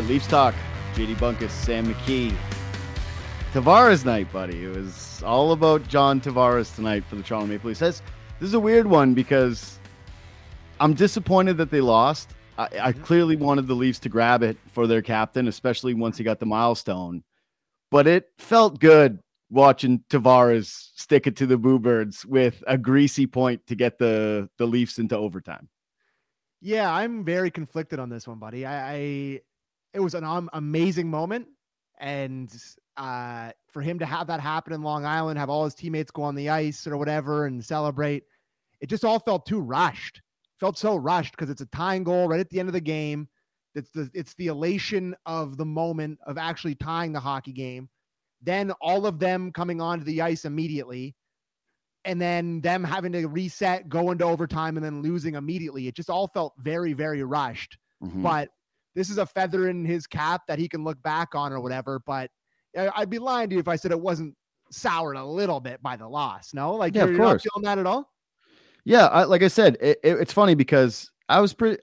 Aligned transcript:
right, 0.00 0.10
Leafs 0.10 0.26
talk. 0.26 0.54
JD 0.94 1.16
Bunkis, 1.16 1.50
Sam 1.50 1.86
McKee. 1.86 2.36
Tavares 3.52 4.04
night, 4.04 4.30
buddy. 4.30 4.64
It 4.64 4.76
was 4.76 5.22
all 5.22 5.52
about 5.52 5.88
John 5.88 6.20
Tavares 6.20 6.74
tonight 6.74 7.02
for 7.04 7.16
the 7.16 7.22
Toronto 7.22 7.46
Maple 7.46 7.68
Leafs. 7.68 7.80
This 7.80 8.02
is 8.40 8.52
a 8.52 8.60
weird 8.60 8.86
one 8.86 9.14
because 9.14 9.78
I'm 10.80 10.92
disappointed 10.92 11.56
that 11.56 11.70
they 11.70 11.80
lost. 11.80 12.34
I, 12.58 12.64
I 12.64 12.68
mm-hmm. 12.92 13.02
clearly 13.04 13.36
wanted 13.36 13.68
the 13.68 13.74
Leafs 13.74 13.98
to 14.00 14.10
grab 14.10 14.42
it 14.42 14.58
for 14.72 14.86
their 14.86 15.00
captain, 15.00 15.48
especially 15.48 15.94
once 15.94 16.18
he 16.18 16.24
got 16.24 16.40
the 16.40 16.46
milestone. 16.46 17.24
But 17.90 18.06
it 18.06 18.28
felt 18.36 18.78
good 18.80 19.20
watching 19.48 20.04
Tavares 20.10 20.90
stick 20.94 21.26
it 21.26 21.36
to 21.36 21.46
the 21.46 21.56
Bluebirds 21.56 22.26
with 22.26 22.62
a 22.66 22.76
greasy 22.76 23.26
point 23.26 23.66
to 23.68 23.74
get 23.74 23.98
the 23.98 24.50
the 24.58 24.66
Leafs 24.66 24.98
into 24.98 25.16
overtime. 25.16 25.70
Yeah, 26.60 26.92
I'm 26.92 27.24
very 27.24 27.50
conflicted 27.50 27.98
on 27.98 28.10
this 28.10 28.26
one, 28.26 28.38
buddy. 28.38 28.66
I, 28.66 28.94
I 28.94 29.40
it 29.94 30.00
was 30.00 30.14
an 30.14 30.24
um, 30.24 30.50
amazing 30.52 31.10
moment, 31.10 31.46
and 31.98 32.52
uh, 32.96 33.50
for 33.72 33.82
him 33.82 33.98
to 33.98 34.06
have 34.06 34.26
that 34.28 34.40
happen 34.40 34.72
in 34.72 34.82
Long 34.82 35.04
Island, 35.04 35.38
have 35.38 35.50
all 35.50 35.64
his 35.64 35.74
teammates 35.74 36.10
go 36.10 36.22
on 36.22 36.34
the 36.34 36.50
ice 36.50 36.86
or 36.86 36.96
whatever 36.96 37.46
and 37.46 37.64
celebrate, 37.64 38.24
it 38.80 38.88
just 38.88 39.04
all 39.04 39.18
felt 39.18 39.46
too 39.46 39.60
rushed. 39.60 40.20
Felt 40.60 40.78
so 40.78 40.96
rushed 40.96 41.32
because 41.32 41.50
it's 41.50 41.60
a 41.60 41.66
tying 41.66 42.04
goal 42.04 42.28
right 42.28 42.40
at 42.40 42.48
the 42.48 42.58
end 42.58 42.68
of 42.68 42.72
the 42.72 42.80
game. 42.80 43.28
It's 43.74 43.90
the 43.90 44.10
it's 44.14 44.34
the 44.34 44.46
elation 44.46 45.14
of 45.26 45.58
the 45.58 45.66
moment 45.66 46.18
of 46.26 46.38
actually 46.38 46.76
tying 46.76 47.12
the 47.12 47.20
hockey 47.20 47.52
game 47.52 47.90
then 48.42 48.70
all 48.80 49.06
of 49.06 49.18
them 49.18 49.52
coming 49.52 49.80
onto 49.80 50.04
the 50.04 50.22
ice 50.22 50.44
immediately, 50.44 51.14
and 52.04 52.20
then 52.20 52.60
them 52.60 52.84
having 52.84 53.12
to 53.12 53.26
reset, 53.26 53.88
go 53.88 54.10
into 54.10 54.24
overtime, 54.24 54.76
and 54.76 54.84
then 54.84 55.02
losing 55.02 55.34
immediately. 55.34 55.88
It 55.88 55.96
just 55.96 56.10
all 56.10 56.28
felt 56.28 56.54
very, 56.58 56.92
very 56.92 57.22
rushed. 57.22 57.76
Mm-hmm. 58.02 58.22
But 58.22 58.50
this 58.96 59.10
is 59.10 59.18
a 59.18 59.26
feather 59.26 59.68
in 59.68 59.84
his 59.84 60.06
cap 60.06 60.42
that 60.48 60.58
he 60.58 60.68
can 60.68 60.82
look 60.82 61.00
back 61.02 61.34
on 61.34 61.52
or 61.52 61.60
whatever. 61.60 62.00
But 62.04 62.30
I'd 62.76 63.10
be 63.10 63.18
lying 63.18 63.50
to 63.50 63.54
you 63.54 63.60
if 63.60 63.68
I 63.68 63.76
said 63.76 63.92
it 63.92 64.00
wasn't 64.00 64.34
soured 64.72 65.16
a 65.16 65.24
little 65.24 65.60
bit 65.60 65.80
by 65.82 65.96
the 65.96 66.08
loss. 66.08 66.52
No, 66.54 66.74
like 66.74 66.94
yeah, 66.94 67.04
you're, 67.04 67.12
of 67.12 67.18
course. 67.18 67.42
feeling 67.42 67.64
that 67.64 67.78
at 67.78 67.86
all. 67.86 68.10
Yeah, 68.84 69.06
I, 69.06 69.24
like 69.24 69.42
I 69.42 69.48
said, 69.48 69.76
it, 69.80 69.98
it, 70.02 70.18
it's 70.18 70.32
funny 70.32 70.54
because 70.54 71.10
I 71.28 71.40
was 71.40 71.52
pretty. 71.52 71.80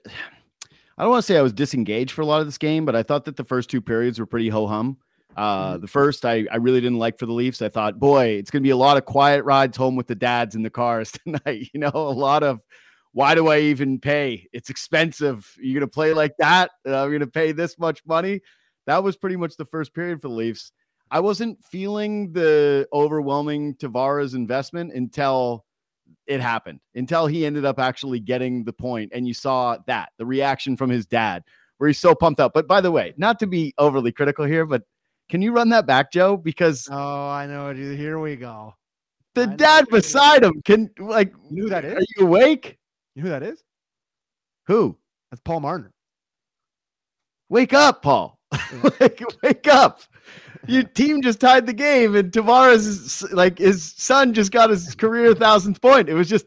I 0.96 1.02
don't 1.02 1.10
want 1.10 1.24
to 1.24 1.26
say 1.26 1.38
I 1.38 1.42
was 1.42 1.52
disengaged 1.52 2.12
for 2.12 2.22
a 2.22 2.26
lot 2.26 2.40
of 2.40 2.46
this 2.46 2.58
game, 2.58 2.84
but 2.84 2.94
I 2.94 3.02
thought 3.02 3.24
that 3.24 3.36
the 3.36 3.44
first 3.44 3.70
two 3.70 3.80
periods 3.80 4.18
were 4.18 4.26
pretty 4.26 4.48
ho 4.48 4.66
hum. 4.66 4.98
Uh, 5.36 5.72
mm-hmm. 5.72 5.80
the 5.80 5.88
first 5.88 6.24
I, 6.24 6.46
I 6.50 6.56
really 6.56 6.80
didn't 6.80 6.98
like 6.98 7.18
for 7.18 7.26
the 7.26 7.32
Leafs. 7.32 7.62
I 7.62 7.68
thought, 7.68 7.98
boy, 7.98 8.26
it's 8.26 8.50
going 8.50 8.62
to 8.62 8.66
be 8.66 8.70
a 8.70 8.76
lot 8.76 8.96
of 8.96 9.04
quiet 9.04 9.44
rides 9.44 9.76
home 9.76 9.96
with 9.96 10.06
the 10.06 10.14
dads 10.14 10.54
in 10.54 10.62
the 10.62 10.70
cars 10.70 11.12
tonight. 11.24 11.70
You 11.72 11.80
know, 11.80 11.90
a 11.92 11.96
lot 11.96 12.42
of 12.42 12.60
why 13.14 13.36
do 13.36 13.46
I 13.46 13.60
even 13.60 14.00
pay? 14.00 14.48
It's 14.52 14.70
expensive. 14.70 15.50
You're 15.56 15.80
going 15.80 15.88
to 15.88 15.92
play 15.92 16.12
like 16.12 16.36
that. 16.38 16.72
I'm 16.84 17.08
going 17.08 17.20
to 17.20 17.26
pay 17.28 17.52
this 17.52 17.78
much 17.78 18.02
money. 18.04 18.40
That 18.86 19.02
was 19.02 19.16
pretty 19.16 19.36
much 19.36 19.56
the 19.56 19.64
first 19.64 19.94
period 19.94 20.20
for 20.20 20.28
the 20.28 20.34
Leafs. 20.34 20.72
I 21.12 21.20
wasn't 21.20 21.64
feeling 21.64 22.32
the 22.32 22.88
overwhelming 22.92 23.76
Tavares 23.76 24.34
investment 24.34 24.92
until 24.92 25.64
it 26.26 26.40
happened, 26.40 26.80
until 26.96 27.28
he 27.28 27.46
ended 27.46 27.64
up 27.64 27.78
actually 27.78 28.18
getting 28.18 28.64
the 28.64 28.72
point, 28.72 29.12
and 29.14 29.28
you 29.28 29.34
saw 29.34 29.78
that 29.86 30.10
the 30.18 30.26
reaction 30.26 30.76
from 30.76 30.90
his 30.90 31.06
dad, 31.06 31.44
where 31.78 31.86
he's 31.86 32.00
so 32.00 32.16
pumped 32.16 32.40
up. 32.40 32.52
But 32.52 32.66
by 32.66 32.80
the 32.80 32.90
way, 32.90 33.14
not 33.16 33.38
to 33.40 33.46
be 33.46 33.74
overly 33.78 34.10
critical 34.10 34.44
here, 34.44 34.66
but 34.66 34.82
can 35.28 35.40
you 35.40 35.52
run 35.52 35.68
that 35.68 35.86
back, 35.86 36.10
Joe? 36.10 36.36
Because 36.36 36.88
oh, 36.90 37.28
I 37.28 37.46
know. 37.46 37.72
Here 37.72 38.18
we 38.18 38.34
go. 38.36 38.74
The 39.34 39.42
I 39.42 39.54
dad 39.54 39.86
beside 39.88 40.42
him 40.42 40.62
can 40.64 40.90
like. 40.98 41.32
You 41.50 41.64
who 41.64 41.68
that 41.68 41.84
is? 41.84 41.94
Are 41.94 42.06
you 42.16 42.26
awake? 42.26 42.78
You 43.14 43.22
know 43.22 43.28
who 43.28 43.28
that 43.30 43.42
is? 43.42 43.62
Who? 44.66 44.96
That's 45.30 45.40
Paul 45.44 45.60
Martin. 45.60 45.90
Wake 47.48 47.72
up, 47.72 48.02
Paul. 48.02 48.38
like, 49.00 49.20
wake 49.42 49.68
up. 49.68 50.00
Your 50.66 50.82
team 50.82 51.20
just 51.20 51.40
tied 51.40 51.66
the 51.66 51.72
game, 51.72 52.16
and 52.16 52.32
Tavares 52.32 53.30
like 53.32 53.58
his 53.58 53.92
son 53.96 54.32
just 54.32 54.50
got 54.50 54.70
his 54.70 54.94
career 54.94 55.34
thousandth 55.34 55.80
point. 55.80 56.08
It 56.08 56.14
was 56.14 56.28
just, 56.28 56.46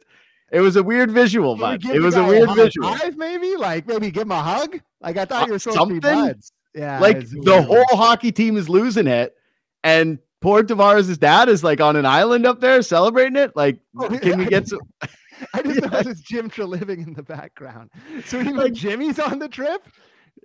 it 0.52 0.60
was 0.60 0.76
a 0.76 0.82
weird 0.82 1.12
visual, 1.12 1.56
but 1.56 1.86
it 1.86 2.00
was 2.00 2.16
a 2.16 2.24
weird 2.24 2.50
a 2.50 2.54
visual. 2.56 2.96
Five, 2.96 3.16
maybe 3.16 3.56
like 3.56 3.86
maybe 3.86 4.10
give 4.10 4.24
him 4.24 4.32
a 4.32 4.42
hug. 4.42 4.80
Like 5.02 5.18
I 5.18 5.26
thought 5.26 5.44
uh, 5.44 5.46
you 5.46 5.52
were 5.54 5.60
supposed 5.60 5.78
Something? 5.78 6.02
to 6.02 6.08
be 6.08 6.14
buds. 6.14 6.52
Yeah. 6.74 7.00
Like 7.00 7.28
the 7.30 7.62
whole 7.62 7.98
hockey 7.98 8.32
team 8.32 8.58
is 8.58 8.70
losing 8.70 9.08
it. 9.08 9.36
And 9.84 10.20
poor 10.42 10.64
Tavares' 10.64 11.18
dad 11.20 11.50
is 11.50 11.64
like 11.64 11.82
on 11.82 11.96
an 11.96 12.06
island 12.06 12.46
up 12.46 12.60
there 12.60 12.82
celebrating 12.82 13.36
it. 13.36 13.56
Like, 13.56 13.80
oh, 13.98 14.10
can 14.10 14.40
we 14.40 14.46
get 14.46 14.68
some? 14.68 14.80
I 15.54 15.62
didn't 15.62 15.84
yeah. 15.84 15.90
know 15.90 16.04
this 16.04 16.22
Jim 16.22 16.50
Treliving 16.50 17.06
in 17.06 17.14
the 17.14 17.24
background. 17.24 17.92
So 18.26 18.44
he 18.44 18.52
like 18.52 18.74
Jimmy's 18.74 19.20
on 19.20 19.40
the 19.40 19.50
trip. 19.50 19.84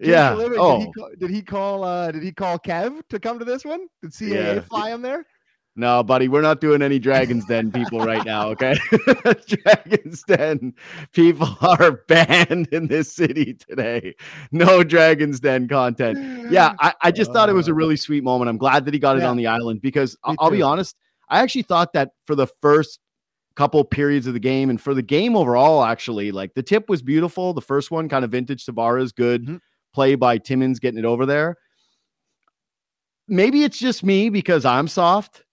Jim 0.00 0.10
yeah. 0.10 0.32
Treliving, 0.32 0.56
oh. 0.58 0.78
Did 0.78 0.86
he, 0.86 0.92
call, 0.92 1.10
did 1.18 1.30
he 1.30 1.42
call? 1.42 1.84
Uh, 1.84 2.10
did 2.10 2.22
he 2.22 2.32
call 2.32 2.58
Kev 2.58 3.00
to 3.08 3.20
come 3.20 3.38
to 3.38 3.44
this 3.44 3.64
one? 3.64 3.86
Did 4.02 4.12
CAA 4.12 4.34
yeah. 4.34 4.60
fly 4.60 4.90
him 4.90 5.02
there? 5.02 5.24
No, 5.74 6.02
buddy, 6.02 6.28
we're 6.28 6.42
not 6.42 6.60
doing 6.60 6.82
any 6.82 6.98
Dragons 6.98 7.46
Den 7.46 7.72
people 7.72 8.00
right 8.00 8.24
now, 8.26 8.48
okay? 8.50 8.76
Dragons 9.46 10.22
Den 10.24 10.74
people 11.12 11.48
are 11.62 12.02
banned 12.08 12.68
in 12.72 12.88
this 12.88 13.10
city 13.14 13.54
today. 13.54 14.14
No 14.50 14.84
Dragons 14.84 15.40
Den 15.40 15.68
content. 15.68 16.50
Yeah, 16.50 16.74
I, 16.78 16.92
I 17.00 17.10
just 17.10 17.30
uh, 17.30 17.32
thought 17.32 17.48
it 17.48 17.54
was 17.54 17.68
a 17.68 17.74
really 17.74 17.96
sweet 17.96 18.22
moment. 18.22 18.50
I'm 18.50 18.58
glad 18.58 18.84
that 18.84 18.92
he 18.92 19.00
got 19.00 19.16
it 19.16 19.22
on 19.22 19.38
the 19.38 19.46
island 19.46 19.80
because 19.80 20.14
I'll, 20.24 20.36
I'll 20.38 20.50
be 20.50 20.60
honest, 20.60 20.94
I 21.30 21.40
actually 21.40 21.62
thought 21.62 21.94
that 21.94 22.10
for 22.26 22.34
the 22.34 22.48
first 22.60 23.00
couple 23.54 23.82
periods 23.84 24.26
of 24.26 24.34
the 24.34 24.40
game 24.40 24.70
and 24.70 24.80
for 24.80 24.94
the 24.94 25.02
game 25.02 25.36
overall, 25.36 25.84
actually, 25.84 26.32
like 26.32 26.54
the 26.54 26.62
tip 26.62 26.88
was 26.88 27.02
beautiful. 27.02 27.52
The 27.52 27.60
first 27.60 27.90
one, 27.90 28.08
kind 28.08 28.24
of 28.24 28.30
vintage 28.30 28.66
Tavares, 28.66 29.14
good 29.14 29.44
mm-hmm. 29.44 29.56
play 29.92 30.14
by 30.14 30.38
Timmins 30.38 30.78
getting 30.78 30.98
it 30.98 31.04
over 31.04 31.26
there. 31.26 31.56
Maybe 33.28 33.64
it's 33.64 33.78
just 33.78 34.02
me 34.02 34.28
because 34.28 34.64
I'm 34.64 34.88
soft 34.88 35.44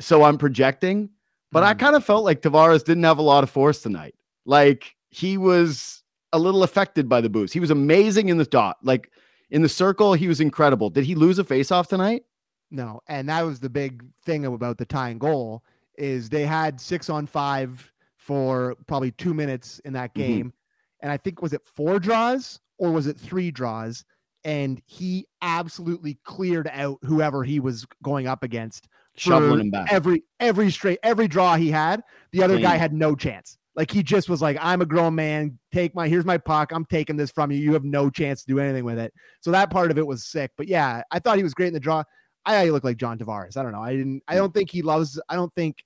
so 0.00 0.22
I'm 0.22 0.38
projecting, 0.38 1.10
but 1.52 1.62
mm. 1.62 1.66
I 1.66 1.74
kind 1.74 1.96
of 1.96 2.04
felt 2.04 2.24
like 2.24 2.42
Tavares 2.42 2.84
didn't 2.84 3.04
have 3.04 3.18
a 3.18 3.22
lot 3.22 3.44
of 3.44 3.50
force 3.50 3.80
tonight. 3.80 4.14
Like 4.44 4.94
he 5.10 5.36
was 5.36 6.02
a 6.32 6.38
little 6.38 6.62
affected 6.62 7.08
by 7.08 7.20
the 7.20 7.28
boost. 7.28 7.54
He 7.54 7.60
was 7.60 7.70
amazing 7.70 8.28
in 8.28 8.38
the 8.38 8.44
dot, 8.44 8.76
like 8.82 9.10
in 9.50 9.62
the 9.62 9.68
circle. 9.68 10.12
He 10.12 10.28
was 10.28 10.40
incredible. 10.40 10.90
Did 10.90 11.04
he 11.04 11.14
lose 11.14 11.38
a 11.38 11.44
faceoff 11.44 11.88
tonight? 11.88 12.24
No, 12.70 13.00
and 13.08 13.28
that 13.28 13.42
was 13.42 13.60
the 13.60 13.70
big 13.70 14.04
thing 14.24 14.44
about 14.44 14.78
the 14.78 14.84
tying 14.84 15.18
goal 15.18 15.64
is 15.98 16.28
they 16.28 16.46
had 16.46 16.80
six 16.80 17.10
on 17.10 17.26
five 17.26 17.92
for 18.16 18.76
probably 18.86 19.10
two 19.12 19.34
minutes 19.34 19.80
in 19.84 19.92
that 19.94 20.14
mm-hmm. 20.14 20.28
game, 20.28 20.46
mm-hmm. 20.46 21.02
and 21.02 21.12
I 21.12 21.16
think 21.16 21.42
was 21.42 21.52
it 21.52 21.62
four 21.64 21.98
draws 21.98 22.60
or 22.78 22.90
was 22.90 23.06
it 23.06 23.18
three 23.18 23.50
draws? 23.50 24.04
And 24.44 24.80
he 24.86 25.26
absolutely 25.42 26.18
cleared 26.24 26.70
out 26.72 26.98
whoever 27.02 27.42
he 27.42 27.60
was 27.60 27.84
going 28.02 28.28
up 28.28 28.42
against 28.44 28.88
shoveling 29.16 29.60
him 29.60 29.70
back. 29.70 29.92
Every 29.92 30.22
every 30.40 30.70
straight 30.70 31.00
every 31.02 31.28
draw 31.28 31.56
he 31.56 31.70
had, 31.70 32.02
the 32.32 32.42
other 32.42 32.58
guy 32.58 32.76
had 32.76 32.92
no 32.92 33.14
chance. 33.14 33.58
Like 33.74 33.90
he 33.90 34.02
just 34.02 34.28
was 34.28 34.42
like, 34.42 34.56
I'm 34.60 34.80
a 34.80 34.86
grown 34.86 35.14
man. 35.14 35.58
Take 35.72 35.94
my 35.94 36.08
here's 36.08 36.24
my 36.24 36.38
puck. 36.38 36.72
I'm 36.72 36.84
taking 36.84 37.16
this 37.16 37.30
from 37.30 37.50
you. 37.50 37.58
You 37.58 37.72
have 37.74 37.84
no 37.84 38.10
chance 38.10 38.44
to 38.44 38.52
do 38.52 38.58
anything 38.58 38.84
with 38.84 38.98
it. 38.98 39.12
So 39.40 39.50
that 39.50 39.70
part 39.70 39.90
of 39.90 39.98
it 39.98 40.06
was 40.06 40.26
sick. 40.26 40.50
But 40.56 40.68
yeah, 40.68 41.02
I 41.10 41.18
thought 41.18 41.36
he 41.36 41.42
was 41.42 41.54
great 41.54 41.68
in 41.68 41.74
the 41.74 41.80
draw. 41.80 42.02
I 42.44 42.64
he 42.64 42.70
looked 42.70 42.84
like 42.84 42.96
John 42.96 43.18
Tavares. 43.18 43.56
I 43.56 43.62
don't 43.62 43.72
know. 43.72 43.82
I 43.82 43.94
didn't. 43.94 44.22
I 44.26 44.34
don't 44.34 44.54
think 44.54 44.70
he 44.70 44.82
loves. 44.82 45.20
I 45.28 45.34
don't 45.34 45.54
think. 45.54 45.84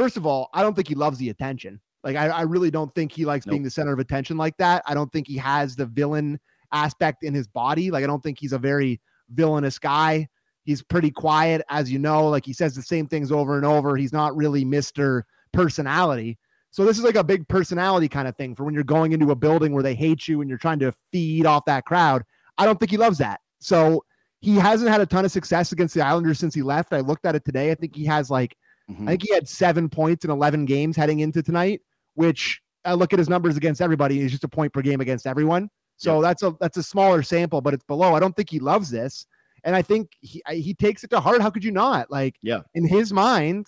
First 0.00 0.16
of 0.16 0.24
all, 0.24 0.48
I 0.54 0.62
don't 0.62 0.74
think 0.74 0.88
he 0.88 0.94
loves 0.94 1.18
the 1.18 1.28
attention. 1.28 1.78
Like 2.02 2.16
I, 2.16 2.28
I 2.28 2.40
really 2.40 2.70
don't 2.70 2.90
think 2.94 3.12
he 3.12 3.26
likes 3.26 3.44
nope. 3.44 3.52
being 3.52 3.62
the 3.62 3.70
center 3.70 3.92
of 3.92 3.98
attention 3.98 4.38
like 4.38 4.56
that. 4.56 4.82
I 4.86 4.94
don't 4.94 5.12
think 5.12 5.26
he 5.26 5.36
has 5.36 5.76
the 5.76 5.84
villain 5.84 6.40
aspect 6.72 7.22
in 7.22 7.34
his 7.34 7.46
body. 7.46 7.90
Like 7.90 8.02
I 8.02 8.06
don't 8.06 8.22
think 8.22 8.38
he's 8.40 8.54
a 8.54 8.58
very 8.58 8.98
villainous 9.28 9.78
guy. 9.78 10.26
He's 10.64 10.82
pretty 10.82 11.10
quiet, 11.10 11.60
as 11.68 11.92
you 11.92 11.98
know. 11.98 12.30
Like 12.30 12.46
he 12.46 12.54
says 12.54 12.74
the 12.74 12.80
same 12.80 13.08
things 13.08 13.30
over 13.30 13.58
and 13.58 13.66
over. 13.66 13.94
He's 13.94 14.10
not 14.10 14.34
really 14.34 14.64
Mr. 14.64 15.24
Personality. 15.52 16.38
So 16.70 16.86
this 16.86 16.96
is 16.96 17.04
like 17.04 17.16
a 17.16 17.22
big 17.22 17.46
personality 17.48 18.08
kind 18.08 18.26
of 18.26 18.34
thing 18.36 18.54
for 18.54 18.64
when 18.64 18.72
you're 18.72 18.84
going 18.84 19.12
into 19.12 19.32
a 19.32 19.36
building 19.36 19.74
where 19.74 19.82
they 19.82 19.94
hate 19.94 20.26
you 20.26 20.40
and 20.40 20.48
you're 20.48 20.56
trying 20.56 20.78
to 20.78 20.94
feed 21.12 21.44
off 21.44 21.66
that 21.66 21.84
crowd. 21.84 22.22
I 22.56 22.64
don't 22.64 22.78
think 22.78 22.90
he 22.90 22.96
loves 22.96 23.18
that. 23.18 23.40
So 23.58 24.02
he 24.40 24.56
hasn't 24.56 24.90
had 24.90 25.02
a 25.02 25.06
ton 25.06 25.26
of 25.26 25.30
success 25.30 25.72
against 25.72 25.92
the 25.92 26.00
Islanders 26.00 26.38
since 26.38 26.54
he 26.54 26.62
left. 26.62 26.94
I 26.94 27.00
looked 27.00 27.26
at 27.26 27.34
it 27.34 27.44
today. 27.44 27.70
I 27.70 27.74
think 27.74 27.94
he 27.94 28.06
has 28.06 28.30
like, 28.30 28.56
mm-hmm. 28.90 29.08
I 29.08 29.12
think 29.12 29.22
he 29.22 29.34
had 29.34 29.48
seven 29.48 29.88
points 29.88 30.24
in 30.24 30.30
11 30.30 30.64
games 30.64 30.96
heading 30.96 31.20
into 31.20 31.42
tonight, 31.42 31.80
which 32.14 32.60
I 32.84 32.94
look 32.94 33.12
at 33.12 33.18
his 33.18 33.28
numbers 33.28 33.56
against 33.56 33.80
everybody. 33.80 34.20
He's 34.20 34.30
just 34.30 34.44
a 34.44 34.48
point 34.48 34.72
per 34.72 34.82
game 34.82 35.00
against 35.00 35.26
everyone. 35.26 35.70
So 36.00 36.22
that's 36.22 36.42
a 36.42 36.56
that's 36.58 36.78
a 36.78 36.82
smaller 36.82 37.22
sample, 37.22 37.60
but 37.60 37.74
it's 37.74 37.84
below. 37.84 38.14
I 38.14 38.20
don't 38.20 38.34
think 38.34 38.48
he 38.48 38.58
loves 38.58 38.88
this. 38.88 39.26
And 39.64 39.76
I 39.76 39.82
think 39.82 40.12
he 40.22 40.42
he 40.48 40.72
takes 40.72 41.04
it 41.04 41.10
to 41.10 41.20
heart. 41.20 41.42
How 41.42 41.50
could 41.50 41.62
you 41.62 41.72
not? 41.72 42.10
Like, 42.10 42.36
yeah, 42.42 42.60
in 42.74 42.88
his 42.88 43.12
mind, 43.12 43.66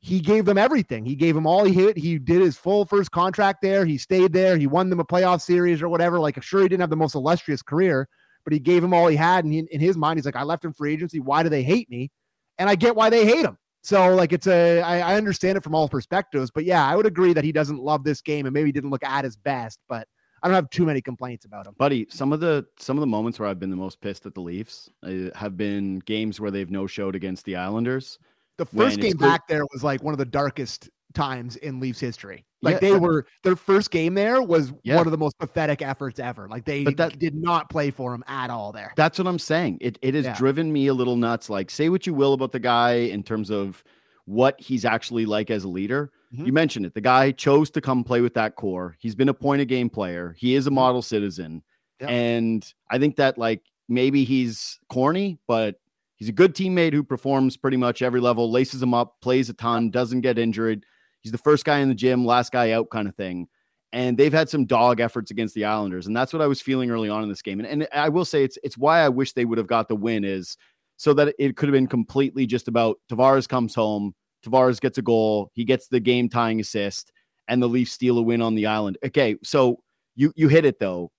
he 0.00 0.18
gave 0.18 0.44
them 0.44 0.58
everything. 0.58 1.04
He 1.04 1.14
gave 1.14 1.36
them 1.36 1.46
all 1.46 1.62
he 1.62 1.72
hit. 1.72 1.96
He 1.96 2.18
did 2.18 2.40
his 2.40 2.56
full 2.56 2.84
first 2.84 3.12
contract 3.12 3.62
there. 3.62 3.84
He 3.86 3.96
stayed 3.96 4.32
there. 4.32 4.56
He 4.56 4.66
won 4.66 4.90
them 4.90 4.98
a 4.98 5.04
playoff 5.04 5.40
series 5.40 5.80
or 5.80 5.88
whatever. 5.88 6.18
Like, 6.18 6.42
sure, 6.42 6.62
he 6.62 6.68
didn't 6.68 6.80
have 6.80 6.90
the 6.90 6.96
most 6.96 7.14
illustrious 7.14 7.62
career, 7.62 8.08
but 8.42 8.52
he 8.52 8.58
gave 8.58 8.82
him 8.82 8.92
all 8.92 9.06
he 9.06 9.14
had. 9.14 9.44
And 9.44 9.54
he, 9.54 9.60
in 9.70 9.78
his 9.78 9.96
mind, 9.96 10.18
he's 10.18 10.26
like, 10.26 10.34
I 10.34 10.42
left 10.42 10.64
him 10.64 10.72
free 10.72 10.92
agency. 10.92 11.20
Why 11.20 11.44
do 11.44 11.48
they 11.48 11.62
hate 11.62 11.88
me? 11.88 12.10
And 12.58 12.68
I 12.68 12.74
get 12.74 12.96
why 12.96 13.08
they 13.08 13.24
hate 13.24 13.44
him. 13.44 13.56
So, 13.82 14.14
like, 14.14 14.32
it's 14.32 14.46
a, 14.46 14.80
I, 14.80 15.12
I 15.12 15.14
understand 15.16 15.58
it 15.58 15.64
from 15.64 15.74
all 15.74 15.88
perspectives. 15.88 16.50
But 16.50 16.64
yeah, 16.64 16.86
I 16.86 16.94
would 16.94 17.06
agree 17.06 17.32
that 17.32 17.44
he 17.44 17.52
doesn't 17.52 17.80
love 17.80 18.04
this 18.04 18.20
game 18.20 18.46
and 18.46 18.54
maybe 18.54 18.70
didn't 18.70 18.90
look 18.90 19.04
at 19.04 19.24
his 19.24 19.36
best. 19.36 19.80
But 19.88 20.06
I 20.42 20.48
don't 20.48 20.54
have 20.54 20.70
too 20.70 20.84
many 20.84 21.00
complaints 21.00 21.44
about 21.44 21.66
him. 21.66 21.74
Buddy, 21.78 22.06
some 22.10 22.32
of 22.32 22.40
the 22.40 22.66
some 22.78 22.96
of 22.96 23.00
the 23.00 23.06
moments 23.06 23.38
where 23.38 23.48
I've 23.48 23.60
been 23.60 23.70
the 23.70 23.76
most 23.76 24.00
pissed 24.00 24.26
at 24.26 24.34
the 24.34 24.40
Leafs 24.40 24.90
uh, 25.02 25.36
have 25.36 25.56
been 25.56 26.00
games 26.00 26.40
where 26.40 26.50
they've 26.50 26.70
no 26.70 26.86
showed 26.86 27.14
against 27.14 27.44
the 27.44 27.56
Islanders. 27.56 28.18
The 28.58 28.66
first 28.66 29.00
game 29.00 29.16
back 29.16 29.46
there 29.48 29.64
was 29.72 29.82
like 29.82 30.02
one 30.02 30.14
of 30.14 30.18
the 30.18 30.24
darkest 30.24 30.90
times 31.14 31.56
in 31.56 31.80
Leafs 31.80 32.00
history. 32.00 32.44
Like 32.62 32.74
Yeah, 32.74 32.90
they 32.92 32.98
were 32.98 33.26
their 33.42 33.56
first 33.56 33.90
game 33.90 34.14
there 34.14 34.40
was 34.42 34.72
Yeah. 34.84 34.96
one 34.96 35.06
of 35.06 35.10
the 35.10 35.18
most 35.18 35.38
pathetic 35.38 35.82
efforts 35.82 36.18
ever. 36.20 36.48
Like 36.48 36.64
they 36.64 36.84
But 36.84 36.96
that- 36.96 37.18
did 37.18 37.34
not 37.34 37.68
play 37.70 37.90
for 37.90 38.14
him 38.14 38.22
at 38.28 38.50
all 38.50 38.72
there. 38.72 38.92
That's 38.96 39.18
what 39.18 39.26
I'm 39.26 39.38
saying. 39.38 39.78
It 39.80 39.98
it 40.02 40.14
has 40.14 40.24
Yeah. 40.26 40.36
driven 40.36 40.72
me 40.72 40.86
a 40.86 40.94
little 40.94 41.16
nuts. 41.16 41.50
Like, 41.50 41.70
say 41.70 41.88
what 41.88 42.06
you 42.06 42.14
will 42.14 42.32
about 42.34 42.52
the 42.52 42.60
guy 42.60 42.92
in 42.94 43.22
terms 43.22 43.50
of 43.50 43.82
what 44.26 44.60
he's 44.60 44.84
actually 44.84 45.26
like 45.26 45.50
as 45.50 45.64
a 45.64 45.68
leader. 45.68 46.12
Mhm. 46.32 46.46
You 46.46 46.52
mentioned 46.52 46.86
it. 46.86 46.94
The 46.94 47.00
guy 47.00 47.32
chose 47.32 47.70
to 47.72 47.80
come 47.80 48.04
play 48.04 48.20
with 48.20 48.34
that 48.34 48.54
core. 48.54 48.96
He's 49.00 49.16
been 49.16 49.28
a 49.28 49.34
point 49.34 49.60
of 49.62 49.68
game 49.68 49.90
player. 49.90 50.36
He 50.38 50.54
is 50.54 50.66
a 50.66 50.70
model 50.70 51.02
citizen. 51.02 51.62
And 52.00 52.64
I 52.90 52.98
think 52.98 53.16
that 53.16 53.38
like 53.38 53.62
maybe 53.88 54.24
he's 54.24 54.78
corny, 54.88 55.38
but 55.46 55.76
he's 56.16 56.28
a 56.28 56.32
good 56.32 56.54
teammate 56.54 56.92
who 56.92 57.02
performs 57.02 57.56
pretty 57.56 57.76
much 57.76 58.02
every 58.02 58.20
level, 58.20 58.50
laces 58.50 58.82
him 58.82 58.94
up, 58.94 59.20
plays 59.20 59.50
a 59.50 59.54
ton, 59.54 59.90
doesn't 59.90 60.20
get 60.22 60.38
injured. 60.38 60.84
He's 61.22 61.32
the 61.32 61.38
first 61.38 61.64
guy 61.64 61.78
in 61.78 61.88
the 61.88 61.94
gym, 61.94 62.24
last 62.24 62.52
guy 62.52 62.72
out 62.72 62.90
kind 62.90 63.08
of 63.08 63.14
thing. 63.14 63.48
And 63.92 64.16
they've 64.16 64.32
had 64.32 64.48
some 64.48 64.64
dog 64.64 65.00
efforts 65.00 65.30
against 65.30 65.54
the 65.54 65.64
Islanders. 65.64 66.06
And 66.06 66.16
that's 66.16 66.32
what 66.32 66.42
I 66.42 66.46
was 66.46 66.60
feeling 66.60 66.90
early 66.90 67.08
on 67.08 67.22
in 67.22 67.28
this 67.28 67.42
game. 67.42 67.60
And, 67.60 67.68
and 67.68 67.88
I 67.92 68.08
will 68.08 68.24
say 68.24 68.42
it's 68.42 68.58
it's 68.62 68.78
why 68.78 69.00
I 69.00 69.08
wish 69.08 69.32
they 69.32 69.44
would 69.44 69.58
have 69.58 69.66
got 69.66 69.88
the 69.88 69.96
win 69.96 70.24
is 70.24 70.56
so 70.96 71.12
that 71.14 71.34
it 71.38 71.56
could 71.56 71.68
have 71.68 71.74
been 71.74 71.86
completely 71.86 72.46
just 72.46 72.68
about 72.68 72.98
Tavares 73.10 73.48
comes 73.48 73.74
home, 73.74 74.14
Tavares 74.44 74.80
gets 74.80 74.98
a 74.98 75.02
goal, 75.02 75.50
he 75.52 75.64
gets 75.64 75.88
the 75.88 76.00
game 76.00 76.28
tying 76.28 76.60
assist, 76.60 77.12
and 77.48 77.62
the 77.62 77.68
Leafs 77.68 77.92
steal 77.92 78.18
a 78.18 78.22
win 78.22 78.40
on 78.40 78.54
the 78.54 78.66
island. 78.66 78.98
Okay, 79.04 79.36
so 79.42 79.80
you 80.16 80.32
you 80.36 80.48
hit 80.48 80.64
it 80.64 80.78
though. 80.78 81.10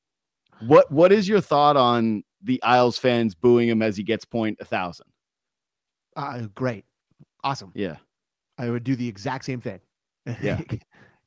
What 0.61 0.91
what 0.91 1.11
is 1.11 1.27
your 1.27 1.41
thought 1.41 1.77
on 1.77 2.23
the 2.41 2.61
Isles 2.63 2.97
fans 2.97 3.35
booing 3.35 3.69
him 3.69 3.81
as 3.81 3.97
he 3.97 4.03
gets 4.03 4.25
point 4.25 4.57
a 4.61 4.65
thousand? 4.65 5.07
Uh, 6.15 6.47
great. 6.55 6.85
Awesome. 7.44 7.71
Yeah. 7.75 7.97
I 8.57 8.69
would 8.69 8.83
do 8.83 8.95
the 8.95 9.07
exact 9.07 9.45
same 9.45 9.59
thing. 9.59 9.79
Yeah. 10.25 10.60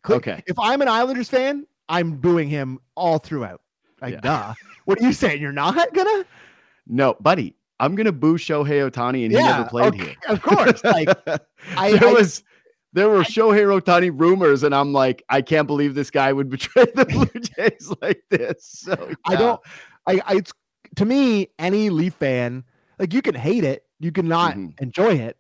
Okay. 0.09 0.41
If 0.47 0.57
I'm 0.57 0.83
an 0.83 0.87
Islanders 0.89 1.29
fan, 1.29 1.67
I'm 1.89 2.13
booing 2.19 2.49
him 2.49 2.79
all 2.95 3.19
throughout. 3.19 3.61
Like, 4.01 4.15
Yeah. 4.15 4.21
duh. 4.21 4.55
What 4.85 5.01
are 5.01 5.03
you 5.03 5.13
saying? 5.13 5.43
You're 5.43 5.51
not 5.51 5.93
gonna? 5.93 6.25
No, 6.87 7.17
buddy, 7.19 7.57
I'm 7.81 7.97
gonna 7.97 8.13
boo 8.13 8.39
Shohei 8.39 8.89
Ohtani 8.89 9.25
and 9.25 9.33
he 9.33 9.39
never 9.43 9.65
played 9.65 9.95
okay, 9.95 10.05
here. 10.05 10.15
Of 10.29 10.43
course. 10.43 10.85
Like, 10.85 11.09
I- 11.77 11.91
there 11.99 12.11
I- 12.11 12.13
was 12.13 12.45
there 12.93 13.09
were 13.09 13.23
Shohei 13.25 13.81
Ohtani 13.81 14.13
rumors, 14.17 14.63
and 14.63 14.73
I'm 14.73 14.93
like, 14.93 15.25
I 15.29 15.43
can't 15.43 15.67
believe 15.67 15.97
this 15.97 16.13
guy 16.13 16.33
would 16.33 16.49
betray 16.51 16.85
the 16.95 17.05
Blue 17.07 17.41
Jays 17.41 17.93
like 18.01 18.23
this. 18.31 18.59
So 18.65 19.11
I 19.25 19.35
don't. 19.35 19.61
I, 20.07 20.21
I. 20.25 20.37
It's 20.37 20.53
to 20.95 21.05
me, 21.05 21.49
any 21.59 21.91
Leaf 21.91 22.15
fan, 22.15 22.63
like 23.01 23.13
you 23.13 23.23
can 23.23 23.35
hate 23.35 23.65
it, 23.65 23.85
you 23.99 24.13
cannot 24.13 24.55
Mhm. 24.55 24.81
enjoy 24.81 25.15
it, 25.17 25.37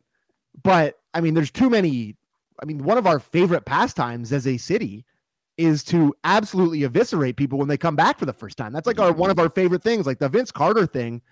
but 0.64 0.98
I 1.14 1.20
mean, 1.20 1.34
there's 1.34 1.52
too 1.52 1.70
many. 1.70 2.16
I 2.62 2.64
mean, 2.64 2.82
one 2.84 2.98
of 2.98 3.06
our 3.06 3.18
favorite 3.18 3.64
pastimes 3.64 4.32
as 4.32 4.46
a 4.46 4.56
city 4.56 5.04
is 5.56 5.82
to 5.84 6.14
absolutely 6.24 6.82
eviscerate 6.84 7.36
people 7.36 7.58
when 7.58 7.68
they 7.68 7.78
come 7.78 7.96
back 7.96 8.18
for 8.18 8.26
the 8.26 8.32
first 8.32 8.58
time. 8.58 8.72
That's 8.72 8.86
like 8.86 8.98
our 9.00 9.12
one 9.12 9.30
of 9.30 9.38
our 9.38 9.48
favorite 9.48 9.82
things. 9.82 10.06
Like 10.06 10.18
the 10.18 10.28
Vince 10.28 10.50
Carter 10.52 10.86
thing, 10.86 11.22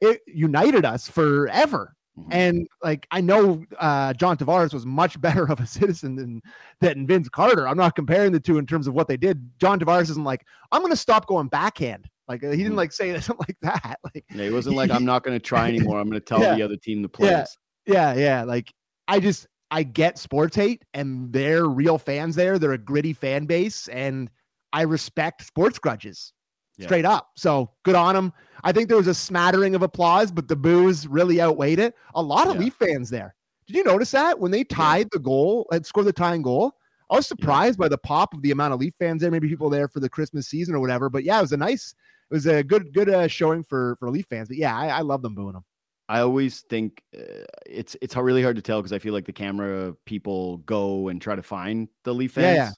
it 0.00 0.20
united 0.26 0.84
us 0.84 1.08
forever. 1.08 1.94
Mhm. 2.18 2.26
And 2.30 2.68
like 2.82 3.06
I 3.10 3.20
know 3.20 3.64
uh, 3.80 4.12
John 4.12 4.36
Tavares 4.36 4.72
was 4.74 4.84
much 4.86 5.20
better 5.20 5.50
of 5.50 5.60
a 5.60 5.66
citizen 5.66 6.14
than 6.14 6.42
than 6.80 7.06
Vince 7.06 7.28
Carter. 7.28 7.66
I'm 7.66 7.76
not 7.76 7.96
comparing 7.96 8.32
the 8.32 8.38
two 8.40 8.58
in 8.58 8.66
terms 8.66 8.86
of 8.86 8.94
what 8.94 9.08
they 9.08 9.16
did. 9.16 9.50
John 9.58 9.80
Tavares 9.80 10.10
isn't 10.10 10.24
like 10.24 10.44
I'm 10.70 10.80
going 10.82 10.92
to 10.92 10.96
stop 10.96 11.26
going 11.26 11.48
backhand. 11.48 12.06
Like 12.28 12.42
he 12.42 12.48
didn't 12.56 12.74
Mhm. 12.74 12.76
like 12.76 12.92
say 12.92 13.18
something 13.20 13.46
like 13.48 13.56
that. 13.62 13.98
Like 14.04 14.24
Yeah, 14.32 14.44
he 14.44 14.50
wasn't 14.50 14.76
like 14.76 14.90
I'm 14.90 15.04
not 15.04 15.24
going 15.24 15.34
to 15.36 15.42
try 15.44 15.68
anymore. 15.68 15.98
I'm 15.98 16.08
going 16.08 16.20
to 16.20 16.24
tell 16.24 16.40
Yeah. 16.40 16.54
the 16.54 16.62
other 16.62 16.76
team 16.76 17.02
to 17.02 17.08
play. 17.08 17.30
Yeah. 17.30 17.46
yeah, 17.86 18.14
yeah. 18.14 18.42
Like 18.44 18.72
I 19.08 19.18
just 19.18 19.46
I 19.72 19.82
get 19.82 20.18
sports 20.18 20.54
hate, 20.54 20.84
and 20.92 21.32
they're 21.32 21.64
real 21.64 21.96
fans 21.98 22.36
there. 22.36 22.58
They're 22.58 22.72
a 22.72 22.78
gritty 22.78 23.14
fan 23.14 23.46
base, 23.46 23.88
and 23.88 24.30
I 24.74 24.82
respect 24.82 25.44
sports 25.46 25.78
grudges 25.78 26.32
Yeah. 26.76 26.86
straight 26.86 27.04
up. 27.06 27.30
So 27.36 27.70
good 27.82 27.94
on 27.94 28.14
them. 28.14 28.32
I 28.64 28.72
think 28.72 28.88
there 28.88 28.96
was 28.98 29.06
a 29.06 29.14
smattering 29.14 29.74
of 29.74 29.82
applause, 29.82 30.30
but 30.30 30.46
the 30.46 30.56
boos 30.56 31.06
really 31.06 31.40
outweighed 31.40 31.78
it. 31.78 31.94
A 32.14 32.22
lot 32.22 32.48
of 32.48 32.54
Yeah. 32.54 32.60
Leaf 32.60 32.74
fans 32.74 33.08
there. 33.10 33.34
Did 33.66 33.76
you 33.76 33.84
notice 33.84 34.10
that 34.10 34.38
when 34.38 34.50
they 34.50 34.62
tied 34.64 35.08
the 35.10 35.18
goal 35.18 35.66
and 35.72 35.84
scored 35.86 36.06
the 36.06 36.12
tying 36.12 36.42
goal? 36.42 36.74
I 37.10 37.16
was 37.16 37.26
surprised 37.26 37.78
by 37.78 37.88
the 37.88 37.98
pop 37.98 38.34
of 38.34 38.42
the 38.42 38.50
amount 38.50 38.74
of 38.74 38.80
Leaf 38.80 38.94
fans 38.98 39.20
there. 39.22 39.30
Maybe 39.30 39.48
people 39.48 39.70
there 39.70 39.88
for 39.88 40.00
the 40.00 40.08
Christmas 40.08 40.48
season 40.48 40.74
or 40.74 40.80
whatever. 40.80 41.08
But 41.10 41.24
yeah, 41.24 41.38
it 41.38 41.42
was 41.42 41.52
a 41.52 41.56
nice, 41.56 41.94
it 42.30 42.34
was 42.34 42.46
a 42.46 42.62
good, 42.62 42.92
good 42.92 43.08
uh, 43.08 43.26
showing 43.28 43.62
for 43.64 43.96
for 43.98 44.10
Leaf 44.10 44.26
fans. 44.28 44.48
But 44.48 44.56
yeah, 44.58 44.76
I, 44.76 44.88
I 44.88 45.00
love 45.00 45.22
them 45.22 45.34
booing 45.34 45.52
them. 45.54 45.64
I 46.12 46.20
always 46.20 46.60
think 46.60 47.02
uh, 47.16 47.22
it's 47.64 47.96
it's 48.02 48.14
really 48.14 48.42
hard 48.42 48.56
to 48.56 48.62
tell 48.62 48.80
because 48.82 48.92
I 48.92 48.98
feel 48.98 49.14
like 49.14 49.24
the 49.24 49.32
camera 49.32 49.94
people 50.04 50.58
go 50.58 51.08
and 51.08 51.22
try 51.22 51.34
to 51.34 51.42
find 51.42 51.88
the 52.04 52.12
Leaf 52.12 52.36
Yeah, 52.36 52.42
fans. 52.42 52.56
yeah. 52.56 52.70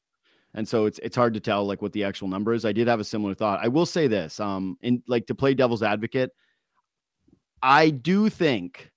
And 0.54 0.69
so 0.69 0.86
it's 0.86 1.00
it's 1.00 1.16
hard 1.16 1.34
to 1.34 1.40
tell 1.40 1.66
like 1.66 1.82
what 1.82 1.92
the 1.92 2.04
actual 2.04 2.28
number 2.28 2.52
is. 2.52 2.64
I 2.64 2.70
did 2.72 2.86
have 2.86 3.00
a 3.00 3.04
similar 3.04 3.34
thought. 3.34 3.58
I 3.60 3.66
will 3.66 3.86
say 3.86 4.06
this, 4.06 4.38
um, 4.38 4.78
in 4.82 5.02
like 5.08 5.26
to 5.26 5.34
play 5.34 5.52
devil's 5.52 5.82
advocate, 5.82 6.31
I 7.60 7.90
do 7.90 8.28
think 8.28 8.92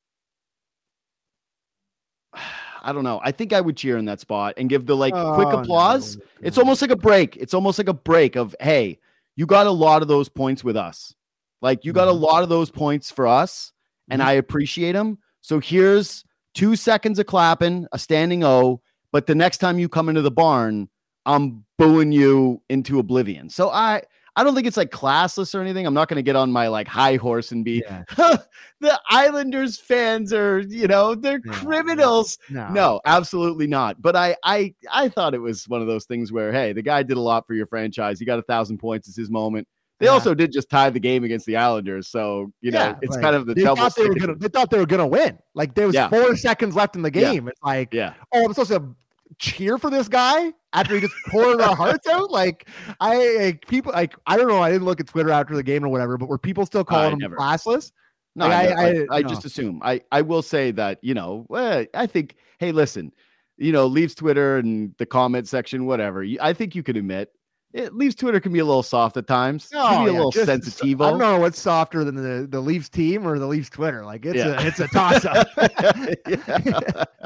I 2.84 2.94
don't 2.94 3.04
know. 3.04 3.20
I 3.24 3.32
think 3.32 3.54
I 3.54 3.60
would 3.60 3.76
cheer 3.76 3.98
in 3.98 4.06
that 4.06 4.20
spot 4.20 4.54
and 4.58 4.70
give 4.70 4.86
the 4.86 4.96
like 4.96 5.14
quick 5.14 5.48
Oh, 5.48 5.58
no, 5.58 5.64
applause. 5.64 6.18
It's 6.44 6.60
almost 6.60 6.82
like 6.84 6.92
a 6.92 6.96
break. 6.96 7.36
It's 7.38 7.56
almost 7.56 7.80
like 7.80 7.90
a 7.90 7.94
break 7.94 8.36
of 8.36 8.56
hey, 8.62 9.00
you 9.36 9.48
got 9.48 9.66
a 9.66 9.72
lot 9.72 10.04
of 10.04 10.08
those 10.08 10.30
points 10.30 10.64
with 10.64 10.78
us. 10.78 11.16
Like 11.62 11.86
you 11.86 11.92
got 11.92 12.08
a 12.08 12.12
Mhm. 12.12 12.22
lot 12.22 12.44
of 12.44 12.50
those 12.50 12.70
points 12.70 13.10
for 13.10 13.26
us, 13.26 13.74
and 14.10 14.22
Mhm. 14.22 14.26
I 14.26 14.32
appreciate 14.34 14.94
them. 14.94 15.18
So 15.42 15.60
here's 15.60 16.24
two 16.54 16.76
seconds 16.76 17.20
of 17.20 17.26
clapping, 17.26 17.88
a 17.92 18.00
standing 18.00 18.44
O. 18.44 18.82
But 19.12 19.26
the 19.28 19.36
next 19.36 19.60
time 19.60 19.80
you 19.80 19.88
come 19.90 20.10
into 20.10 20.22
the 20.22 20.32
barn, 20.32 20.90
I'm 21.26 21.64
booing 21.78 22.12
you 22.12 22.62
into 22.70 23.00
oblivion. 23.00 23.50
So 23.50 23.70
I 23.70 24.02
I 24.36 24.44
don't 24.44 24.54
think 24.54 24.68
it's 24.68 24.78
like 24.78 24.92
classless 24.92 25.56
or 25.56 25.62
anything. 25.62 25.88
I'm 25.88 25.96
not 25.96 26.10
going 26.10 26.18
to 26.18 26.22
get 26.22 26.36
on 26.36 26.52
my 26.52 26.68
like 26.68 26.88
high 26.88 27.16
horse 27.16 27.52
and 27.52 27.66
be 27.66 27.84
Yeah. 27.88 28.04
the 28.80 29.00
Islanders 29.10 29.80
fans 29.80 30.32
are, 30.32 30.60
you 30.60 30.86
know, 30.88 31.16
they're 31.16 31.40
criminals. 31.40 32.38
No. 32.50 32.70
No, 32.70 33.02
absolutely 33.06 33.66
not. 33.66 34.00
But 34.00 34.16
I, 34.16 34.36
I, 34.44 34.76
I 34.92 35.10
thought 35.10 35.34
it 35.34 35.40
was 35.42 35.68
one 35.68 35.82
of 35.82 35.88
those 35.88 36.06
things 36.06 36.32
where, 36.32 36.52
hey, 36.52 36.72
the 36.72 36.84
guy 36.84 37.02
did 37.02 37.18
a 37.18 37.22
lot 37.22 37.48
for 37.48 37.56
your 37.56 37.66
franchise. 37.66 38.20
He 38.20 38.26
got 38.26 38.38
a 38.38 38.44
thousand 38.44 38.78
points. 38.78 39.08
It's 39.08 39.18
his 39.18 39.32
moment. 39.32 39.68
They 40.00 40.06
Yeah. 40.06 40.12
also 40.12 40.34
did 40.36 40.52
just 40.52 40.70
tie 40.70 40.90
the 40.92 41.00
game 41.00 41.24
against 41.24 41.46
the 41.48 41.58
Islanders, 41.58 42.08
so 42.08 42.52
you 42.62 42.72
know 42.72 42.80
Yeah, 42.80 42.96
it's 43.02 43.14
like, 43.16 43.22
kind 43.24 43.36
of 43.36 43.46
the 43.48 43.56
they 43.56 43.64
thought 43.64 43.96
they 43.96 44.08
were 44.08 44.16
gonna. 44.16 44.36
They 44.36 44.48
thought 44.48 44.70
they 44.70 44.78
were 44.80 44.86
gonna 44.86 45.08
win. 45.08 45.38
Like 45.56 45.74
there 45.76 45.88
was 45.88 45.96
Yeah. 45.96 46.10
four 46.10 46.36
seconds 46.36 46.76
left 46.76 46.96
in 46.96 47.02
the 47.02 47.12
game. 47.12 47.48
It's 47.48 47.62
like, 47.64 47.94
Yeah, 47.94 48.14
oh, 48.34 48.46
I'm 48.46 48.54
supposed 48.54 48.72
to 48.72 48.96
cheer 49.40 49.78
for 49.78 49.90
this 49.90 50.08
guy 50.08 50.54
after 50.74 50.96
he 50.96 51.02
just 51.02 51.14
poured 51.30 51.60
our 51.62 51.76
hearts 51.76 52.08
out. 52.08 52.30
Like 52.32 52.68
I 53.00 53.38
like, 53.40 53.68
people 53.68 53.92
like 53.92 54.16
I 54.28 54.38
don't 54.38 54.48
know. 54.48 54.62
I 54.62 54.72
didn't 54.72 54.86
look 54.86 55.00
at 55.00 55.08
Twitter 55.08 55.32
after 55.32 55.56
the 55.56 55.64
game 55.64 55.84
or 55.84 55.90
whatever, 55.90 56.18
but 56.18 56.30
were 56.30 56.38
people 56.38 56.66
still 56.66 56.84
calling 56.84 57.14
him 57.14 57.20
never. 57.20 57.36
classless? 57.36 57.92
no, 58.36 58.48
Like, 58.48 58.70
I, 58.70 58.72
I- 58.72 58.86
I, 58.86 58.90
I- 58.90 59.06
I 59.18 59.22
no. 59.22 59.30
just 59.30 59.46
assume. 59.46 59.82
I, 59.84 60.02
I 60.12 60.22
will 60.22 60.44
say 60.44 60.70
that 60.72 61.00
you 61.02 61.14
know, 61.16 61.48
I 61.52 62.06
think. 62.06 62.36
Hey, 62.60 62.72
listen, 62.72 63.12
you 63.58 63.72
know, 63.72 63.88
leaves 63.88 64.14
Twitter 64.16 64.58
and 64.58 64.94
the 65.00 65.06
comment 65.08 65.48
section, 65.48 65.86
whatever. 65.88 66.24
I 66.42 66.54
think 66.54 66.76
you 66.76 66.84
can 66.84 66.96
admit 66.98 67.32
it 67.78 67.94
leaves 67.96 68.16
Twitter 68.16 68.40
can 68.40 68.52
be 68.52 68.60
a 68.60 68.66
little 68.66 68.84
soft 68.84 69.16
at 69.18 69.28
times. 69.28 69.68
can 69.70 69.78
be 69.80 69.80
a 69.80 69.82
Oh, 69.82 70.06
yeah, 70.06 70.12
little 70.24 70.32
sensitive. 70.32 71.02
I 71.02 71.10
don't 71.12 71.20
know 71.20 71.40
what's 71.40 71.60
softer 71.60 72.04
than 72.04 72.16
the 72.16 72.48
the 72.48 72.60
Leafs 72.60 72.90
team 72.90 73.28
or 73.28 73.38
the 73.40 73.48
Leafs 73.48 73.70
Twitter. 73.70 74.04
Like 74.06 74.26
it's 74.26 74.38
Yeah. 74.38 74.62
a 74.62 74.66
it's 74.68 74.80
a 74.80 74.88
toss 74.88 75.26
up. 75.26 75.48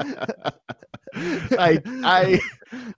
I 1.14 1.80
I 2.04 2.40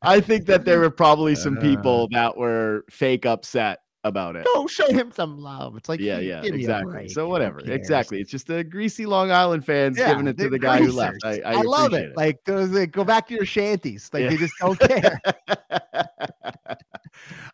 I 0.03 0.21
think 0.21 0.47
that 0.47 0.65
there 0.65 0.81
were 0.81 0.91
probably 0.91 1.35
some 1.35 1.59
Uh. 1.59 1.61
people 1.61 2.09
that 2.13 2.37
were 2.37 2.85
fake 2.91 3.27
upset 3.27 3.81
about 4.05 4.37
it. 4.37 4.47
Go 4.55 4.67
show 4.67 4.87
him 4.93 5.11
some 5.11 5.39
love. 5.39 5.77
It's 5.77 5.89
like 5.89 5.99
Yeah, 5.99 6.19
yeah, 6.19 6.43
exactly. 6.43 7.09
So 7.09 7.27
whatever, 7.29 7.61
exactly. 7.61 8.21
It's 8.21 8.31
just 8.31 8.47
the 8.47 8.63
greasy 8.63 9.07
Long 9.07 9.31
Island 9.31 9.65
fans 9.65 9.99
Yeah, 9.99 10.11
giving 10.13 10.29
it 10.29 10.37
to 10.39 10.49
the 10.51 10.59
guy 10.59 10.79
who 10.83 10.93
left. 10.93 11.25
I, 11.25 11.39
greasers. 11.39 11.45
I, 11.47 11.63
love 11.63 11.87
appreciate 11.87 12.11
it. 12.11 12.17
Like 12.17 12.39
like, 12.47 12.93
go 12.93 13.03
back 13.03 13.27
to 13.29 13.35
your 13.35 13.47
shanties. 13.47 14.11
Like 14.13 14.25
Yeah. 14.25 14.29
they 14.31 14.37
just 14.37 14.55
don't 14.61 14.79
care. 14.79 15.21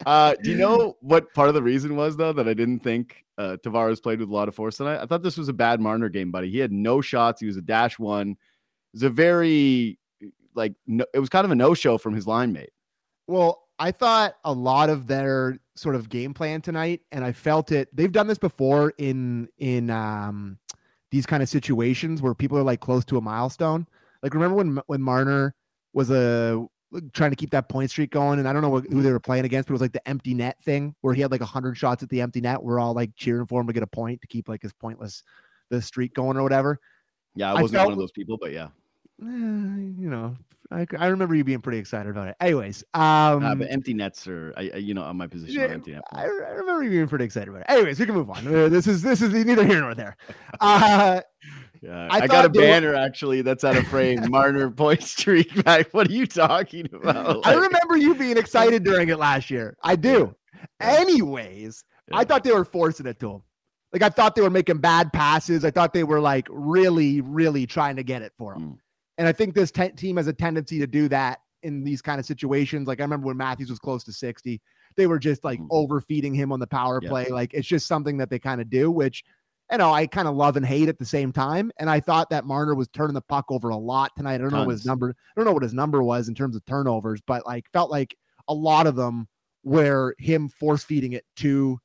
uh, 0.07 0.35
do 0.43 0.51
you 0.51 0.57
know 0.57 0.97
what 1.01 1.33
part 1.35 1.49
of 1.49 1.55
the 1.55 1.63
reason 1.63 1.97
was 1.97 2.17
though 2.17 2.33
that 2.33 2.49
I 2.49 2.55
didn't 2.55 2.81
think 2.81 3.25
uh, 3.39 3.57
Tavares 3.63 4.03
played 4.03 4.21
with 4.21 4.29
a 4.29 4.33
lot 4.33 4.49
of 4.49 4.55
force 4.55 4.77
tonight? 4.77 5.01
I 5.01 5.07
thought 5.07 5.23
this 5.23 5.37
was 5.37 5.49
a 5.49 5.53
bad 5.53 5.81
Marner 5.81 6.09
game, 6.09 6.31
buddy. 6.31 6.51
He 6.51 6.59
had 6.59 6.73
no 6.73 7.01
shots. 7.01 7.41
He 7.41 7.47
was 7.47 7.57
a 7.57 7.63
dash 7.63 7.99
one. 7.99 8.31
It 8.31 8.37
was 8.95 9.03
a 9.03 9.11
very 9.11 9.99
like 10.55 10.75
no, 10.87 11.05
it 11.15 11.19
was 11.19 11.29
kind 11.29 11.45
of 11.45 11.51
a 11.51 11.57
no 11.57 11.75
show 11.75 11.99
from 11.99 12.15
his 12.15 12.27
line 12.27 12.53
mate. 12.53 12.71
Well, 13.27 13.63
I 13.79 13.93
thought 13.93 14.35
a 14.45 14.53
lot 14.53 14.91
of 14.91 15.07
their 15.07 15.59
sort 15.75 15.95
of 15.95 16.09
game 16.09 16.35
plan 16.35 16.61
tonight, 16.61 17.01
and 17.13 17.25
I 17.25 17.33
felt 17.33 17.73
it. 17.73 17.89
They've 17.95 18.13
done 18.13 18.27
this 18.27 18.39
before 18.39 18.93
in 18.99 19.49
in 19.59 19.91
um, 19.91 20.59
these 21.11 21.27
kind 21.27 21.43
of 21.43 21.49
situations 21.49 22.21
where 22.21 22.35
people 22.35 22.59
are 22.59 22.63
like 22.63 22.81
close 22.81 23.05
to 23.07 23.17
a 23.17 23.21
milestone. 23.21 23.87
Like 24.23 24.35
remember 24.35 24.57
when 24.57 24.81
when 24.87 25.03
Marner 25.03 25.55
was 25.93 26.11
a 26.11 26.67
trying 27.13 27.31
to 27.31 27.37
keep 27.37 27.51
that 27.51 27.69
point 27.69 27.91
streak 27.91 28.11
going. 28.11 28.39
And 28.39 28.49
I 28.49 28.53
don't 28.53 28.63
know 28.63 28.69
what, 28.69 28.85
who 28.85 29.03
they 29.03 29.13
were 29.13 29.21
playing 29.21 29.45
against, 29.45 29.69
but 29.69 29.73
it 29.73 29.75
was 29.75 29.81
like 29.81 29.93
the 29.93 30.07
empty 30.09 30.35
net 30.35 30.61
thing 30.63 30.95
where 31.01 31.15
he 31.15 31.23
had 31.23 31.31
like 31.31 31.41
hundred 31.41 31.77
shots 31.77 32.03
at 32.03 32.09
the 32.09 32.21
empty 32.21 32.41
net. 32.41 32.63
We're 32.63 32.81
all 32.81 32.95
like 32.95 33.15
cheering 33.17 33.47
for 33.47 33.61
him 33.61 33.67
to 33.67 33.73
get 33.73 33.83
a 33.83 33.87
point 33.87 34.21
to 34.23 34.27
keep 34.27 34.49
like 34.49 34.63
his 34.63 34.73
pointless 34.73 35.23
the 35.71 35.81
streak 35.81 36.15
going 36.15 36.37
or 36.37 36.43
whatever. 36.43 36.81
Yeah, 37.35 37.53
I 37.53 37.63
wasn't 37.63 37.77
I 37.77 37.79
felt, 37.79 37.87
one 37.87 37.93
of 37.93 37.99
those 37.99 38.11
people, 38.11 38.37
but 38.37 38.53
yeah, 38.53 38.69
eh, 39.23 39.27
you 39.27 40.11
know, 40.11 40.37
I, 40.73 40.87
I 40.99 41.07
remember 41.07 41.35
you 41.35 41.45
being 41.45 41.61
pretty 41.61 41.79
excited 41.79 42.11
about 42.11 42.29
it. 42.29 42.37
Anyways, 42.41 42.85
um, 42.95 43.45
uh, 43.45 43.55
but 43.55 43.71
empty 43.71 43.95
nets 43.95 44.27
are, 44.27 44.53
I, 44.57 44.63
you 44.77 44.95
know, 44.95 45.03
on 45.03 45.17
my 45.17 45.27
position, 45.27 45.61
yeah, 45.61 45.69
empty 45.69 45.93
net. 45.93 46.03
I, 46.13 46.23
I, 46.23 46.27
remember 46.27 46.83
you 46.83 46.91
being 46.91 47.09
pretty 47.09 47.25
excited 47.25 47.49
about 47.49 47.63
it. 47.63 47.67
Anyways, 47.69 48.01
we 48.01 48.07
can 48.07 48.15
move 48.17 48.31
on. 48.31 48.47
Uh, 48.47 48.69
this 48.69 48.87
is 48.87 49.01
this 49.01 49.23
is 49.23 49.33
neither 49.33 49.65
here 49.65 49.81
nor 49.81 49.95
there. 49.95 50.17
Uh, 50.61 51.21
yeah, 51.83 52.09
I, 52.11 52.21
I 52.21 52.27
got 52.27 52.45
a 52.45 52.49
banner 52.49 52.91
were... 52.91 52.97
actually 52.97 53.43
that's 53.43 53.65
out 53.65 53.77
of 53.77 53.87
frame. 53.87 54.31
Marner 54.31 54.71
point 54.71 55.03
streak 55.03 55.65
back. 55.65 55.93
What 55.93 56.09
are 56.09 56.13
you 56.13 56.27
talking 56.27 56.89
about? 56.93 57.47
I 57.47 57.55
remember 57.55 57.97
you 57.97 58.15
being 58.15 58.37
excited 58.37 58.85
during 58.85 59.09
it 59.09 59.19
last 59.19 59.51
year. 59.51 59.77
I 59.83 59.97
do. 59.97 60.35
Yeah. 60.55 60.99
Anyways, 60.99 61.85
yeah. 62.09 62.19
I 62.19 62.25
thought 62.25 62.45
they 62.45 62.53
were 62.53 62.65
forcing 62.65 63.07
it 63.07 63.19
to 63.21 63.31
him. 63.33 63.43
Like 63.93 64.03
I 64.03 64.11
thought 64.11 64.35
they 64.35 64.43
were 64.43 64.51
making 64.51 64.79
bad 64.79 65.13
passes. 65.13 65.65
I 65.65 65.71
thought 65.71 65.93
they 65.93 66.05
were 66.05 66.21
like 66.21 66.47
really, 66.51 67.23
really 67.23 67.67
trying 67.67 67.97
to 67.97 68.03
get 68.03 68.23
it 68.23 68.33
for 68.37 68.55
him. 68.55 68.63
Mm. 68.63 68.79
And 69.19 69.29
I 69.29 69.33
think 69.33 69.55
this 69.55 69.71
te- 69.71 69.91
team 69.91 70.17
has 70.17 70.27
a 70.27 70.33
tendency 70.33 70.79
to 70.79 70.87
do 70.87 71.09
that 71.09 71.41
in 71.63 71.83
these 71.83 72.01
kind 72.01 72.21
of 72.21 72.27
situations. 72.27 72.89
Like 72.89 73.01
I 73.01 73.05
remember 73.05 73.27
when 73.27 73.37
Matthews 73.37 73.71
was 73.71 73.79
close 73.79 74.05
to 74.05 74.13
60, 74.13 74.61
they 74.97 75.07
were 75.07 75.19
just 75.19 75.45
like 75.45 75.61
mm. 75.61 75.67
overfeeding 75.71 76.35
him 76.35 76.53
on 76.53 76.61
the 76.61 76.67
power 76.67 77.01
play. 77.01 77.29
Like 77.29 77.55
it's 77.55 77.67
just 77.67 77.87
something 77.87 78.19
that 78.19 78.31
they 78.31 78.39
kind 78.39 78.61
of 78.61 78.71
do, 78.71 78.91
which 78.91 79.25
you 79.71 79.79
know 79.79 79.93
I 79.93 80.07
kind 80.07 80.29
of 80.29 80.35
love 80.35 80.57
and 80.57 80.67
hate 80.67 80.89
at 80.89 80.99
the 80.99 81.05
same 81.05 81.33
time. 81.33 81.71
And 81.79 81.89
I 81.89 82.01
thought 82.01 82.31
that 82.31 82.45
Marner 82.45 82.75
was 82.75 82.89
turning 82.89 83.15
the 83.15 83.21
puck 83.23 83.47
over 83.49 83.71
a 83.71 83.77
lot 83.77 84.13
tonight. 84.17 84.35
I 84.35 84.39
don't 84.39 84.51
Tons. 84.51 84.61
know 84.61 84.67
what 84.67 84.73
his 84.73 84.87
number. 84.87 85.11
I 85.11 85.33
don't 85.37 85.45
know 85.45 85.53
what 85.53 85.63
his 85.63 85.75
number 85.75 86.03
was 86.03 86.29
in 86.29 86.35
terms 86.35 86.57
of 86.57 86.65
turnovers, 86.67 87.21
but 87.27 87.47
like 87.47 87.67
felt 87.73 87.91
like 87.91 88.17
a 88.49 88.55
lot 88.55 88.87
of 88.87 88.97
them 88.97 89.29
were 89.63 90.15
him 90.19 90.49
force 90.49 90.85
feeding 90.85 91.13
it 91.13 91.25
to 91.37 91.79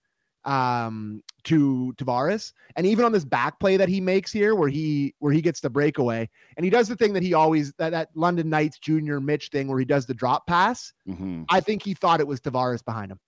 um 0.46 1.24
to 1.44 1.94
Tavares. 1.98 2.54
And 2.76 2.86
even 2.86 3.06
on 3.06 3.12
this 3.12 3.26
back 3.26 3.60
play 3.60 3.78
that 3.78 3.90
he 3.90 4.00
makes 4.00 4.32
here, 4.32 4.56
where 4.56 4.70
he 4.70 5.14
where 5.20 5.34
he 5.34 5.42
gets 5.42 5.60
the 5.60 5.70
breakaway, 5.70 6.30
and 6.58 6.64
he 6.64 6.70
does 6.70 6.88
the 6.88 6.96
thing 6.96 7.14
that 7.14 7.24
he 7.24 7.34
always 7.34 7.74
that, 7.74 7.92
that 7.92 8.10
London 8.16 8.50
Knights 8.50 8.80
junior 8.80 9.20
Mitch 9.20 9.50
thing 9.50 9.68
where 9.68 9.80
he 9.80 9.86
does 9.86 10.06
the 10.06 10.14
drop 10.14 10.46
pass. 10.48 10.94
Mm-hmm. 11.08 11.44
I 11.50 11.62
think 11.62 11.84
he 11.84 11.94
thought 11.94 12.20
it 12.20 12.28
was 12.28 12.40
Tavares 12.42 12.84
behind 12.86 13.12
him. 13.12 13.20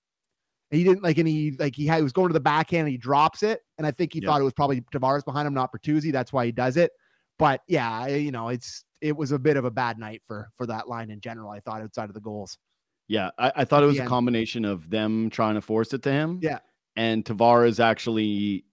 He 0.71 0.83
didn't 0.83 1.03
like 1.03 1.17
any 1.17 1.51
like 1.51 1.75
he, 1.75 1.87
had, 1.87 1.97
he 1.97 2.03
was 2.03 2.13
going 2.13 2.29
to 2.29 2.33
the 2.33 2.39
backhand 2.39 2.81
and 2.81 2.91
he 2.91 2.97
drops 2.97 3.43
it. 3.43 3.61
And 3.77 3.87
I 3.87 3.91
think 3.91 4.13
he 4.13 4.19
yep. 4.19 4.27
thought 4.27 4.41
it 4.41 4.43
was 4.43 4.53
probably 4.53 4.81
Tavares 4.93 5.23
behind 5.23 5.47
him, 5.47 5.53
not 5.53 5.71
Bertuzzi. 5.71 6.11
That's 6.11 6.33
why 6.33 6.45
he 6.45 6.51
does 6.51 6.77
it. 6.77 6.91
But 7.39 7.61
yeah, 7.67 8.07
you 8.07 8.31
know, 8.31 8.49
it's 8.49 8.83
it 9.01 9.15
was 9.15 9.31
a 9.31 9.39
bit 9.39 9.57
of 9.57 9.65
a 9.65 9.71
bad 9.71 9.99
night 9.99 10.21
for 10.27 10.49
for 10.55 10.65
that 10.67 10.87
line 10.87 11.11
in 11.11 11.21
general. 11.21 11.51
I 11.51 11.59
thought 11.59 11.81
outside 11.81 12.09
of 12.09 12.15
the 12.15 12.21
goals. 12.21 12.57
Yeah, 13.07 13.29
I, 13.37 13.51
I 13.57 13.65
thought 13.65 13.83
it 13.83 13.85
was 13.85 13.99
a 13.99 14.05
combination 14.05 14.65
of 14.65 14.89
them 14.89 15.29
trying 15.29 15.55
to 15.55 15.61
force 15.61 15.93
it 15.93 16.03
to 16.03 16.11
him. 16.11 16.39
Yeah 16.41 16.59
and 16.97 17.23
Tavares 17.23 17.79
actually 17.79 18.65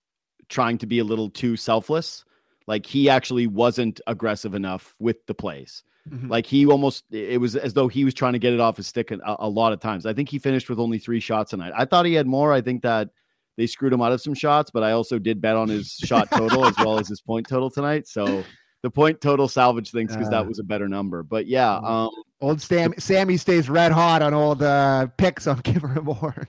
trying 0.49 0.79
to 0.79 0.87
be 0.87 0.99
a 0.99 1.05
little 1.05 1.31
too 1.31 1.57
selfless. 1.57 2.25
Like 2.67 2.87
he 2.87 3.09
actually 3.09 3.47
wasn't 3.47 4.01
aggressive 4.07 4.55
enough 4.55 4.97
with 4.99 5.25
the 5.27 5.35
plays. 5.35 5.85
Mm-hmm. 6.09 6.29
Like 6.29 6.47
he 6.47 6.67
almost, 6.67 7.05
it 7.11 7.41
was 7.41 7.57
as 7.57 7.73
though 7.73 7.89
he 7.89 8.05
was 8.05 8.13
trying 8.13 8.35
to 8.35 8.39
get 8.39 8.53
it 8.53 8.61
off 8.61 8.77
his 8.77 8.87
stick 8.87 9.11
a, 9.11 9.19
a, 9.39 9.49
lot 9.49 9.73
of 9.73 9.81
times. 9.81 10.05
I 10.05 10.13
think 10.13 10.29
he 10.29 10.39
finished 10.39 10.69
with 10.69 10.79
only 10.79 10.99
three 10.99 11.21
shots 11.21 11.51
tonight. 11.51 11.73
I 11.75 11.87
thought 11.87 12.05
he 12.05 12.15
had 12.15 12.27
more. 12.27 12.53
I 12.53 12.61
think 12.61 12.83
that 12.83 13.09
they 13.57 13.67
screwed 13.67 13.93
him 13.93 14.03
out 14.03 14.13
of 14.13 14.21
some 14.21 14.35
shots, 14.35 14.71
but 14.71 14.83
I 14.83 14.93
also 14.93 15.19
did 15.19 15.41
bet 15.41 15.57
on 15.57 15.69
his 15.69 15.93
shot 16.05 16.31
total 16.31 16.67
as 16.67 16.75
well 16.79 16.99
as 16.99 17.09
his 17.09 17.21
point 17.21 17.49
total 17.49 17.71
tonight. 17.71 18.07
So 18.07 18.45
the 18.83 18.91
point 18.91 19.21
total 19.23 19.49
salvage 19.49 19.91
things 19.91 20.13
because 20.13 20.29
uh, 20.29 20.33
that 20.33 20.47
was 20.47 20.59
a 20.59 20.65
better 20.65 20.89
number. 20.89 21.23
But 21.23 21.47
yeah, 21.47 21.69
mm-hmm. 21.69 21.87
um, 21.87 22.11
old 22.43 22.61
Sam, 22.61 22.93
Sammy 22.99 23.39
stays 23.39 23.71
red 23.71 23.93
hot 23.93 24.21
on 24.21 24.35
all 24.35 24.55
the 24.55 25.11
picks 25.17 25.47
on 25.47 25.61
Giver 25.61 25.99
Award. 25.99 26.49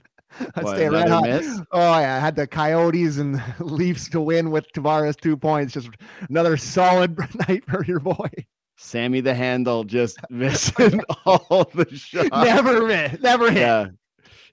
I 0.54 0.74
stay 0.74 0.88
red 0.88 1.08
hot. 1.08 1.22
Miss? 1.22 1.60
Oh 1.72 1.98
yeah, 1.98 2.16
I 2.16 2.18
had 2.18 2.36
the 2.36 2.46
Coyotes 2.46 3.16
and 3.18 3.42
Leafs 3.58 4.08
to 4.10 4.20
win 4.20 4.50
with 4.50 4.70
Tavares 4.72 5.18
two 5.18 5.36
points. 5.36 5.72
Just 5.72 5.88
another 6.28 6.56
solid 6.56 7.18
night 7.48 7.64
for 7.64 7.84
your 7.84 8.00
boy. 8.00 8.28
Sammy 8.76 9.20
the 9.20 9.34
handle 9.34 9.84
just 9.84 10.18
missing 10.30 11.00
all 11.24 11.70
the 11.74 11.88
shots. 11.94 12.28
Never 12.30 12.86
miss, 12.86 13.20
never 13.20 13.50
hit. 13.50 13.60
Yeah. 13.60 13.88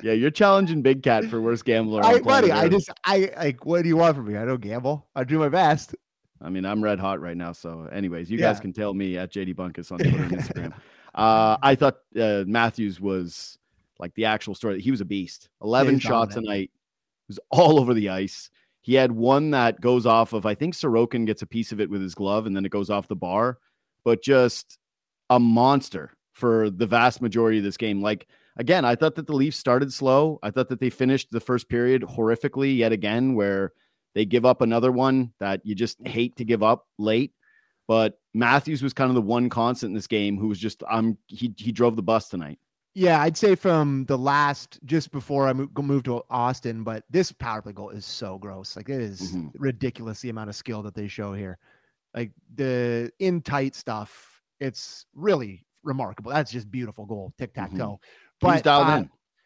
Yeah, 0.02 0.12
you're 0.12 0.32
challenging 0.32 0.82
Big 0.82 1.02
Cat 1.02 1.26
for 1.26 1.40
worst 1.40 1.64
gambler. 1.64 2.04
I, 2.04 2.20
buddy, 2.20 2.52
I 2.52 2.68
just, 2.68 2.90
I 3.06 3.32
like, 3.38 3.66
what 3.66 3.84
do 3.84 3.88
you 3.88 3.96
want 3.96 4.18
from 4.18 4.28
me? 4.28 4.36
I 4.36 4.44
don't 4.44 4.60
gamble. 4.60 5.08
I 5.16 5.24
do 5.24 5.40
my 5.40 5.48
best. 5.48 5.96
I 6.42 6.50
mean, 6.50 6.66
I'm 6.66 6.84
red 6.84 7.00
hot 7.00 7.22
right 7.22 7.38
now. 7.38 7.54
So, 7.54 7.88
anyways, 7.92 8.30
you 8.30 8.38
yeah. 8.38 8.48
guys 8.52 8.60
can 8.60 8.74
tell 8.74 8.94
me 8.94 9.18
at 9.18 9.32
JD 9.32 9.56
Bunkis 9.56 9.92
on 9.94 9.98
Twitter 10.00 10.24
and 10.24 10.32
Instagram. 10.34 10.74
uh, 11.16 11.58
I 11.62 11.76
thought 11.76 12.00
uh, 12.20 12.44
Matthews 12.46 13.00
was 13.00 13.58
like 13.98 14.14
the 14.16 14.26
actual 14.26 14.56
story. 14.56 14.82
He 14.82 14.92
was 14.92 15.00
a 15.00 15.06
beast. 15.06 15.48
11 15.62 16.00
shots 16.00 16.36
a 16.36 16.42
night. 16.42 16.70
He 17.28 17.30
was 17.30 17.40
all 17.50 17.80
over 17.80 17.94
the 17.94 18.10
ice. 18.10 18.50
He 18.82 18.96
had 18.96 19.14
one 19.14 19.52
that 19.52 19.80
goes 19.80 20.06
off 20.06 20.34
of, 20.34 20.46
I 20.46 20.56
think 20.56 20.74
Sorokin 20.74 21.26
gets 21.26 21.42
a 21.42 21.48
piece 21.48 21.72
of 21.72 21.80
it 21.80 21.90
with 21.90 22.02
his 22.02 22.14
glove 22.14 22.46
and 22.46 22.54
then 22.54 22.66
it 22.66 22.72
goes 22.72 22.90
off 22.90 23.08
the 23.08 23.16
bar, 23.16 23.60
but 24.04 24.24
just 24.24 24.78
a 25.30 25.40
monster 25.40 26.12
for 26.34 26.70
the 26.70 26.88
vast 26.88 27.22
majority 27.22 27.60
of 27.60 27.64
this 27.64 27.78
game. 27.78 28.02
Like, 28.02 28.28
again, 28.58 28.86
I 28.86 28.96
thought 28.96 29.16
that 29.16 29.28
the 29.28 29.36
Leafs 29.36 29.58
started 29.58 29.94
slow. 29.94 30.40
I 30.44 30.52
thought 30.52 30.70
that 30.70 30.80
they 30.80 30.90
finished 30.90 31.30
the 31.32 31.40
first 31.40 31.70
period 31.70 32.02
horrifically 32.02 32.76
yet 32.76 32.92
again, 32.92 33.36
where 33.36 33.72
they 34.16 34.26
give 34.26 34.46
up 34.46 34.62
another 34.62 34.92
one 34.92 35.34
that 35.40 35.62
you 35.64 35.76
just 35.76 36.06
hate 36.06 36.36
to 36.38 36.46
give 36.46 36.64
up 36.64 36.88
late. 36.98 37.34
But 37.88 38.20
Matthews 38.34 38.82
was 38.82 38.94
kind 38.94 39.10
of 39.10 39.16
the 39.16 39.22
one 39.22 39.50
constant 39.50 39.92
in 39.92 39.96
this 39.96 40.08
game 40.08 40.38
who 40.38 40.48
was 40.48 40.60
just 40.60 40.84
um 40.90 41.18
he 41.28 41.54
he 41.58 41.72
drove 41.72 41.96
the 41.96 42.04
bus 42.04 42.30
tonight. 42.30 42.60
Yeah, 42.96 43.22
I'd 43.22 43.38
say 43.38 43.56
from 43.56 44.06
the 44.06 44.18
last 44.18 44.80
just 44.86 45.12
before 45.12 45.48
I 45.48 45.54
moved 45.54 46.06
to 46.06 46.22
Austin, 46.30 46.84
but 46.84 47.04
this 47.10 47.32
power 47.32 47.62
play 47.62 47.74
goal 47.74 47.90
is 47.90 48.06
so 48.06 48.38
gross. 48.38 48.76
Like 48.76 48.90
it 48.90 49.02
is 49.02 49.34
mm-hmm. 49.34 49.48
ridiculous 49.56 50.22
the 50.22 50.30
amount 50.30 50.50
of 50.50 50.56
skill 50.56 50.84
that 50.84 50.94
they 50.94 51.08
show 51.08 51.34
here. 51.34 51.58
Like 52.16 52.32
the 52.54 53.12
in 53.20 53.42
tight 53.42 53.76
stuff, 53.76 54.42
it's 54.60 55.06
really 55.14 55.66
remarkable. 55.84 56.32
That's 56.32 56.52
just 56.52 56.70
beautiful 56.70 57.06
goal, 57.06 57.34
tic 57.38 57.54
tac 57.54 57.72
toe. 57.72 58.00
Mm-hmm. 58.44 58.64
But 58.64 58.68
uh, 58.68 59.04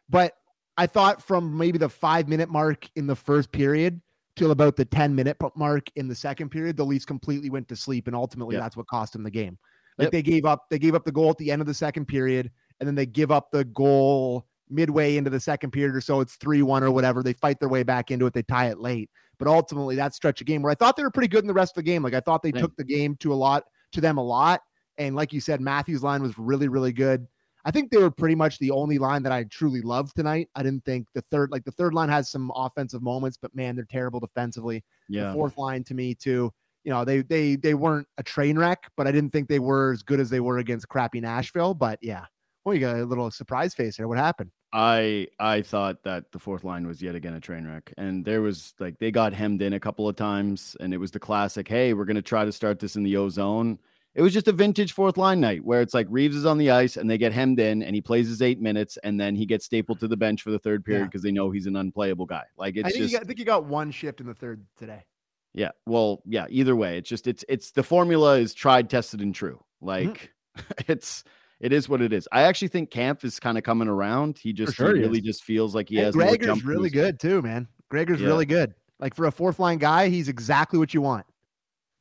but 0.09 0.33
I 0.77 0.87
thought 0.87 1.21
from 1.21 1.57
maybe 1.57 1.77
the 1.77 1.89
five 1.89 2.27
minute 2.27 2.49
mark 2.49 2.89
in 2.95 3.07
the 3.07 3.15
first 3.15 3.51
period 3.51 4.01
till 4.35 4.51
about 4.51 4.75
the 4.75 4.85
ten 4.85 5.15
minute 5.15 5.37
mark 5.55 5.87
in 5.95 6.07
the 6.07 6.15
second 6.15 6.49
period, 6.49 6.77
the 6.77 6.85
Leafs 6.85 7.05
completely 7.05 7.49
went 7.49 7.67
to 7.69 7.75
sleep, 7.75 8.07
and 8.07 8.15
ultimately 8.15 8.55
yep. 8.55 8.63
that's 8.63 8.77
what 8.77 8.87
cost 8.87 9.13
them 9.13 9.23
the 9.23 9.31
game. 9.31 9.57
Like 9.97 10.07
yep. 10.07 10.11
they 10.11 10.21
gave 10.21 10.45
up, 10.45 10.65
they 10.69 10.77
gave 10.77 10.93
up 10.93 11.05
the 11.05 11.11
goal 11.11 11.31
at 11.31 11.37
the 11.37 11.51
end 11.51 11.61
of 11.61 11.67
the 11.67 11.73
second 11.73 12.05
period 12.05 12.51
and 12.79 12.87
then 12.87 12.95
they 12.95 13.05
give 13.05 13.31
up 13.31 13.51
the 13.51 13.65
goal 13.65 14.45
midway 14.69 15.17
into 15.17 15.29
the 15.29 15.39
second 15.39 15.71
period 15.71 15.95
or 15.95 16.01
so. 16.01 16.19
It's 16.21 16.35
3 16.35 16.61
1 16.61 16.83
or 16.83 16.91
whatever. 16.91 17.23
They 17.23 17.33
fight 17.33 17.59
their 17.59 17.69
way 17.69 17.83
back 17.83 18.11
into 18.11 18.25
it. 18.25 18.33
They 18.33 18.43
tie 18.43 18.67
it 18.69 18.79
late. 18.79 19.09
But 19.39 19.47
ultimately, 19.47 19.95
that 19.95 20.15
stretch 20.15 20.41
of 20.41 20.47
game 20.47 20.61
where 20.61 20.71
I 20.71 20.75
thought 20.75 20.95
they 20.95 21.03
were 21.03 21.11
pretty 21.11 21.27
good 21.27 21.43
in 21.43 21.47
the 21.47 21.53
rest 21.53 21.71
of 21.71 21.83
the 21.83 21.89
game. 21.89 22.03
Like 22.03 22.13
I 22.13 22.19
thought 22.19 22.41
they 22.41 22.51
took 22.51 22.75
the 22.75 22.83
game 22.83 23.15
to 23.17 23.33
a 23.33 23.35
lot, 23.35 23.65
to 23.91 24.01
them 24.01 24.17
a 24.17 24.23
lot. 24.23 24.61
And 24.97 25.15
like 25.15 25.31
you 25.31 25.39
said, 25.39 25.61
Matthews' 25.61 26.03
line 26.03 26.21
was 26.23 26.37
really, 26.37 26.67
really 26.67 26.91
good. 26.91 27.27
I 27.65 27.71
think 27.71 27.91
they 27.91 27.97
were 27.97 28.09
pretty 28.09 28.33
much 28.33 28.57
the 28.59 28.71
only 28.71 28.97
line 28.97 29.23
that 29.23 29.31
I 29.33 29.43
truly 29.43 29.81
loved 29.81 30.15
tonight. 30.15 30.49
I 30.55 30.63
didn't 30.63 30.85
think 30.85 31.07
the 31.13 31.21
third, 31.21 31.51
like 31.51 31.65
the 31.65 31.71
third 31.71 31.93
line 31.93 32.09
has 32.09 32.29
some 32.29 32.51
offensive 32.55 33.01
moments, 33.01 33.37
but 33.39 33.53
man, 33.53 33.75
they're 33.75 33.85
terrible 33.85 34.19
defensively. 34.21 34.83
Yeah. 35.09 35.27
The 35.27 35.33
fourth 35.33 35.57
line 35.57 35.83
to 35.85 35.93
me 35.93 36.15
too. 36.15 36.51
You 36.83 36.93
know, 36.93 37.03
they 37.03 37.21
they 37.21 37.57
they 37.57 37.73
weren't 37.73 38.07
a 38.17 38.23
train 38.23 38.57
wreck, 38.57 38.89
but 38.95 39.05
I 39.05 39.11
didn't 39.11 39.31
think 39.31 39.49
they 39.49 39.59
were 39.59 39.91
as 39.91 40.01
good 40.01 40.21
as 40.21 40.29
they 40.29 40.39
were 40.39 40.59
against 40.59 40.87
crappy 40.87 41.19
Nashville. 41.19 41.73
But 41.73 41.99
yeah, 42.01 42.25
well, 42.67 42.75
you 42.75 42.81
got 42.81 42.97
a 42.97 43.05
little 43.05 43.31
surprise 43.31 43.73
face 43.73 43.95
here. 43.95 44.09
What 44.09 44.17
happened? 44.17 44.51
I 44.73 45.27
I 45.39 45.61
thought 45.61 46.03
that 46.03 46.33
the 46.33 46.39
fourth 46.39 46.65
line 46.65 46.85
was 46.85 47.01
yet 47.01 47.15
again 47.15 47.33
a 47.33 47.39
train 47.39 47.65
wreck, 47.65 47.93
and 47.97 48.25
there 48.25 48.41
was 48.41 48.73
like 48.77 48.99
they 48.99 49.09
got 49.09 49.31
hemmed 49.31 49.61
in 49.61 49.71
a 49.71 49.79
couple 49.79 50.09
of 50.09 50.17
times, 50.17 50.75
and 50.81 50.93
it 50.93 50.97
was 50.97 51.11
the 51.11 51.19
classic. 51.19 51.65
Hey, 51.65 51.93
we're 51.93 52.03
gonna 52.03 52.21
try 52.21 52.43
to 52.43 52.51
start 52.51 52.79
this 52.79 52.97
in 52.97 53.03
the 53.03 53.15
O 53.15 53.29
zone. 53.29 53.79
It 54.15 54.21
was 54.21 54.33
just 54.33 54.49
a 54.49 54.51
vintage 54.51 54.91
fourth 54.91 55.15
line 55.15 55.39
night 55.39 55.63
where 55.63 55.81
it's 55.81 55.93
like 55.93 56.07
Reaves 56.09 56.35
is 56.35 56.45
on 56.45 56.57
the 56.57 56.71
ice 56.71 56.97
and 56.97 57.09
they 57.09 57.17
get 57.17 57.31
hemmed 57.31 57.61
in, 57.61 57.81
and 57.81 57.95
he 57.95 58.01
plays 58.01 58.27
his 58.27 58.41
eight 58.41 58.59
minutes, 58.59 58.97
and 59.01 59.17
then 59.17 59.33
he 59.33 59.45
gets 59.45 59.63
stapled 59.63 60.01
to 60.01 60.09
the 60.09 60.17
bench 60.17 60.41
for 60.41 60.51
the 60.51 60.59
third 60.59 60.83
period 60.83 61.05
because 61.05 61.23
yeah. 61.23 61.29
they 61.29 61.33
know 61.33 61.49
he's 61.49 61.67
an 61.67 61.77
unplayable 61.77 62.25
guy. 62.25 62.43
Like 62.57 62.75
it's 62.75 62.87
I 62.87 62.89
think, 62.89 63.03
just, 63.03 63.13
got, 63.13 63.21
I 63.21 63.25
think 63.25 63.39
he 63.39 63.45
got 63.45 63.63
one 63.63 63.91
shift 63.91 64.19
in 64.19 64.27
the 64.27 64.33
third 64.33 64.65
today. 64.77 65.05
Yeah, 65.53 65.71
well, 65.85 66.21
yeah. 66.25 66.47
Either 66.49 66.75
way, 66.75 66.97
it's 66.97 67.07
just 67.07 67.27
it's 67.27 67.45
it's 67.47 67.71
the 67.71 67.83
formula 67.83 68.39
is 68.39 68.53
tried, 68.53 68.89
tested, 68.89 69.21
and 69.21 69.33
true. 69.33 69.63
Mm-hmm. 69.81 69.87
Like 69.87 70.31
mm-hmm. 70.57 70.81
it's 70.91 71.23
it 71.59 71.73
is 71.73 71.89
what 71.89 72.01
it 72.01 72.13
is. 72.13 72.27
I 72.31 72.43
actually 72.43 72.67
think 72.67 72.91
Kampf 72.91 73.23
is 73.23 73.39
kind 73.39 73.57
of 73.57 73.63
coming 73.63 73.87
around. 73.87 74.37
He 74.37 74.53
just 74.53 74.75
sure 74.75 74.93
really 74.93 75.21
just 75.21 75.43
feels 75.43 75.73
like 75.73 75.89
he 75.89 75.97
and 75.97 76.05
has. 76.05 76.15
Gregor's 76.15 76.63
really 76.63 76.89
good 76.89 77.19
too, 77.19 77.41
man. 77.41 77.67
Gregor's 77.89 78.21
yeah. 78.21 78.27
really 78.27 78.45
good. 78.45 78.73
Like 78.99 79.15
for 79.15 79.25
a 79.25 79.31
fourth 79.31 79.59
line 79.59 79.77
guy, 79.77 80.09
he's 80.09 80.27
exactly 80.27 80.77
what 80.77 80.93
you 80.93 81.01
want. 81.01 81.25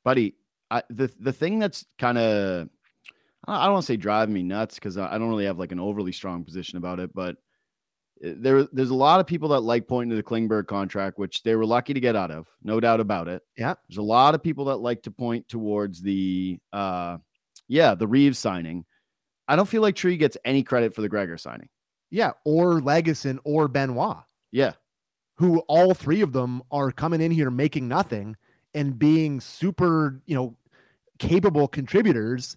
Buddy, 0.04 0.34
I, 0.70 0.82
the 0.90 1.10
the 1.20 1.32
thing 1.32 1.58
that's 1.58 1.86
kind 1.98 2.18
of 2.18 2.68
I 3.46 3.64
don't 3.64 3.74
want 3.74 3.84
to 3.84 3.92
say 3.92 3.96
driving 3.96 4.34
me 4.34 4.42
nuts 4.42 4.74
because 4.74 4.98
I 4.98 5.16
don't 5.18 5.28
really 5.28 5.46
have 5.46 5.58
like 5.58 5.72
an 5.72 5.80
overly 5.80 6.12
strong 6.12 6.44
position 6.44 6.78
about 6.78 7.00
it, 7.00 7.14
but 7.14 7.36
eh, 8.22 8.34
there 8.36 8.64
there's 8.72 8.90
a 8.90 8.94
lot 8.94 9.20
of 9.20 9.26
people 9.26 9.48
that 9.50 9.60
like 9.60 9.88
pointing 9.88 10.10
to 10.10 10.16
the 10.16 10.22
Klingberg 10.22 10.66
contract, 10.66 11.18
which 11.18 11.42
they 11.42 11.54
were 11.54 11.66
lucky 11.66 11.94
to 11.94 12.00
get 12.00 12.16
out 12.16 12.30
of, 12.30 12.46
no 12.62 12.80
doubt 12.80 13.00
about 13.00 13.28
it. 13.28 13.42
Yeah, 13.56 13.74
there's 13.88 13.98
a 13.98 14.02
lot 14.02 14.34
of 14.34 14.42
people 14.42 14.66
that 14.66 14.76
like 14.76 15.02
to 15.04 15.10
point 15.10 15.48
towards 15.48 16.02
the 16.02 16.58
uh, 16.72 17.18
yeah, 17.68 17.94
the 17.94 18.06
Reaves 18.06 18.38
signing 18.38 18.84
I 19.48 19.56
don't 19.56 19.68
feel 19.68 19.82
like 19.82 19.94
Tree 19.94 20.16
gets 20.16 20.36
any 20.44 20.62
credit 20.62 20.94
for 20.94 21.02
the 21.02 21.08
Gregor 21.08 21.38
signing. 21.38 21.68
Yeah, 22.10 22.32
or 22.44 22.80
Lagesson 22.80 23.38
or 23.44 23.68
Benoit. 23.68 24.18
Yeah. 24.52 24.72
Who 25.36 25.60
all 25.68 25.92
three 25.92 26.22
of 26.22 26.32
them 26.32 26.62
are 26.70 26.90
coming 26.90 27.20
in 27.20 27.30
here 27.30 27.50
making 27.50 27.88
nothing 27.88 28.36
and 28.74 28.98
being 28.98 29.40
super, 29.40 30.20
you 30.26 30.34
know, 30.34 30.56
capable 31.18 31.68
contributors 31.68 32.56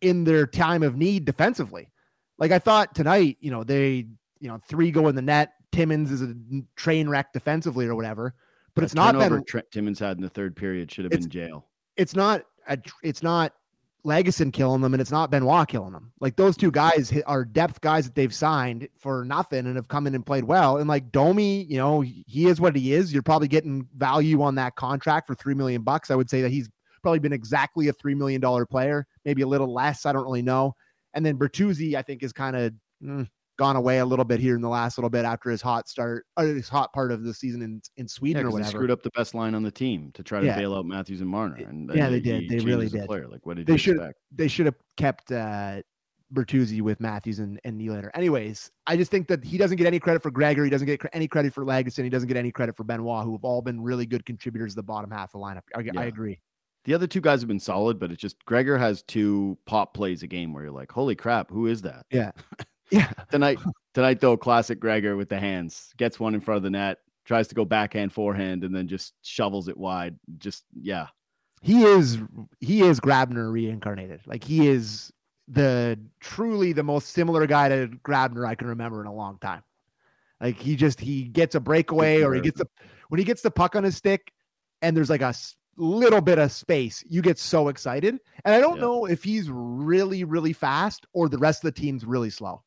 in 0.00 0.24
their 0.24 0.46
time 0.46 0.82
of 0.82 0.96
need 0.96 1.24
defensively. 1.24 1.90
Like 2.38 2.50
I 2.50 2.58
thought 2.58 2.94
tonight, 2.94 3.36
you 3.40 3.50
know, 3.50 3.64
they, 3.64 4.06
you 4.40 4.48
know, 4.48 4.60
three 4.68 4.90
go 4.90 5.08
in 5.08 5.14
the 5.14 5.22
net. 5.22 5.52
Timmins 5.72 6.12
is 6.12 6.22
a 6.22 6.34
train 6.76 7.08
wreck 7.08 7.32
defensively 7.32 7.86
or 7.86 7.94
whatever, 7.94 8.34
but 8.74 8.82
that 8.82 8.84
it's 8.84 8.94
not 8.94 9.18
been 9.18 9.42
Timmins 9.72 9.98
had 9.98 10.16
in 10.16 10.22
the 10.22 10.28
third 10.28 10.54
period 10.54 10.90
should 10.90 11.04
have 11.04 11.10
been 11.10 11.28
jail. 11.28 11.66
It's 11.96 12.14
not 12.14 12.44
a, 12.68 12.78
it's 13.02 13.22
not 13.22 13.54
Lagesson 14.04 14.52
killing 14.52 14.82
them 14.82 14.92
and 14.92 15.00
it's 15.00 15.10
not 15.10 15.30
Benoit 15.30 15.66
killing 15.66 15.92
them. 15.92 16.12
Like 16.20 16.36
those 16.36 16.56
two 16.56 16.70
guys 16.70 17.12
are 17.26 17.44
depth 17.44 17.80
guys 17.80 18.04
that 18.04 18.14
they've 18.14 18.34
signed 18.34 18.88
for 18.98 19.24
nothing 19.24 19.66
and 19.66 19.76
have 19.76 19.88
come 19.88 20.06
in 20.06 20.14
and 20.14 20.24
played 20.24 20.44
well. 20.44 20.76
And 20.76 20.88
like 20.88 21.10
Domi, 21.10 21.64
you 21.64 21.78
know, 21.78 22.00
he 22.00 22.46
is 22.46 22.60
what 22.60 22.76
he 22.76 22.92
is. 22.92 23.12
You're 23.12 23.22
probably 23.22 23.48
getting 23.48 23.88
value 23.96 24.42
on 24.42 24.56
that 24.56 24.76
contract 24.76 25.26
for 25.26 25.34
three 25.34 25.54
million 25.54 25.82
bucks. 25.82 26.10
I 26.10 26.16
would 26.16 26.28
say 26.28 26.42
that 26.42 26.50
he's 26.50 26.68
probably 27.02 27.18
been 27.18 27.32
exactly 27.32 27.88
a 27.88 27.92
three 27.92 28.14
million 28.14 28.40
dollar 28.40 28.66
player, 28.66 29.06
maybe 29.24 29.42
a 29.42 29.46
little 29.46 29.72
less. 29.72 30.04
I 30.04 30.12
don't 30.12 30.24
really 30.24 30.42
know. 30.42 30.74
And 31.14 31.24
then 31.24 31.38
Bertuzzi, 31.38 31.94
I 31.94 32.02
think, 32.02 32.22
is 32.22 32.32
kind 32.32 32.56
of 32.56 32.74
mm, 33.02 33.28
gone 33.56 33.76
away 33.76 33.98
a 33.98 34.04
little 34.04 34.24
bit 34.24 34.40
here 34.40 34.56
in 34.56 34.62
the 34.62 34.68
last 34.68 34.98
little 34.98 35.10
bit 35.10 35.24
after 35.24 35.50
his 35.50 35.62
hot 35.62 35.88
start 35.88 36.26
or 36.36 36.44
his 36.44 36.68
hot 36.68 36.92
part 36.92 37.12
of 37.12 37.22
the 37.22 37.32
season 37.32 37.62
in, 37.62 37.80
in 37.96 38.08
Sweden 38.08 38.42
yeah, 38.42 38.48
or 38.48 38.50
whatever. 38.50 38.70
screwed 38.70 38.90
up 38.90 39.02
the 39.02 39.10
best 39.10 39.34
line 39.34 39.54
on 39.54 39.62
the 39.62 39.70
team 39.70 40.10
to 40.14 40.22
try 40.22 40.40
to 40.40 40.46
yeah. 40.46 40.56
bail 40.56 40.74
out 40.74 40.86
Matthews 40.86 41.20
and 41.20 41.30
Marner. 41.30 41.56
And 41.56 41.90
yeah, 41.94 42.08
they 42.08 42.20
did. 42.20 42.48
They 42.48 42.58
really 42.58 42.88
did. 42.88 43.06
Player. 43.06 43.28
Like, 43.28 43.46
what 43.46 43.56
did 43.56 43.66
they 43.66 43.76
should 43.76 43.98
they 44.32 44.48
should 44.48 44.66
have 44.66 44.76
kept 44.96 45.30
uh, 45.30 45.82
Bertuzzi 46.32 46.80
with 46.80 47.00
Matthews 47.00 47.38
and, 47.38 47.60
and 47.64 47.80
Nylander. 47.80 48.10
Anyways, 48.14 48.70
I 48.86 48.96
just 48.96 49.10
think 49.10 49.28
that 49.28 49.44
he 49.44 49.56
doesn't 49.56 49.76
get 49.76 49.86
any 49.86 50.00
credit 50.00 50.22
for 50.22 50.30
Gregor. 50.30 50.64
He 50.64 50.70
doesn't 50.70 50.86
get 50.86 51.00
any 51.12 51.28
credit 51.28 51.54
for 51.54 51.64
Lagesson. 51.64 52.04
He 52.04 52.10
doesn't 52.10 52.28
get 52.28 52.36
any 52.36 52.50
credit 52.50 52.76
for 52.76 52.84
Benoit, 52.84 53.24
who 53.24 53.32
have 53.32 53.44
all 53.44 53.62
been 53.62 53.80
really 53.80 54.06
good 54.06 54.26
contributors 54.26 54.72
to 54.72 54.76
the 54.76 54.82
bottom 54.82 55.10
half 55.10 55.34
of 55.34 55.40
the 55.40 55.46
lineup. 55.46 55.62
I, 55.74 55.80
yeah. 55.80 55.92
I 55.96 56.04
agree. 56.04 56.40
The 56.84 56.92
other 56.92 57.06
two 57.06 57.20
guys 57.20 57.40
have 57.40 57.48
been 57.48 57.60
solid, 57.60 57.98
but 57.98 58.10
it's 58.10 58.20
just 58.20 58.44
Gregor 58.44 58.76
has 58.76 59.02
two 59.02 59.56
pop 59.64 59.94
plays 59.94 60.22
a 60.22 60.26
game 60.26 60.52
where 60.52 60.64
you're 60.64 60.72
like, 60.72 60.92
holy 60.92 61.14
crap, 61.14 61.50
who 61.50 61.66
is 61.66 61.80
that? 61.82 62.04
Yeah. 62.10 62.32
Yeah. 62.90 63.10
tonight, 63.30 63.58
tonight 63.94 64.20
though, 64.20 64.36
classic 64.36 64.80
Gregor 64.80 65.16
with 65.16 65.28
the 65.28 65.38
hands 65.38 65.92
gets 65.96 66.20
one 66.20 66.34
in 66.34 66.40
front 66.40 66.58
of 66.58 66.62
the 66.62 66.70
net, 66.70 66.98
tries 67.24 67.48
to 67.48 67.54
go 67.54 67.64
backhand, 67.64 68.12
forehand, 68.12 68.64
and 68.64 68.74
then 68.74 68.88
just 68.88 69.14
shovels 69.22 69.68
it 69.68 69.76
wide. 69.76 70.16
Just 70.38 70.64
yeah. 70.80 71.08
He 71.62 71.84
is 71.84 72.18
he 72.60 72.82
is 72.82 73.00
Grabner 73.00 73.50
reincarnated. 73.50 74.20
Like 74.26 74.44
he 74.44 74.68
is 74.68 75.12
the 75.48 75.98
truly 76.20 76.72
the 76.72 76.82
most 76.82 77.10
similar 77.10 77.46
guy 77.46 77.68
to 77.68 77.88
Grabner 78.04 78.46
I 78.46 78.54
can 78.54 78.68
remember 78.68 79.00
in 79.00 79.06
a 79.06 79.14
long 79.14 79.38
time. 79.40 79.62
Like 80.40 80.58
he 80.58 80.76
just 80.76 81.00
he 81.00 81.24
gets 81.24 81.54
a 81.54 81.60
breakaway 81.60 82.22
or 82.22 82.34
he 82.34 82.40
gets 82.40 82.60
a 82.60 82.66
when 83.08 83.18
he 83.18 83.24
gets 83.24 83.42
the 83.42 83.50
puck 83.50 83.76
on 83.76 83.84
his 83.84 83.96
stick 83.96 84.32
and 84.82 84.96
there's 84.96 85.10
like 85.10 85.22
a 85.22 85.34
little 85.76 86.20
bit 86.20 86.38
of 86.38 86.52
space, 86.52 87.02
you 87.08 87.22
get 87.22 87.38
so 87.38 87.68
excited. 87.68 88.18
And 88.44 88.54
I 88.54 88.60
don't 88.60 88.76
yeah. 88.76 88.82
know 88.82 89.06
if 89.06 89.22
he's 89.22 89.48
really, 89.50 90.24
really 90.24 90.52
fast 90.52 91.06
or 91.12 91.28
the 91.28 91.38
rest 91.38 91.64
of 91.64 91.74
the 91.74 91.80
team's 91.80 92.04
really 92.04 92.30
slow. 92.30 92.62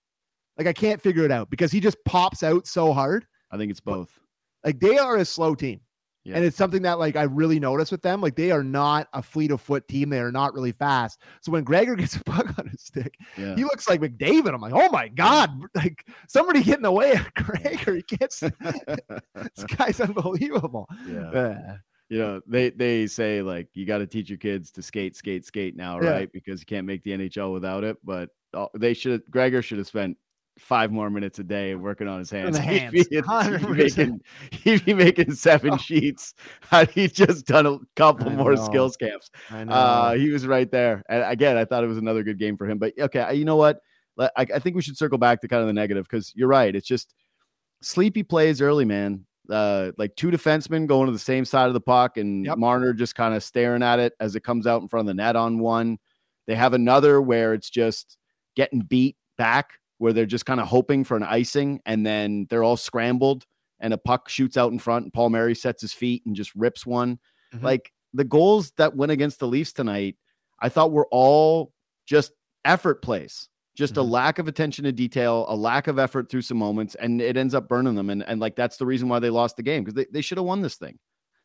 Like 0.57 0.67
I 0.67 0.73
can't 0.73 1.01
figure 1.01 1.23
it 1.23 1.31
out 1.31 1.49
because 1.49 1.71
he 1.71 1.79
just 1.79 1.97
pops 2.05 2.43
out 2.43 2.67
so 2.67 2.93
hard. 2.93 3.25
I 3.51 3.57
think 3.57 3.71
it's 3.71 3.79
both. 3.79 4.19
Like 4.63 4.79
they 4.79 4.97
are 4.97 5.17
a 5.17 5.25
slow 5.25 5.55
team. 5.55 5.81
Yeah. 6.27 6.35
And 6.35 6.43
it's 6.43 6.57
something 6.57 6.81
that 6.81 6.99
like 6.99 7.15
I 7.15 7.23
really 7.23 7.57
notice 7.57 7.89
with 7.89 8.01
them. 8.01 8.19
Like 8.19 8.35
they 8.35 8.51
are 8.51 8.63
not 8.63 9.07
a 9.13 9.23
fleet 9.23 9.49
of 9.49 9.61
foot 9.61 9.87
team. 9.87 10.09
They 10.09 10.19
are 10.19 10.31
not 10.31 10.53
really 10.53 10.73
fast. 10.73 11.21
So 11.39 11.53
when 11.53 11.63
Gregor 11.63 11.95
gets 11.95 12.17
a 12.17 12.23
puck 12.25 12.53
on 12.59 12.67
his 12.67 12.81
stick, 12.81 13.15
yeah. 13.37 13.55
he 13.55 13.63
looks 13.63 13.87
like 13.87 14.01
McDavid. 14.01 14.53
I'm 14.53 14.59
like, 14.59 14.73
oh 14.75 14.89
my 14.89 15.07
God, 15.07 15.51
like 15.75 16.05
somebody 16.27 16.61
get 16.63 16.77
in 16.77 16.81
the 16.81 16.91
way 16.91 17.13
of 17.13 17.33
Gregor. 17.35 17.95
He 17.95 18.01
gets 18.01 18.41
this 18.41 19.63
guy's 19.77 20.01
unbelievable. 20.01 20.89
Yeah. 21.07 21.29
Uh, 21.29 21.77
you 22.09 22.19
know 22.19 22.41
they 22.47 22.69
they 22.69 23.07
say 23.07 23.41
like 23.41 23.67
you 23.73 23.85
got 23.85 23.97
to 23.97 24.07
teach 24.07 24.29
your 24.29 24.37
kids 24.37 24.71
to 24.71 24.81
skate 24.81 25.15
skate 25.15 25.45
skate 25.45 25.75
now 25.75 25.99
right 25.99 26.31
because 26.31 26.61
you 26.61 26.65
can't 26.65 26.87
make 26.87 27.03
the 27.03 27.11
nhl 27.11 27.51
without 27.51 27.83
it 27.83 27.97
but 28.01 28.29
uh, 28.53 28.67
they 28.77 28.93
should 28.93 29.21
gregor 29.29 29.61
should 29.61 29.77
have 29.77 29.87
spent 29.87 30.17
five 30.57 30.91
more 30.91 31.09
minutes 31.09 31.39
a 31.39 31.43
day 31.43 31.75
working 31.75 32.07
on 32.07 32.19
his 32.19 32.29
hands, 32.29 32.57
hands. 32.57 32.93
He'd, 32.93 33.09
be, 33.09 33.15
he'd, 33.15 33.59
be 33.59 33.73
making, 33.73 34.21
he'd 34.51 34.85
be 34.85 34.93
making 34.93 35.33
seven 35.33 35.71
oh. 35.73 35.77
sheets. 35.77 36.33
Had 36.69 36.91
he 36.91 37.07
just 37.07 37.45
done 37.45 37.65
a 37.65 37.77
couple 37.95 38.29
more 38.31 38.57
skills 38.57 38.97
camps 38.97 39.29
uh, 39.51 40.13
he 40.13 40.29
was 40.29 40.45
right 40.45 40.69
there. 40.71 41.03
And 41.09 41.23
again 41.23 41.57
i 41.57 41.65
thought 41.65 41.83
it 41.83 41.87
was 41.87 41.97
another 41.97 42.23
good 42.23 42.39
game 42.39 42.57
for 42.57 42.67
him. 42.67 42.77
But 42.77 42.93
okay 42.99 43.33
you 43.35 43.45
know 43.45 43.55
what? 43.55 43.81
I, 44.19 44.31
I 44.35 44.59
think 44.59 44.75
we 44.75 44.81
should 44.81 44.97
circle 44.97 45.17
back 45.17 45.41
to 45.41 45.47
kind 45.47 45.61
of 45.61 45.67
the 45.67 45.73
negative 45.73 46.07
because 46.09 46.33
you're 46.35 46.47
right. 46.47 46.75
It's 46.75 46.87
just 46.87 47.13
sleepy 47.81 48.23
plays 48.23 48.61
early 48.61 48.85
man. 48.85 49.25
Uh, 49.49 49.91
like 49.97 50.13
two 50.15 50.29
defensemen 50.29 50.87
going 50.87 51.05
to 51.05 51.13
the 51.13 51.19
same 51.19 51.45
side 51.45 51.67
of 51.67 51.73
the 51.73 51.79
puck, 51.79 52.17
and 52.17 52.45
yep. 52.45 52.57
Marner 52.57 52.93
just 52.93 53.15
kind 53.15 53.33
of 53.33 53.41
staring 53.41 53.81
at 53.81 53.97
it 53.97 54.13
as 54.19 54.35
it 54.35 54.43
comes 54.43 54.67
out 54.67 54.81
in 54.81 54.89
front 54.89 55.07
of 55.07 55.07
the 55.07 55.21
net 55.21 55.37
on 55.37 55.59
one. 55.59 55.97
They 56.47 56.55
have 56.55 56.73
another 56.73 57.21
where 57.21 57.53
it's 57.53 57.69
just 57.69 58.17
getting 58.55 58.81
beat 58.81 59.15
back, 59.37 59.79
where 59.97 60.13
they're 60.13 60.25
just 60.25 60.45
kind 60.45 60.59
of 60.59 60.67
hoping 60.67 61.03
for 61.03 61.17
an 61.17 61.23
icing, 61.23 61.81
and 61.85 62.05
then 62.05 62.47
they're 62.49 62.63
all 62.63 62.77
scrambled, 62.77 63.45
and 63.79 63.93
a 63.93 63.97
puck 63.97 64.29
shoots 64.29 64.57
out 64.57 64.71
in 64.71 64.79
front, 64.79 65.05
and 65.05 65.13
Palmieri 65.13 65.55
sets 65.55 65.81
his 65.81 65.93
feet 65.93 66.23
and 66.25 66.35
just 66.35 66.53
rips 66.55 66.85
one. 66.85 67.19
Mm-hmm. 67.53 67.65
Like 67.65 67.91
the 68.13 68.23
goals 68.23 68.71
that 68.77 68.95
went 68.95 69.11
against 69.11 69.39
the 69.39 69.47
Leafs 69.47 69.73
tonight, 69.73 70.15
I 70.59 70.69
thought 70.69 70.91
were 70.91 71.07
all 71.11 71.71
just 72.05 72.31
effort 72.65 73.01
plays 73.01 73.49
just 73.77 73.93
mm-hmm. 73.93 74.01
a 74.01 74.11
lack 74.11 74.39
of 74.39 74.47
attention 74.47 74.83
to 74.85 74.91
detail, 74.91 75.45
a 75.47 75.55
lack 75.55 75.87
of 75.87 75.99
effort 75.99 76.29
through 76.29 76.41
some 76.41 76.57
moments, 76.57 76.95
and 76.95 77.21
it 77.21 77.37
ends 77.37 77.53
up 77.53 77.69
burning 77.69 77.93
them. 77.93 78.09
And, 78.09 78.23
and 78.27 78.41
like 78.41 78.55
that's 78.55 78.77
the 78.77 78.85
reason 78.87 79.07
why 79.07 79.19
they 79.19 79.29
lost 79.29 79.55
the 79.55 79.63
game 79.63 79.83
because 79.83 79.93
they, 79.93 80.07
they 80.11 80.21
should 80.21 80.39
have 80.39 80.45
won 80.47 80.63
this 80.63 80.75
thing. 80.75 80.97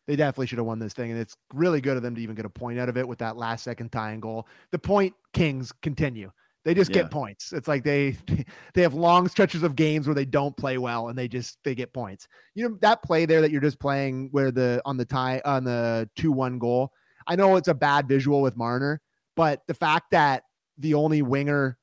They 0.07 0.17
definitely 0.17 0.47
should 0.47 0.59
have 0.59 0.67
won 0.67 0.79
this 0.79 0.95
thing. 0.95 1.13
And 1.13 1.21
it's 1.21 1.37
really 1.53 1.81
good 1.81 1.97
of 1.97 2.03
them 2.03 2.15
to 2.17 2.21
even 2.21 2.35
get 2.35 2.47
a 2.47 2.51
point 2.51 2.79
out 2.79 2.89
of 2.89 2.97
it 2.97 3.07
with 3.07 3.19
that 3.19 3.37
last 3.37 3.63
second 3.63 3.93
tying 3.93 4.19
goal. 4.19 4.49
The 4.73 4.79
point 4.79 5.15
Kings 5.35 5.73
continue. 5.83 6.33
They 6.65 6.75
just 6.75 6.91
yeah. 6.91 7.03
get 7.03 7.11
points. 7.11 7.53
It's 7.53 7.67
like 7.67 7.83
they 7.83 8.17
they 8.75 8.83
have 8.83 8.95
long 8.95 9.29
stretches 9.29 9.63
of 9.63 9.77
games 9.77 10.07
where 10.07 10.15
they 10.15 10.25
don't 10.25 10.57
play 10.57 10.79
well 10.79 11.09
and 11.09 11.19
they 11.19 11.29
just 11.29 11.59
they 11.65 11.75
get 11.75 11.93
points. 11.93 12.29
You 12.55 12.69
know 12.69 12.79
that 12.83 13.03
play 13.03 13.27
there 13.27 13.41
that 13.41 13.51
you're 13.51 13.61
just 13.61 13.81
playing 13.81 14.29
where 14.31 14.51
the 14.51 14.81
on 14.85 14.97
the 14.97 15.05
tie 15.05 15.41
on 15.45 15.65
the 15.65 16.09
2-1 16.19 16.59
goal. 16.59 16.93
I 17.27 17.37
know 17.37 17.57
it's 17.57 17.69
a 17.69 17.75
bad 17.75 18.09
visual 18.09 18.43
with 18.43 18.57
Marner, 18.57 19.01
but 19.37 19.63
the 19.67 19.75
fact 19.75 20.11
that 20.11 20.45
the 20.79 20.95
only 20.95 21.23
winger 21.23 21.79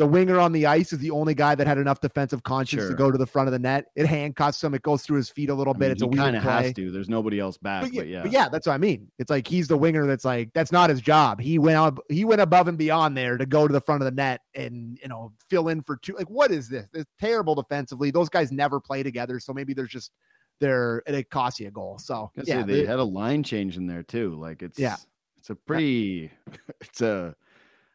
the 0.00 0.06
winger 0.06 0.40
on 0.40 0.50
the 0.50 0.64
ice 0.64 0.94
is 0.94 0.98
the 0.98 1.10
only 1.10 1.34
guy 1.34 1.54
that 1.54 1.66
had 1.66 1.76
enough 1.76 2.00
defensive 2.00 2.42
conscience 2.42 2.84
sure. 2.84 2.90
to 2.90 2.96
go 2.96 3.10
to 3.10 3.18
the 3.18 3.26
front 3.26 3.48
of 3.48 3.52
the 3.52 3.58
net. 3.58 3.84
It 3.94 4.06
handcuffs 4.06 4.64
him. 4.64 4.72
It 4.72 4.80
goes 4.80 5.02
through 5.02 5.18
his 5.18 5.28
feet 5.28 5.50
a 5.50 5.54
little 5.54 5.74
bit. 5.74 5.84
I 5.84 5.88
mean, 5.88 5.92
it's 5.92 6.02
a 6.02 6.08
kind 6.08 6.36
of 6.36 6.42
has 6.42 6.72
to. 6.72 6.90
There's 6.90 7.10
nobody 7.10 7.38
else 7.38 7.58
back. 7.58 7.82
But 7.82 7.92
yeah, 7.92 8.00
but 8.00 8.08
yeah. 8.08 8.22
But 8.22 8.32
yeah, 8.32 8.48
that's 8.48 8.66
what 8.66 8.72
I 8.72 8.78
mean. 8.78 9.12
It's 9.18 9.28
like 9.28 9.46
he's 9.46 9.68
the 9.68 9.76
winger. 9.76 10.06
That's 10.06 10.24
like 10.24 10.54
that's 10.54 10.72
not 10.72 10.88
his 10.88 11.02
job. 11.02 11.38
He 11.38 11.58
went 11.58 11.76
up. 11.76 11.98
He 12.08 12.24
went 12.24 12.40
above 12.40 12.66
and 12.66 12.78
beyond 12.78 13.14
there 13.14 13.36
to 13.36 13.44
go 13.44 13.68
to 13.68 13.72
the 13.74 13.80
front 13.82 14.00
of 14.00 14.06
the 14.06 14.12
net 14.12 14.40
and 14.54 14.98
you 15.02 15.08
know 15.08 15.34
fill 15.50 15.68
in 15.68 15.82
for 15.82 15.98
two. 15.98 16.14
Like 16.14 16.30
what 16.30 16.50
is 16.50 16.66
this? 16.70 16.86
It's 16.94 17.10
terrible 17.20 17.54
defensively. 17.54 18.10
Those 18.10 18.30
guys 18.30 18.50
never 18.50 18.80
play 18.80 19.02
together. 19.02 19.38
So 19.38 19.52
maybe 19.52 19.74
there's 19.74 19.90
just 19.90 20.12
they're 20.60 21.02
it 21.06 21.28
costs 21.28 21.60
you 21.60 21.68
a 21.68 21.70
goal. 21.70 21.98
So 21.98 22.30
yeah, 22.42 22.62
they, 22.62 22.80
they 22.80 22.86
had 22.86 23.00
a 23.00 23.04
line 23.04 23.42
change 23.42 23.76
in 23.76 23.86
there 23.86 24.02
too. 24.02 24.34
Like 24.40 24.62
it's 24.62 24.78
yeah, 24.78 24.96
it's 25.36 25.50
a 25.50 25.54
pretty, 25.54 26.30
it's 26.80 27.02
a 27.02 27.36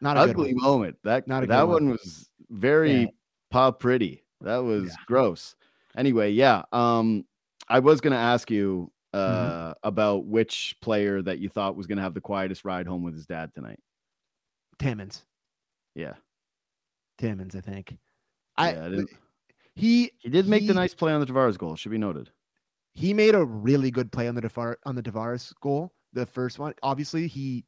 not 0.02 0.18
a 0.18 0.22
ugly 0.22 0.54
moment. 0.54 0.98
That 1.04 1.28
not 1.28 1.48
that 1.48 1.68
one. 1.68 1.86
one 1.86 1.90
was 1.92 2.30
very 2.50 3.02
yeah. 3.02 3.08
paw 3.52 3.72
pretty. 3.72 4.24
That 4.42 4.58
was 4.58 4.90
yeah. 4.90 4.96
gross. 5.08 5.56
Anyway, 5.98 6.32
yeah. 6.32 6.64
Um, 6.72 7.26
I 7.68 7.80
was 7.80 8.02
gonna 8.02 8.16
ask 8.16 8.52
you 8.52 8.92
uh 9.14 9.18
mm-hmm. 9.18 9.88
about 9.88 10.26
which 10.26 10.76
player 10.82 11.22
that 11.22 11.40
you 11.40 11.50
thought 11.50 11.76
was 11.76 11.88
gonna 11.88 12.02
have 12.02 12.14
the 12.14 12.22
quietest 12.22 12.66
ride 12.66 12.88
home 12.88 13.04
with 13.04 13.16
his 13.16 13.26
dad 13.26 13.54
tonight. 13.54 13.80
Timmins. 14.80 15.24
Yeah. 15.96 16.14
Timmins, 17.18 17.56
I 17.56 17.62
think. 17.62 17.98
I 18.58 19.06
he 19.76 20.12
he 20.20 20.30
did 20.30 20.48
make 20.48 20.62
he, 20.62 20.68
the 20.68 20.74
nice 20.74 20.94
play 20.94 21.14
on 21.14 21.20
the 21.20 21.26
Tavares 21.26 21.58
goal. 21.58 21.76
Should 21.76 21.92
be 21.92 21.98
noted. 21.98 22.30
He 22.94 23.14
made 23.14 23.36
a 23.36 23.44
really 23.44 23.92
good 23.92 24.12
play 24.12 24.28
on 24.28 24.36
the 24.36 24.42
Tavares 24.42 24.76
on 24.86 24.96
the 24.96 25.04
Tavares 25.04 25.54
goal. 25.62 25.94
The 26.14 26.26
first 26.26 26.60
one, 26.60 26.74
obviously, 26.82 27.28
he 27.28 27.66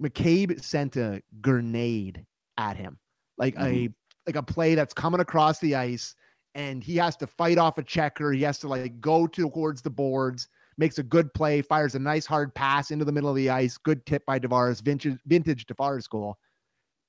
McCabe 0.00 0.62
sent 0.62 0.96
a 0.96 1.22
grenade 1.40 2.24
at 2.58 2.76
him, 2.76 2.98
like 3.38 3.54
mm-hmm. 3.54 3.66
a 3.66 3.88
like 4.26 4.36
a 4.36 4.42
play 4.42 4.74
that's 4.74 4.94
coming 4.94 5.20
across 5.20 5.58
the 5.58 5.74
ice, 5.74 6.14
and 6.54 6.82
he 6.82 6.96
has 6.96 7.16
to 7.16 7.26
fight 7.26 7.58
off 7.58 7.78
a 7.78 7.82
checker. 7.82 8.32
He 8.32 8.42
has 8.42 8.58
to 8.60 8.68
like 8.68 9.00
go 9.00 9.26
towards 9.26 9.82
the 9.82 9.90
boards, 9.90 10.48
makes 10.78 10.98
a 10.98 11.02
good 11.02 11.32
play, 11.34 11.62
fires 11.62 11.94
a 11.94 11.98
nice 11.98 12.26
hard 12.26 12.54
pass 12.54 12.90
into 12.90 13.04
the 13.04 13.12
middle 13.12 13.30
of 13.30 13.36
the 13.36 13.50
ice. 13.50 13.76
Good 13.78 14.04
tip 14.06 14.24
by 14.26 14.38
Tavares, 14.38 14.82
vintage 14.82 15.18
vintage 15.26 15.66
Tavares 15.66 16.08
goal, 16.08 16.36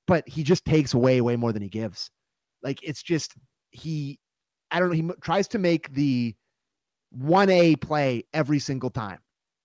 but 0.06 0.28
he 0.28 0.42
just 0.42 0.64
takes 0.64 0.94
away 0.94 1.20
way 1.20 1.36
more 1.36 1.52
than 1.52 1.62
he 1.62 1.68
gives. 1.68 2.10
Like 2.62 2.80
it's 2.82 3.02
just 3.02 3.34
he, 3.70 4.18
I 4.70 4.78
don't 4.78 4.88
know. 4.88 4.94
He 4.94 5.20
tries 5.22 5.48
to 5.48 5.58
make 5.58 5.92
the 5.92 6.34
one 7.10 7.50
A 7.50 7.76
play 7.76 8.24
every 8.32 8.58
single 8.58 8.90
time. 8.90 9.18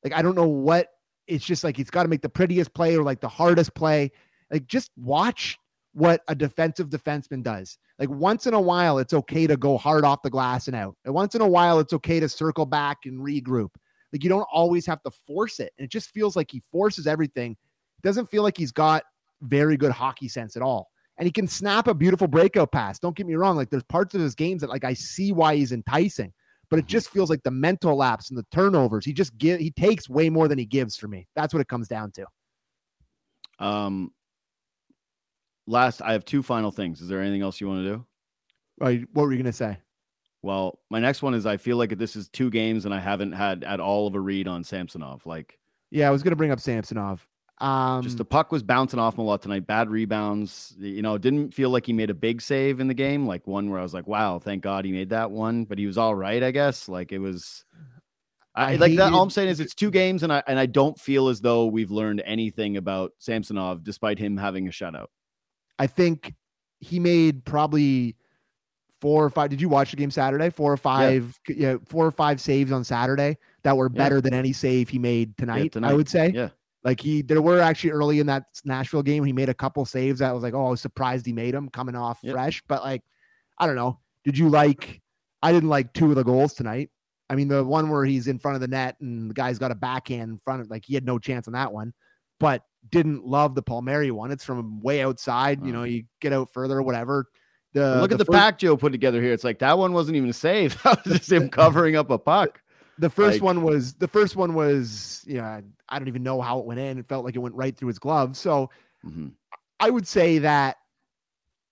Like 0.03 0.13
I 0.13 0.21
don't 0.21 0.35
know 0.35 0.47
what 0.47 0.87
it's 1.29 1.45
just 1.45 1.63
like 1.63 1.77
he's 1.77 1.89
got 1.89 2.03
to 2.03 2.09
make 2.09 2.21
the 2.21 2.29
prettiest 2.29 2.73
play 2.73 2.95
or 2.95 3.03
like 3.03 3.21
the 3.21 3.29
hardest 3.29 3.73
play. 3.75 4.11
Like 4.51 4.67
just 4.67 4.91
watch 4.97 5.57
what 5.93 6.21
a 6.27 6.35
defensive 6.35 6.89
defenseman 6.89 7.43
does. 7.43 7.77
Like 7.97 8.09
once 8.09 8.47
in 8.47 8.53
a 8.53 8.61
while, 8.61 8.97
it's 8.97 9.13
okay 9.13 9.47
to 9.47 9.57
go 9.57 9.77
hard 9.77 10.03
off 10.05 10.21
the 10.23 10.29
glass 10.29 10.67
and 10.67 10.75
out. 10.75 10.95
And 11.05 11.13
once 11.13 11.35
in 11.35 11.41
a 11.41 11.47
while, 11.47 11.79
it's 11.79 11.93
okay 11.93 12.19
to 12.19 12.29
circle 12.29 12.65
back 12.65 12.99
and 13.05 13.19
regroup. 13.19 13.69
Like 14.11 14.23
you 14.23 14.29
don't 14.29 14.47
always 14.51 14.85
have 14.85 15.01
to 15.03 15.11
force 15.11 15.59
it. 15.59 15.71
And 15.77 15.85
it 15.85 15.91
just 15.91 16.11
feels 16.11 16.35
like 16.35 16.49
he 16.51 16.61
forces 16.71 17.07
everything. 17.07 17.51
It 17.51 18.07
doesn't 18.07 18.29
feel 18.29 18.43
like 18.43 18.57
he's 18.57 18.71
got 18.71 19.03
very 19.41 19.77
good 19.77 19.91
hockey 19.91 20.27
sense 20.27 20.55
at 20.55 20.61
all. 20.61 20.89
And 21.17 21.25
he 21.25 21.31
can 21.31 21.47
snap 21.47 21.87
a 21.87 21.93
beautiful 21.93 22.27
breakout 22.27 22.71
pass. 22.71 22.97
Don't 22.97 23.15
get 23.15 23.27
me 23.27 23.35
wrong. 23.35 23.57
Like 23.57 23.69
there's 23.69 23.83
parts 23.83 24.15
of 24.15 24.21
his 24.21 24.35
games 24.35 24.61
that 24.61 24.69
like 24.69 24.85
I 24.85 24.93
see 24.93 25.31
why 25.31 25.55
he's 25.55 25.73
enticing, 25.73 26.33
but 26.69 26.79
it 26.79 26.83
Mm-hmm. 26.83 26.87
just 26.87 27.09
feels 27.09 27.29
like 27.29 27.43
the 27.43 27.51
mental 27.51 27.95
lapse 27.95 28.29
and 28.29 28.37
the 28.37 28.45
turnovers. 28.51 29.05
He 29.05 29.13
just 29.13 29.37
give 29.37 29.59
he 29.59 29.71
takes 29.71 30.09
way 30.09 30.29
more 30.29 30.47
than 30.47 30.57
he 30.57 30.65
gives 30.65 30.95
for 30.97 31.07
me. 31.07 31.27
That's 31.35 31.53
what 31.53 31.61
it 31.61 31.67
comes 31.67 31.87
down 31.87 32.11
to. 32.13 32.25
Um, 33.59 34.13
last, 35.67 36.01
I 36.01 36.13
have 36.13 36.25
two 36.25 36.43
final 36.43 36.71
things. 36.71 37.01
Is 37.01 37.07
there 37.07 37.21
anything 37.21 37.41
else 37.41 37.59
you 37.61 37.67
want 37.67 37.83
to 37.83 37.89
do? 37.95 38.05
Right, 38.79 39.05
what 39.13 39.23
were 39.23 39.31
you 39.31 39.37
gonna 39.37 39.53
say? 39.53 39.77
Well, 40.41 40.79
my 40.89 40.99
next 40.99 41.21
one 41.21 41.33
is 41.33 41.45
I 41.45 41.57
feel 41.57 41.77
like 41.77 41.97
this 41.97 42.15
is 42.15 42.29
two 42.29 42.49
games 42.49 42.85
and 42.85 42.93
I 42.93 42.99
haven't 42.99 43.33
had 43.33 43.63
at 43.63 43.79
all 43.79 44.07
of 44.07 44.15
a 44.15 44.19
read 44.19 44.47
on 44.47 44.63
Samsonov. 44.63 45.25
Like 45.25 45.59
Yeah, 45.91 46.07
I 46.07 46.11
was 46.11 46.23
gonna 46.23 46.35
bring 46.37 46.51
up 46.51 46.59
Samsonov. 46.59 47.27
Um, 47.61 48.03
just 48.03 48.17
the 48.17 48.25
puck 48.25 48.51
was 48.51 48.63
bouncing 48.63 48.99
off 48.99 49.15
him 49.15 49.21
a 49.21 49.23
lot 49.23 49.41
tonight. 49.41 49.67
Bad 49.67 49.89
rebounds. 49.89 50.73
You 50.79 51.01
know, 51.01 51.17
didn't 51.17 51.53
feel 51.53 51.69
like 51.69 51.85
he 51.85 51.93
made 51.93 52.09
a 52.09 52.13
big 52.13 52.41
save 52.41 52.79
in 52.79 52.87
the 52.87 52.93
game. 52.93 53.27
Like 53.27 53.45
one 53.47 53.69
where 53.69 53.79
I 53.79 53.83
was 53.83 53.93
like, 53.93 54.07
wow, 54.07 54.39
thank 54.39 54.63
God 54.63 54.85
he 54.85 54.91
made 54.91 55.09
that 55.09 55.31
one. 55.31 55.65
But 55.65 55.77
he 55.77 55.85
was 55.85 55.97
all 55.97 56.15
right, 56.15 56.41
I 56.41 56.51
guess. 56.51 56.87
Like 56.87 57.11
it 57.11 57.19
was. 57.19 57.65
I, 58.55 58.73
I 58.73 58.75
like 58.77 58.95
that. 58.95 59.13
All 59.13 59.21
I'm 59.21 59.29
saying 59.29 59.49
is 59.49 59.59
it's 59.59 59.75
two 59.75 59.91
games, 59.91 60.23
and 60.23 60.31
I 60.33 60.41
and 60.47 60.57
I 60.57 60.65
don't 60.65 60.99
feel 60.99 61.27
as 61.27 61.41
though 61.41 61.65
we've 61.65 61.91
learned 61.91 62.21
anything 62.25 62.77
about 62.77 63.11
Samsonov, 63.19 63.83
despite 63.83 64.19
him 64.19 64.37
having 64.37 64.67
a 64.67 64.71
shutout. 64.71 65.07
I 65.77 65.87
think 65.87 66.33
he 66.79 66.99
made 66.99 67.45
probably 67.45 68.15
four 69.01 69.23
or 69.23 69.29
five. 69.29 69.49
Did 69.49 69.61
you 69.61 69.69
watch 69.69 69.91
the 69.91 69.97
game 69.97 70.11
Saturday? 70.11 70.49
Four 70.49 70.73
or 70.73 70.77
five, 70.77 71.39
yeah, 71.47 71.75
four 71.85 72.05
or 72.05 72.11
five 72.11 72.41
saves 72.41 72.71
on 72.71 72.83
Saturday 72.83 73.37
that 73.63 73.77
were 73.77 73.89
Yeah. 73.93 73.97
better 73.97 74.19
than 74.21 74.33
any 74.33 74.51
save 74.51 74.89
he 74.89 74.99
made 74.99 75.37
tonight. 75.37 75.61
I 75.61 75.67
tonight. 75.67 75.93
would 75.93 76.09
say. 76.09 76.31
Yeah. 76.33 76.49
Like 76.83 77.01
he, 77.01 77.21
there 77.21 77.41
were 77.41 77.59
actually 77.59 77.91
early 77.91 78.19
in 78.19 78.27
that 78.27 78.45
Nashville 78.63 79.03
game, 79.03 79.23
he 79.25 79.33
made 79.33 79.49
a 79.49 79.53
couple 79.53 79.83
saves 79.85 80.19
that 80.19 80.33
was 80.33 80.43
like, 80.43 80.53
oh, 80.53 80.67
I 80.67 80.69
was 80.69 80.81
surprised 80.81 81.25
he 81.25 81.33
made 81.33 81.53
them 81.53 81.69
coming 81.69 81.95
off 81.95 82.19
Yep. 82.23 82.33
fresh. 82.33 82.63
But 82.67 82.83
like, 82.83 83.03
I 83.57 83.67
don't 83.67 83.75
know. 83.75 83.99
Did 84.23 84.37
you 84.37 84.49
like? 84.49 85.01
I 85.43 85.51
didn't 85.51 85.69
like 85.69 85.93
two 85.93 86.09
of 86.09 86.15
the 86.15 86.23
goals 86.23 86.53
tonight. 86.53 86.89
I 87.29 87.35
mean, 87.35 87.47
the 87.47 87.63
one 87.63 87.89
where 87.89 88.05
he's 88.05 88.27
in 88.27 88.39
front 88.39 88.55
of 88.55 88.61
the 88.61 88.67
net 88.67 88.95
and 89.01 89.29
the 89.29 89.33
guy's 89.33 89.59
got 89.59 89.71
a 89.71 89.75
backhand 89.75 90.31
in 90.31 90.39
front 90.43 90.61
of, 90.61 90.69
like 90.69 90.83
he 90.85 90.93
had 90.95 91.05
no 91.05 91.19
chance 91.19 91.47
on 91.47 91.53
that 91.53 91.71
one. 91.71 91.93
But 92.39 92.63
didn't 92.91 93.25
love 93.25 93.55
the 93.55 93.61
Palmieri 93.61 94.11
one. 94.11 94.31
It's 94.31 94.45
from 94.45 94.79
way 94.81 95.01
outside. 95.03 95.61
You 95.61 95.69
Oh. 95.69 95.73
know, 95.73 95.79
uh-huh. 95.79 95.85
you 95.87 96.03
get 96.21 96.31
out 96.33 96.51
further, 96.53 96.77
or 96.77 96.81
whatever. 96.83 97.27
The 97.73 97.97
Look 98.01 98.11
at 98.11 98.17
the 98.17 98.25
first, 98.25 98.35
pack 98.37 98.57
Joe 98.57 98.75
put 98.77 98.91
together 98.93 99.21
here. 99.21 99.33
It's 99.33 99.43
like 99.43 99.59
that 99.59 99.77
one 99.77 99.93
wasn't 99.93 100.15
even 100.17 100.29
a 100.29 100.33
save. 100.33 100.81
That 100.83 101.03
was 101.05 101.17
just 101.19 101.31
him 101.31 101.49
covering 101.49 101.95
up 101.97 102.09
a 102.09 102.17
puck. 102.17 102.61
The 102.99 103.09
first 103.09 103.35
like- 103.35 103.43
one 103.43 103.63
was 103.63 103.93
the 103.93 104.07
first 104.07 104.35
one 104.35 104.53
was 104.53 105.23
you 105.25 105.37
know 105.37 105.61
I 105.89 105.99
don't 105.99 106.07
even 106.07 106.23
know 106.23 106.41
how 106.41 106.59
it 106.59 106.65
went 106.65 106.79
in. 106.79 106.97
It 106.97 107.07
felt 107.07 107.25
like 107.25 107.35
it 107.35 107.39
went 107.39 107.55
right 107.55 107.75
through 107.75 107.87
his 107.87 107.99
glove. 107.99 108.37
So 108.37 108.69
Mhm. 109.05 109.31
I 109.79 109.89
would 109.89 110.07
say 110.07 110.39
that 110.39 110.77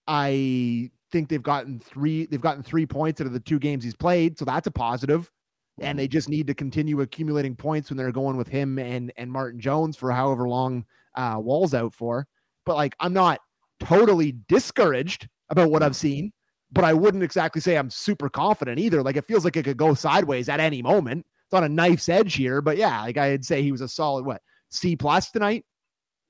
I 0.07 0.89
think 1.11 1.29
they've 1.29 1.43
gotten 1.43 1.79
three. 1.79 2.25
They've 2.25 2.41
gotten 2.41 2.63
three 2.63 2.85
points 2.85 3.21
out 3.21 3.27
of 3.27 3.33
the 3.33 3.39
two 3.39 3.59
games 3.59 3.83
he's 3.83 3.95
played, 3.95 4.37
so 4.37 4.45
that's 4.45 4.67
a 4.67 4.71
positive. 4.71 5.31
And 5.79 5.99
they 5.99 6.07
just 6.07 6.27
need 6.27 6.47
to 6.47 6.55
continue 6.55 7.01
accumulating 7.01 7.55
points 7.55 7.89
when 7.91 7.97
they're 7.97 8.11
going 8.11 8.35
with 8.35 8.47
him 8.47 8.79
and 8.79 9.11
and 9.15 9.31
Martin 9.31 9.59
Jones 9.59 9.95
for 9.95 10.11
however 10.11 10.49
long 10.49 10.85
uh, 11.15 11.37
Woll's 11.39 11.73
out 11.75 11.93
for. 11.93 12.27
But 12.65 12.75
like, 12.77 12.95
I'm 12.99 13.13
not 13.13 13.39
totally 13.79 14.33
discouraged 14.47 15.27
about 15.49 15.69
what 15.69 15.83
I've 15.83 15.95
seen, 15.95 16.33
but 16.71 16.83
I 16.83 16.93
wouldn't 16.93 17.23
exactly 17.23 17.61
say 17.61 17.77
I'm 17.77 17.89
super 17.89 18.29
confident 18.29 18.79
either. 18.79 19.01
Like, 19.01 19.15
it 19.15 19.25
feels 19.25 19.45
like 19.45 19.55
it 19.55 19.63
could 19.63 19.77
go 19.77 19.93
sideways 19.93 20.49
at 20.49 20.59
any 20.59 20.81
moment. 20.81 21.25
It's 21.45 21.53
on 21.53 21.63
a 21.63 21.69
knife's 21.69 22.09
edge 22.09 22.35
here, 22.35 22.61
but 22.61 22.75
yeah, 22.77 23.01
like 23.01 23.17
I'd 23.17 23.45
say 23.45 23.61
he 23.61 23.71
was 23.71 23.81
a 23.81 23.87
solid 23.87 24.25
what 24.25 24.41
C 24.69 24.97
plus 24.97 25.31
tonight, 25.31 25.65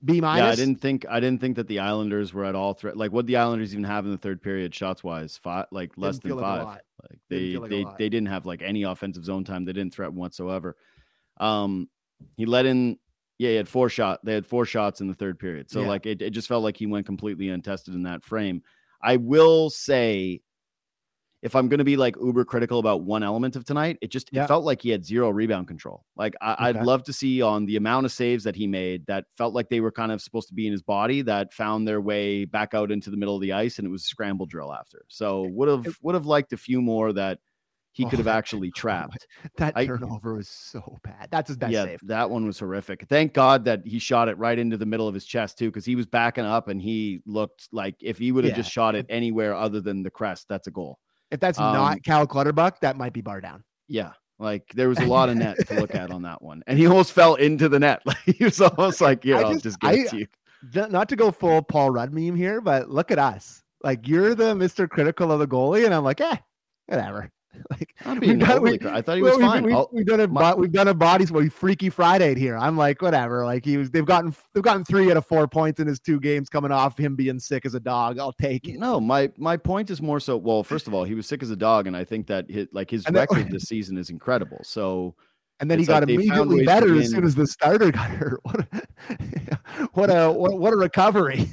B 0.06 0.22
minus. 0.22 0.46
Yeah, 0.46 0.52
I 0.52 0.56
didn't 0.56 0.80
think 0.80 1.08
I 1.10 1.20
didn't 1.20 1.42
think 1.42 1.56
that 1.56 1.68
the 1.68 1.80
Islanders 1.80 2.36
were 2.36 2.46
at 2.46 2.54
all 2.54 2.76
threat. 2.76 2.96
Like, 2.96 3.12
what 3.12 3.26
the 3.26 3.38
Islanders 3.38 3.74
even 3.74 3.84
have 3.86 4.06
in 4.06 4.12
the 4.12 4.18
third 4.18 4.44
period, 4.44 4.76
shots 4.76 5.04
wise, 5.04 5.40
five, 5.42 5.66
like 5.72 5.92
less 5.98 6.20
than 6.20 6.36
like 6.36 6.40
five. 6.40 6.66
Like 6.66 7.20
Didn't 7.30 7.46
they 7.46 7.52
feel 7.52 7.62
like 7.62 7.70
they 7.72 7.86
they 7.98 8.10
didn't 8.10 8.28
have 8.28 8.46
like 8.46 8.62
any 8.62 8.84
offensive 8.84 9.26
zone 9.26 9.44
time. 9.44 9.66
They 9.66 9.74
didn't 9.74 9.94
threaten 9.94 10.16
whatsoever. 10.16 10.76
Um, 11.40 11.90
he 12.36 12.46
let 12.46 12.68
in. 12.68 13.00
Yeah, 13.40 13.50
he 13.50 13.56
had 13.56 13.70
four 13.70 13.90
shot. 13.90 14.20
They 14.24 14.34
had 14.34 14.46
four 14.46 14.66
shots 14.66 15.02
in 15.02 15.08
the 15.08 15.14
third 15.14 15.38
period. 15.40 15.70
So 15.70 15.82
Yeah. 15.82 15.88
like 15.88 16.06
it, 16.06 16.22
it 16.22 16.30
just 16.32 16.48
felt 16.48 16.64
like 16.64 16.78
he 16.78 16.86
went 16.86 17.06
completely 17.06 17.50
untested 17.50 17.94
in 17.94 18.04
that 18.04 18.24
frame. 18.24 18.64
I 19.02 19.18
will 19.18 19.70
say, 19.70 20.42
if 21.44 21.56
I'm 21.56 21.70
going 21.70 21.78
to 21.78 21.84
be 21.84 21.98
like 21.98 22.16
uber 22.20 22.44
critical 22.44 22.80
about 22.80 23.04
one 23.04 23.22
element 23.22 23.56
of 23.56 23.64
tonight, 23.64 23.98
it 24.02 24.10
just 24.10 24.30
Yeah. 24.34 24.44
it 24.44 24.48
felt 24.48 24.66
like 24.66 24.82
he 24.82 24.90
had 24.90 25.06
zero 25.06 25.30
rebound 25.30 25.68
control. 25.68 26.04
Like 26.16 26.34
I, 26.42 26.54
Okay. 26.54 26.64
I'd 26.80 26.84
love 26.86 27.04
to 27.04 27.14
see 27.14 27.44
on 27.44 27.68
the 27.68 27.76
amount 27.76 28.08
of 28.08 28.12
saves 28.12 28.44
that 28.44 28.56
he 28.56 28.66
made 28.66 29.06
that 29.06 29.26
felt 29.38 29.54
like 29.54 29.70
they 29.70 29.80
were 29.80 29.92
kind 29.92 30.12
of 30.12 30.20
supposed 30.22 30.48
to 30.48 30.56
be 30.56 30.66
in 30.66 30.72
his 30.72 30.82
body 30.82 31.22
that 31.22 31.54
found 31.54 31.88
their 31.88 32.02
way 32.02 32.46
back 32.46 32.74
out 32.74 32.92
into 32.92 33.12
the 33.12 33.18
middle 33.18 33.36
of 33.36 33.42
the 33.42 33.54
ice, 33.54 33.78
and 33.78 33.88
it 33.88 33.92
was 33.92 34.02
a 34.04 34.08
scramble 34.08 34.48
drill 34.48 34.74
after. 34.74 35.06
So 35.10 35.44
would 35.44 35.70
have 35.70 35.98
would 36.02 36.16
have 36.16 36.26
liked 36.26 36.54
a 36.54 36.58
few 36.58 36.82
more 36.82 37.14
that 37.14 37.40
he 37.98 38.06
Oh, 38.06 38.10
could 38.10 38.20
have 38.20 38.28
actually 38.28 38.72
trapped. 38.76 39.28
That 39.58 39.74
I- 39.76 39.86
turnover 39.86 40.36
was 40.36 40.48
so 40.48 40.98
bad. 41.04 41.28
That's 41.32 41.50
his 41.50 41.58
best 41.58 41.74
yeah, 41.74 41.84
save. 41.84 42.00
that 42.04 42.30
one 42.30 42.46
was 42.46 42.60
horrific. 42.60 43.06
Thank 43.10 43.34
God 43.34 43.66
that 43.66 43.82
he 43.86 44.00
shot 44.00 44.30
it 44.30 44.38
right 44.38 44.58
into 44.58 44.78
the 44.78 44.86
middle 44.86 45.08
of 45.08 45.14
his 45.14 45.26
chest 45.26 45.58
too, 45.58 45.66
because 45.70 45.84
he 45.84 45.96
was 45.96 46.06
backing 46.06 46.46
up 46.46 46.68
and 46.70 46.82
he 46.82 47.22
looked 47.26 47.68
like 47.74 47.96
if 48.02 48.18
he 48.18 48.32
would 48.32 48.44
have 48.46 48.52
Yeah. 48.52 48.58
just 48.58 48.72
shot 48.72 48.96
it 48.96 49.06
anywhere 49.10 49.54
other 49.56 49.82
than 49.82 50.04
the 50.04 50.12
crest, 50.12 50.46
that's 50.48 50.68
a 50.68 50.72
goal. 50.72 51.00
If 51.32 51.40
that's 51.42 51.60
Um, 51.60 51.74
not 51.74 52.04
Cal 52.04 52.26
Clutterbuck, 52.26 52.80
that 52.82 52.96
might 52.96 53.12
be 53.12 53.22
bar 53.22 53.42
down. 53.42 53.64
Yeah. 53.90 54.12
Like 54.40 54.72
there 54.76 54.88
was 54.88 55.00
a 55.00 55.06
lot 55.06 55.30
of 55.30 55.36
net 55.36 55.58
to 55.68 55.74
look 55.80 55.96
at 55.96 56.12
on 56.12 56.22
that 56.30 56.42
one, 56.44 56.62
and 56.68 56.78
he 56.78 56.86
almost 56.86 57.12
fell 57.12 57.36
into 57.36 57.68
the 57.68 57.80
net. 57.80 58.02
Like 58.06 58.18
he 58.38 58.44
was 58.44 58.62
almost 58.62 59.02
like, 59.02 59.26
"Yeah, 59.26 59.40
I'll 59.40 59.58
just- 59.58 59.78
it 59.84 59.88
I- 59.88 60.06
to 60.10 60.18
you." 60.20 60.28
Not 60.74 61.10
to 61.10 61.16
go 61.16 61.32
full 61.32 61.62
Paul 61.64 61.90
Rudd 61.92 62.14
meme 62.14 62.36
here, 62.36 62.62
but 62.62 62.90
look 62.90 63.10
at 63.12 63.18
us. 63.20 63.64
Like 63.84 64.08
you're 64.08 64.36
the 64.36 64.54
Mr. 64.56 64.88
Critical 64.90 65.32
of 65.32 65.40
the 65.40 65.48
goalie, 65.48 65.86
and 65.86 65.94
I'm 65.94 66.04
like, 66.04 66.20
eh, 66.22 66.36
whatever. 66.88 67.30
like 67.72 67.96
I'm 68.06 68.20
being 68.20 68.40
done- 68.40 68.62
we- 68.62 68.80
I 68.86 69.02
thought 69.02 69.18
he 69.18 69.22
was 69.22 69.38
we've- 69.38 69.46
fine. 69.48 69.64
We've, 69.64 69.76
I'll- 69.76 69.90
we've 69.92 70.06
done 70.06 70.20
a 70.20 70.28
my- 70.28 70.54
we've 70.54 70.72
done 70.72 70.88
a 70.88 70.94
bodies 70.94 71.32
we 71.32 71.50
freaky 71.50 71.90
Friday 71.90 72.36
here. 72.36 72.58
I'm 72.58 72.78
like, 72.78 73.02
whatever. 73.02 73.44
Like 73.46 73.66
he 73.66 73.78
was. 73.78 73.90
They've 73.92 74.06
gotten 74.06 74.36
they've 74.54 74.64
gotten 74.64 74.84
three 74.84 75.10
out 75.12 75.18
of 75.18 75.26
four 75.26 75.48
points 75.48 75.80
in 75.80 75.88
his 75.88 76.00
two 76.00 76.20
games 76.20 76.50
coming 76.50 76.72
off 76.72 76.98
him 76.98 77.16
being 77.16 77.40
sick 77.40 77.66
as 77.66 77.74
a 77.76 77.80
dog. 77.80 78.20
I'll 78.20 78.34
take 78.34 78.68
it. 78.68 78.78
No, 78.80 79.00
my 79.00 79.32
my 79.38 79.58
point 79.58 79.90
is 79.90 80.02
more 80.02 80.20
so. 80.20 80.38
Well, 80.38 80.64
first 80.64 80.88
of 80.88 80.94
all, 80.94 81.04
he 81.04 81.14
was 81.16 81.28
sick 81.28 81.42
as 81.44 81.50
a 81.52 81.56
dog, 81.56 81.88
and 81.88 81.96
I 81.98 82.04
think 82.04 82.28
that 82.28 82.50
his 82.50 82.68
like 82.72 82.90
his 82.90 83.06
And 83.06 83.16
record 83.16 83.48
this 83.52 83.64
season 83.64 83.98
is 83.98 84.10
incredible. 84.10 84.60
So 84.64 85.16
And 85.60 85.70
then 85.72 85.80
he 85.80 85.86
got 85.86 86.04
like 86.04 86.10
immediately 86.12 86.66
better 86.66 86.96
as 87.00 87.10
soon 87.12 87.24
as 87.26 87.36
the 87.36 87.48
starter 87.48 87.92
got 87.92 88.10
hurt. 88.10 88.40
What 88.50 88.60
a 88.62 89.92
what 89.94 90.10
a 90.10 90.32
what, 90.32 90.60
what 90.60 90.74
a 90.74 90.78
recovery. 90.78 91.48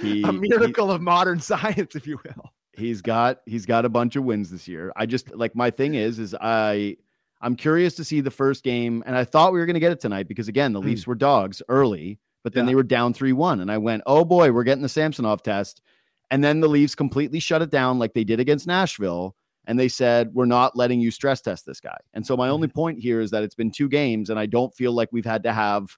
He- 0.00 0.22
a 0.22 0.30
he- 0.32 0.38
miracle 0.38 0.90
of 0.90 1.00
modern 1.00 1.40
science, 1.40 1.96
if 1.96 2.06
you 2.06 2.18
will. 2.24 2.52
He's 2.76 3.02
got 3.02 3.40
he's 3.46 3.66
got 3.66 3.84
a 3.84 3.88
bunch 3.88 4.16
of 4.16 4.24
wins 4.24 4.50
this 4.50 4.66
year. 4.68 4.92
I 4.96 5.06
just 5.06 5.34
like 5.34 5.54
my 5.54 5.70
thing 5.70 5.94
is 5.94 6.18
is 6.18 6.34
I 6.40 6.96
I'm 7.40 7.54
curious 7.56 7.94
to 7.96 8.04
see 8.04 8.20
the 8.20 8.30
first 8.30 8.64
game, 8.64 9.02
and 9.06 9.16
I 9.16 9.24
thought 9.24 9.52
we 9.52 9.58
were 9.58 9.66
going 9.66 9.74
to 9.74 9.80
get 9.80 9.92
it 9.92 10.00
tonight 10.00 10.28
because 10.28 10.48
again 10.48 10.72
the 10.72 10.80
Hmm. 10.80 10.86
Leafs 10.88 11.06
were 11.06 11.14
dogs 11.14 11.62
early, 11.68 12.18
but 12.42 12.52
then 12.54 12.64
Yeah. 12.64 12.70
they 12.70 12.74
were 12.76 12.82
down 12.82 13.12
three 13.12 13.32
one, 13.32 13.60
and 13.60 13.70
I 13.70 13.78
went, 13.78 14.02
oh 14.06 14.24
boy, 14.24 14.52
we're 14.52 14.64
getting 14.64 14.82
the 14.82 14.88
Samsonov 14.88 15.42
test, 15.42 15.82
and 16.30 16.42
then 16.42 16.60
the 16.60 16.68
Leafs 16.68 16.94
completely 16.94 17.40
shut 17.40 17.62
it 17.62 17.70
down 17.70 17.98
like 17.98 18.14
they 18.14 18.24
did 18.24 18.40
against 18.40 18.66
Nashville. 18.66 19.36
And 19.68 19.76
they 19.80 19.88
said, 19.88 20.30
We're 20.32 20.44
not 20.46 20.76
letting 20.76 21.00
you 21.00 21.10
stress 21.10 21.40
test 21.40 21.66
this 21.66 21.80
guy. 21.80 21.96
And 22.14 22.24
so, 22.24 22.36
my 22.36 22.50
only 22.50 22.68
point 22.68 23.00
here 23.00 23.20
is 23.20 23.32
that 23.32 23.42
it's 23.42 23.56
been 23.56 23.72
two 23.72 23.88
games, 23.88 24.30
and 24.30 24.38
I 24.38 24.46
don't 24.46 24.72
feel 24.72 24.92
like 24.92 25.08
we've 25.10 25.24
had 25.24 25.42
to 25.42 25.52
have 25.52 25.88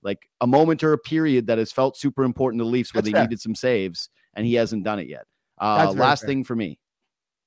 like 0.00 0.28
a 0.40 0.46
moment 0.46 0.84
or 0.84 0.92
a 0.92 0.98
period 0.98 1.48
that 1.48 1.58
has 1.58 1.72
felt 1.72 1.96
super 1.96 2.22
important 2.22 2.60
to 2.60 2.64
the 2.64 2.70
Leafs 2.70 2.94
where 2.94 3.02
That's 3.02 3.10
they 3.10 3.16
fair. 3.18 3.22
needed 3.24 3.40
some 3.40 3.56
saves, 3.56 4.10
and 4.34 4.46
he 4.46 4.54
hasn't 4.54 4.84
done 4.84 5.00
it 5.00 5.08
yet. 5.08 5.24
Uh, 5.58 5.92
last 5.96 6.20
fair. 6.20 6.28
thing 6.28 6.44
for 6.44 6.54
me 6.56 6.78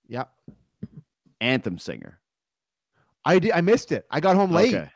Yeah. 0.07 0.23
anthem 1.41 1.77
singer. 1.77 2.19
I 3.25 3.39
did, 3.39 3.51
I 3.51 3.61
missed 3.61 3.91
it. 3.91 4.05
I 4.09 4.19
got 4.19 4.35
home 4.35 4.51
late. 4.51 4.73
Okay. 4.73 4.89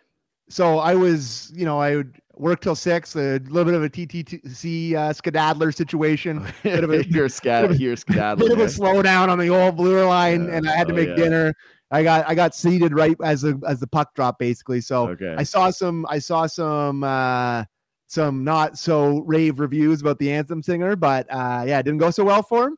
So 0.49 0.79
I 0.79 0.95
was, 0.95 1.51
you 1.55 1.65
know, 1.65 1.79
I 1.79 1.95
would 1.95 2.19
work 2.35 2.61
till 2.61 2.75
six, 2.75 3.15
a 3.15 3.37
little 3.39 3.65
bit 3.65 3.73
of 3.75 3.83
a 3.83 3.89
TTC 3.89 4.95
uh, 4.95 5.13
skedaddler 5.13 5.71
situation, 5.71 6.45
Bit 6.63 6.83
of 6.83 6.91
a- 6.91 7.07
you're 7.07 7.29
scat 7.29 7.69
bit 7.69 7.79
you're 7.79 7.95
skedaddling 7.95 8.49
bit 8.49 8.59
of 8.59 8.65
a 8.65 8.69
slowdown 8.69 9.29
on 9.29 9.37
the 9.37 9.47
old 9.49 9.77
blue 9.77 10.03
line, 10.05 10.45
Yeah. 10.47 10.55
and 10.57 10.69
I 10.69 10.75
had 10.75 10.87
to 10.87 10.93
Oh, 10.93 10.97
make 10.97 11.09
yeah. 11.09 11.15
dinner. 11.15 11.53
I 11.91 12.01
got 12.03 12.27
I 12.27 12.33
got 12.33 12.55
seated 12.55 12.93
right 12.93 13.15
as 13.23 13.43
the 13.43 13.61
as 13.67 13.79
the 13.79 13.85
puck 13.87 14.15
dropped, 14.15 14.39
basically. 14.39 14.81
So 14.81 15.09
Okay. 15.09 15.35
I 15.37 15.43
saw 15.43 15.69
some 15.69 16.07
I 16.09 16.17
saw 16.17 16.47
some 16.47 17.03
uh 17.03 17.65
some 18.07 18.43
not 18.43 18.77
so 18.79 19.19
rave 19.21 19.59
reviews 19.59 20.01
about 20.01 20.17
the 20.17 20.31
anthem 20.31 20.63
singer, 20.63 20.95
but 20.95 21.27
uh 21.31 21.63
yeah, 21.67 21.77
it 21.79 21.83
didn't 21.83 21.99
go 21.99 22.09
so 22.09 22.23
well 22.23 22.41
for 22.41 22.67
him. 22.69 22.77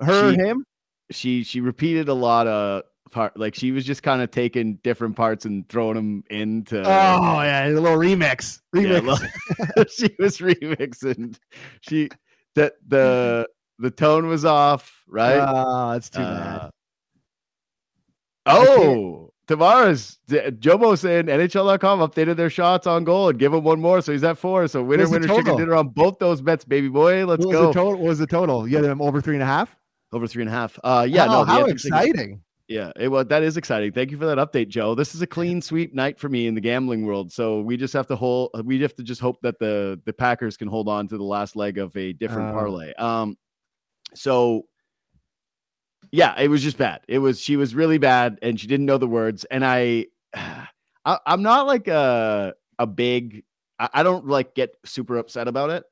Her, 0.00 0.32
She- 0.32 0.36
him. 0.38 0.64
she 1.10 1.44
she 1.44 1.60
repeated 1.60 2.08
a 2.08 2.14
lot 2.14 2.46
of 2.46 2.82
part. 3.10 3.38
Like 3.38 3.54
she 3.54 3.70
was 3.72 3.84
just 3.84 4.02
kind 4.02 4.22
of 4.22 4.30
taking 4.30 4.76
different 4.82 5.16
parts 5.16 5.44
and 5.44 5.68
throwing 5.68 5.94
them 5.94 6.24
into. 6.30 6.80
Oh 6.80 7.42
yeah, 7.42 7.68
a 7.68 7.70
little 7.70 7.98
remix. 7.98 8.60
Remix. 8.74 9.28
Yeah, 9.76 9.84
she 9.90 10.14
was 10.18 10.38
remixing. 10.38 11.36
She 11.80 12.08
that 12.54 12.74
the 12.86 13.48
the 13.78 13.90
tone 13.90 14.26
was 14.28 14.44
off, 14.44 15.04
right? 15.08 15.38
Oh, 15.38 15.92
that's 15.92 16.10
too 16.10 16.20
bad. 16.20 16.60
Uh, 16.62 16.70
oh, 18.46 19.30
Tavares, 19.48 20.18
Jomo 20.28 20.96
saying 20.98 21.26
NHL.com 21.26 22.00
updated 22.00 22.36
their 22.36 22.50
shots 22.50 22.86
on 22.86 23.04
goal 23.04 23.28
and 23.28 23.38
give 23.38 23.52
him 23.52 23.64
one 23.64 23.80
more, 23.80 24.00
so 24.00 24.12
he's 24.12 24.24
at 24.24 24.38
four. 24.38 24.66
So 24.68 24.82
winner, 24.82 25.08
winner, 25.08 25.26
chicken 25.28 25.56
dinner 25.56 25.74
on 25.74 25.88
both 25.88 26.18
those 26.18 26.40
bets, 26.40 26.64
baby 26.64 26.88
boy. 26.88 27.26
Let's 27.26 27.44
what 27.44 27.52
go. 27.52 27.66
Was 27.68 27.74
total, 27.74 27.92
what 27.98 28.08
was 28.08 28.18
the 28.18 28.26
total? 28.26 28.66
You 28.66 28.76
had 28.76 28.84
them 28.84 29.02
over 29.02 29.20
three 29.20 29.34
and 29.34 29.42
a 29.42 29.46
half. 29.46 29.76
Over 30.12 30.26
three 30.26 30.42
and 30.42 30.48
a 30.48 30.52
half. 30.52 30.78
Uh, 30.84 31.06
yeah, 31.08 31.26
oh, 31.26 31.32
no, 31.32 31.44
how 31.44 31.64
exciting. 31.66 32.42
Yeah, 32.68 32.90
it, 32.96 33.08
well, 33.08 33.24
that 33.24 33.42
is 33.44 33.56
exciting. 33.56 33.92
Thank 33.92 34.10
you 34.10 34.18
for 34.18 34.26
that 34.26 34.38
update, 34.38 34.68
Joe. 34.68 34.96
This 34.96 35.14
is 35.14 35.22
a 35.22 35.26
clean 35.26 35.62
sweep 35.62 35.94
night 35.94 36.18
for 36.18 36.28
me 36.28 36.48
in 36.48 36.54
the 36.54 36.60
gambling 36.60 37.06
world. 37.06 37.32
So 37.32 37.60
we 37.60 37.76
just 37.76 37.92
have 37.94 38.08
to 38.08 38.16
hold. 38.16 38.50
We 38.64 38.80
have 38.80 38.94
to 38.96 39.04
just 39.04 39.20
hope 39.20 39.40
that 39.42 39.58
the 39.58 40.00
the 40.04 40.12
Packers 40.12 40.56
can 40.56 40.68
hold 40.68 40.88
on 40.88 41.06
to 41.08 41.16
the 41.16 41.24
last 41.24 41.54
leg 41.54 41.78
of 41.78 41.96
a 41.96 42.12
different 42.12 42.50
uh, 42.50 42.52
parlay. 42.52 42.92
Um, 42.94 43.36
so 44.14 44.66
yeah, 46.10 46.38
it 46.40 46.48
was 46.48 46.62
just 46.62 46.78
bad. 46.78 47.02
It 47.08 47.18
was 47.18 47.40
she 47.40 47.56
was 47.56 47.74
really 47.74 47.98
bad, 47.98 48.38
and 48.42 48.58
she 48.58 48.66
didn't 48.66 48.86
know 48.86 48.98
the 48.98 49.06
words. 49.06 49.44
And 49.44 49.64
I, 49.64 50.06
I 50.34 51.18
am 51.26 51.42
not 51.42 51.66
like 51.66 51.88
a 51.88 52.54
a 52.78 52.86
big. 52.86 53.44
I, 53.78 53.88
I, 53.94 54.02
don't 54.02 54.26
like 54.26 54.54
get 54.54 54.74
super 54.84 55.18
upset 55.18 55.48
about 55.48 55.70
it. 55.70 55.84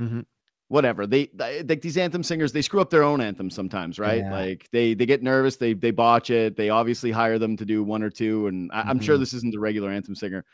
Mm-hmm. 0.00 0.20
Whatever 0.72 1.06
they 1.06 1.28
like 1.38 1.82
these 1.82 1.98
anthem 1.98 2.22
singers, 2.22 2.50
they 2.50 2.62
screw 2.62 2.80
up 2.80 2.88
their 2.88 3.02
own 3.02 3.20
anthem 3.20 3.50
sometimes, 3.50 3.98
right? 3.98 4.22
Yeah. 4.22 4.32
Like 4.32 4.66
they 4.72 4.94
they 4.94 5.04
get 5.04 5.22
nervous, 5.22 5.56
they 5.56 5.74
they 5.74 5.90
botch 5.90 6.30
it. 6.30 6.56
They 6.56 6.70
obviously 6.70 7.10
hire 7.10 7.38
them 7.38 7.58
to 7.58 7.66
do 7.66 7.84
one 7.84 8.02
or 8.02 8.08
two, 8.08 8.46
and 8.46 8.72
I, 8.72 8.80
mm-hmm. 8.80 8.88
I'm 8.88 9.00
sure 9.00 9.18
this 9.18 9.34
isn't 9.34 9.52
the 9.52 9.60
regular 9.60 9.90
anthem 9.90 10.14
singer. 10.14 10.46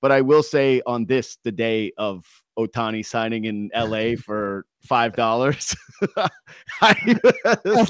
But 0.00 0.12
I 0.12 0.22
will 0.22 0.42
say 0.42 0.80
on 0.86 1.04
this, 1.04 1.36
the 1.44 1.52
day 1.52 1.92
of 1.98 2.24
Ohtani 2.58 3.04
signing 3.04 3.44
in 3.44 3.70
LA 3.76 4.16
for 4.24 4.64
five 4.82 5.14
dollars. 5.14 5.76
what 6.14 6.30
like, 6.80 7.04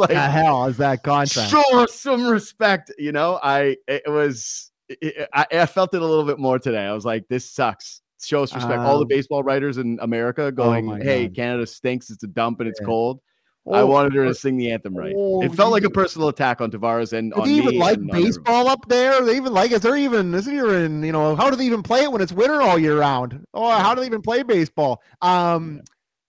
the 0.09 0.29
hell 0.29 0.67
is 0.67 0.79
that 0.79 1.05
contract? 1.05 1.53
Show 1.53 1.87
some 1.87 2.27
respect, 2.27 2.93
you 2.99 3.13
know. 3.13 3.39
I 3.45 3.77
it 3.87 4.11
was 4.11 4.73
it, 4.89 5.29
I, 5.33 5.47
I, 5.53 5.67
felt 5.67 5.95
it 5.95 6.03
a 6.03 6.05
little 6.05 6.25
bit 6.25 6.41
more 6.41 6.59
today. 6.59 6.85
I 6.85 6.93
was 6.95 7.05
like, 7.05 7.29
this 7.29 7.49
sucks. 7.49 8.01
Show 8.23 8.43
us 8.43 8.55
respect. 8.55 8.79
Um, 8.79 8.87
All 8.87 8.99
the 8.99 9.03
um, 9.03 9.09
baseball 9.09 9.43
writers 9.43 9.79
in 9.79 9.99
America 10.01 10.45
oh 10.45 10.51
going, 10.51 10.91
oh 10.91 10.95
"Hey, 10.97 11.27
God. 11.27 11.37
Canada 11.37 11.67
stinks. 11.67 12.11
It's 12.11 12.23
a 12.23 12.29
dump 12.29 12.61
and 12.61 12.69
it's 12.69 12.81
yeah. 12.81 12.87
cold." 12.87 13.21
Oh, 13.69 13.73
I 13.75 13.83
wanted 13.83 14.15
her 14.15 14.25
to 14.27 14.35
sing 14.35 14.57
the 14.57 14.71
anthem 14.71 14.97
right. 14.97 15.13
Oh, 15.17 15.43
it 15.43 15.53
felt 15.53 15.73
like 15.73 15.83
a 15.83 15.91
personal 15.91 16.29
attack 16.29 16.61
on 16.61 16.71
Tavares 16.71 17.13
and 17.13 17.33
do 17.33 17.41
on 17.41 17.49
they 17.49 17.55
even 17.55 17.79
like 17.79 17.99
baseball 18.07 18.69
up 18.69 18.89
there? 18.89 19.25
They 19.25 19.37
even 19.37 19.53
like 19.53 19.73
is 19.73 19.81
there 19.81 19.97
even 19.97 20.33
is 20.35 20.45
there 20.45 20.55
even 20.55 21.03
you 21.03 21.11
know 21.11 21.35
how 21.35 21.51
do 21.51 21.57
they 21.57 21.67
even 21.67 21.83
play 21.83 22.05
it 22.05 22.13
when 22.13 22.23
it's 22.23 22.31
winter 22.33 22.63
all 22.63 22.79
year 22.79 23.01
round? 23.01 23.45
Oh, 23.55 23.69
how 23.71 23.93
do 23.93 24.03
they 24.03 24.07
even 24.07 24.23
play 24.23 24.45
baseball? 24.45 25.03
Um, 25.21 25.83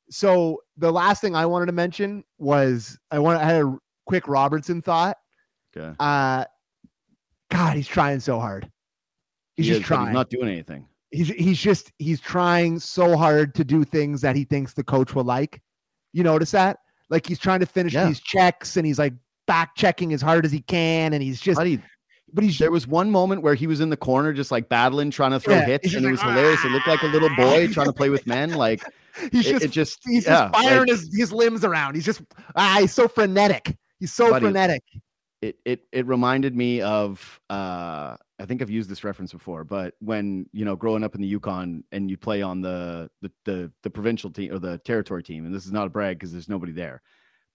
so 0.10 0.64
the 0.78 0.92
last 0.92 1.22
thing 1.22 1.36
I 1.36 1.46
wanted 1.46 1.68
to 1.68 1.74
mention 1.74 2.24
was 2.40 2.98
I 3.12 3.20
want 3.20 3.40
I 3.40 3.46
had 3.46 3.62
a 3.62 3.78
quick 4.08 4.28
Robertson 4.28 4.82
thought. 4.82 5.18
Okay. 5.76 5.96
Uh, 6.00 6.46
God, 7.52 7.76
he's 7.76 7.88
trying 7.88 8.20
so 8.20 8.40
hard. 8.40 8.68
He's 9.56 9.68
he 9.68 9.72
just 9.74 9.82
is, 9.82 9.88
trying. 9.88 10.08
He's 10.08 10.14
not 10.14 10.32
doing 10.32 10.50
anything. 10.50 10.88
He's 11.12 11.30
he's 11.30 11.60
just 11.60 11.92
he's 12.00 12.20
trying 12.20 12.80
so 12.80 13.16
hard 13.16 13.56
to 13.56 13.64
do 13.64 13.84
things 13.84 14.22
that 14.22 14.36
he 14.36 14.44
thinks 14.44 14.74
the 14.74 14.84
coach 14.84 15.16
will 15.16 15.24
like. 15.24 15.62
You 16.14 16.24
notice 16.24 16.52
that? 16.52 16.80
Like 17.10 17.26
he's 17.26 17.40
trying 17.40 17.62
to 17.62 17.66
finish 17.66 17.94
yeah. 17.94 18.06
these 18.08 18.20
checks 18.20 18.76
and 18.76 18.86
he's 18.86 19.00
like 19.00 19.14
back 19.46 19.76
checking 19.76 20.14
as 20.14 20.22
hard 20.22 20.46
as 20.46 20.52
he 20.52 20.62
can, 20.62 21.14
and 21.14 21.24
he's 21.24 21.40
just. 21.40 21.58
Buddy, 21.58 21.82
but 22.34 22.44
he's 22.44 22.58
there 22.58 22.72
was 22.72 22.86
one 22.86 23.10
moment 23.10 23.42
where 23.42 23.56
he 23.56 23.68
was 23.68 23.80
in 23.80 23.90
the 23.90 23.98
corner 23.98 24.34
just 24.34 24.52
like 24.52 24.68
battling, 24.70 25.12
trying 25.12 25.32
to 25.32 25.40
throw 25.40 25.56
yeah, 25.56 25.66
hits, 25.66 25.94
and 25.94 26.06
it 26.06 26.12
was 26.12 26.22
hilarious. 26.22 26.64
It 26.64 26.72
looked 26.72 26.88
like 26.88 27.02
a 27.02 27.08
little 27.08 27.34
boy 27.36 27.68
trying 27.68 27.88
to 27.88 27.94
play 27.94 28.10
with 28.10 28.28
men. 28.28 28.54
Like 28.54 28.84
he's 29.32 29.48
it, 29.48 29.52
just, 29.52 29.66
it 29.66 29.72
just 29.72 30.00
he's 30.06 30.26
yeah, 30.26 30.50
just 30.50 30.54
firing 30.54 30.80
like, 30.82 30.90
his, 30.90 31.10
his 31.16 31.32
limbs 31.32 31.64
around. 31.64 31.96
He's 31.96 32.06
just 32.06 32.22
ah, 32.56 32.78
he's 32.82 32.94
so 32.94 33.08
frenetic. 33.08 33.78
He's 34.00 34.14
so 34.14 34.30
buddy, 34.30 34.46
frenetic. 34.46 34.84
It 35.42 35.58
it 35.66 35.82
it 35.92 36.08
reminded 36.08 36.56
me 36.56 36.82
of 36.82 37.40
uh 37.50 38.18
I 38.40 38.46
think 38.46 38.62
I've 38.62 38.70
used 38.70 38.90
this 38.90 39.04
reference 39.04 39.32
before, 39.32 39.64
but 39.64 39.94
when 40.00 40.48
you 40.52 40.66
know 40.66 40.76
growing 40.76 41.04
up 41.04 41.16
in 41.16 41.22
the 41.22 41.28
Yukon 41.28 41.84
and 41.92 42.10
you 42.10 42.18
play 42.18 42.42
on 42.42 42.62
the 42.62 43.10
the 43.22 43.32
the, 43.46 43.72
the 43.84 43.90
provincial 43.90 44.32
team 44.32 44.54
or 44.54 44.60
the 44.60 44.78
territory 44.80 45.24
team, 45.24 45.46
and 45.46 45.54
this 45.54 45.66
is 45.66 45.72
not 45.72 45.88
a 45.88 45.90
brag 45.90 46.18
because 46.18 46.32
there's 46.32 46.50
nobody 46.50 46.72
there 46.72 47.02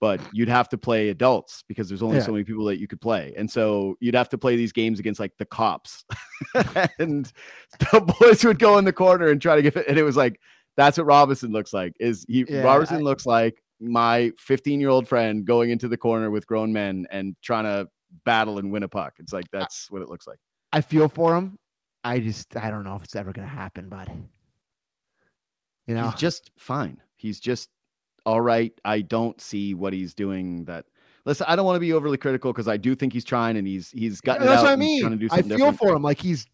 but 0.03 0.21
you'd 0.35 0.49
have 0.49 0.69
to 0.69 0.77
play 0.77 1.11
adults 1.11 1.63
because 1.69 1.89
there's 1.89 2.03
only 2.03 2.17
yeah. 2.17 2.25
so 2.25 2.33
many 2.33 2.43
people 2.43 2.65
that 2.65 2.81
you 2.81 2.89
could 2.89 3.01
play. 3.01 3.33
And 3.37 3.49
so 3.49 3.97
you'd 4.01 4.17
have 4.17 4.29
to 4.31 4.37
play 4.37 4.57
these 4.57 4.73
games 4.73 4.99
against 4.99 5.21
like 5.21 5.33
the 5.39 5.47
cops. 5.47 6.05
and 6.99 7.33
the 7.79 8.15
boys 8.21 8.45
would 8.45 8.59
go 8.59 8.79
in 8.79 8.85
the 8.85 8.93
corner 8.93 9.29
and 9.29 9.41
try 9.41 9.55
to 9.55 9.63
get 9.63 9.77
it. 9.77 9.87
And 9.87 9.97
it 9.97 10.03
was 10.03 10.17
like, 10.17 10.41
that's 10.77 10.99
what 10.99 11.07
Robinson 11.07 11.53
looks 11.53 11.73
like. 11.73 11.95
Is 12.01 12.27
he 12.29 12.45
yeah, 12.49 12.63
Robinson 12.63 12.97
I, 12.97 13.01
looks 13.01 13.27
like 13.27 13.62
my 13.83 14.33
15 14.39 14.81
year 14.81 14.89
old 14.89 15.09
friend 15.09 15.45
going 15.45 15.71
into 15.71 15.89
the 15.89 15.97
corner 15.97 16.31
with 16.31 16.47
grown 16.47 16.73
men 16.73 17.07
and 17.11 17.37
trying 17.43 17.65
to 17.65 17.89
battle 18.25 18.59
and 18.59 18.71
win 18.71 18.83
a 18.83 18.89
puck. 18.89 19.15
It's 19.19 19.33
like 19.33 19.47
that's 19.51 19.91
what 19.91 20.03
it 20.03 20.09
looks 20.09 20.27
like. 20.27 20.39
I 20.73 20.81
feel 20.81 21.09
for 21.09 21.35
him. 21.35 21.59
I 22.05 22.19
just 22.19 22.57
I 22.57 22.71
don't 22.71 22.85
know 22.85 22.97
if 22.97 23.05
it's 23.05 23.17
ever 23.17 23.33
gonna 23.33 23.47
happen, 23.47 23.89
but 23.89 24.09
you 25.87 25.95
know, 25.95 26.05
he's 26.05 26.21
just 26.21 26.51
fine. 26.57 27.01
He's 27.17 27.41
just 27.41 27.69
all 28.25 28.41
right. 28.41 28.73
I 28.85 29.01
don't 29.01 29.41
see 29.41 29.75
what 29.75 29.93
he's 29.93 30.15
doing 30.15 30.65
that. 30.65 30.87
Listen, 31.25 31.47
I 31.49 31.55
don't 31.55 31.65
want 31.65 31.77
to 31.77 31.81
be 31.81 31.93
overly 31.93 32.19
critical 32.19 32.53
because 32.53 32.67
I 32.67 32.77
do 32.77 32.95
think 32.95 33.13
he's 33.13 33.25
trying 33.25 33.57
and 33.57 33.67
he's 33.67 33.91
he's 33.91 34.21
gotten. 34.21 34.43
Yeah, 34.43 34.51
that's 34.51 34.63
what 34.63 34.73
I 34.73 34.77
mean. 34.77 35.05
I 35.31 35.43
feel 35.43 35.57
different. 35.57 35.79
for 35.79 35.95
him. 35.95 36.03
Like 36.03 36.19
he's 36.19 36.47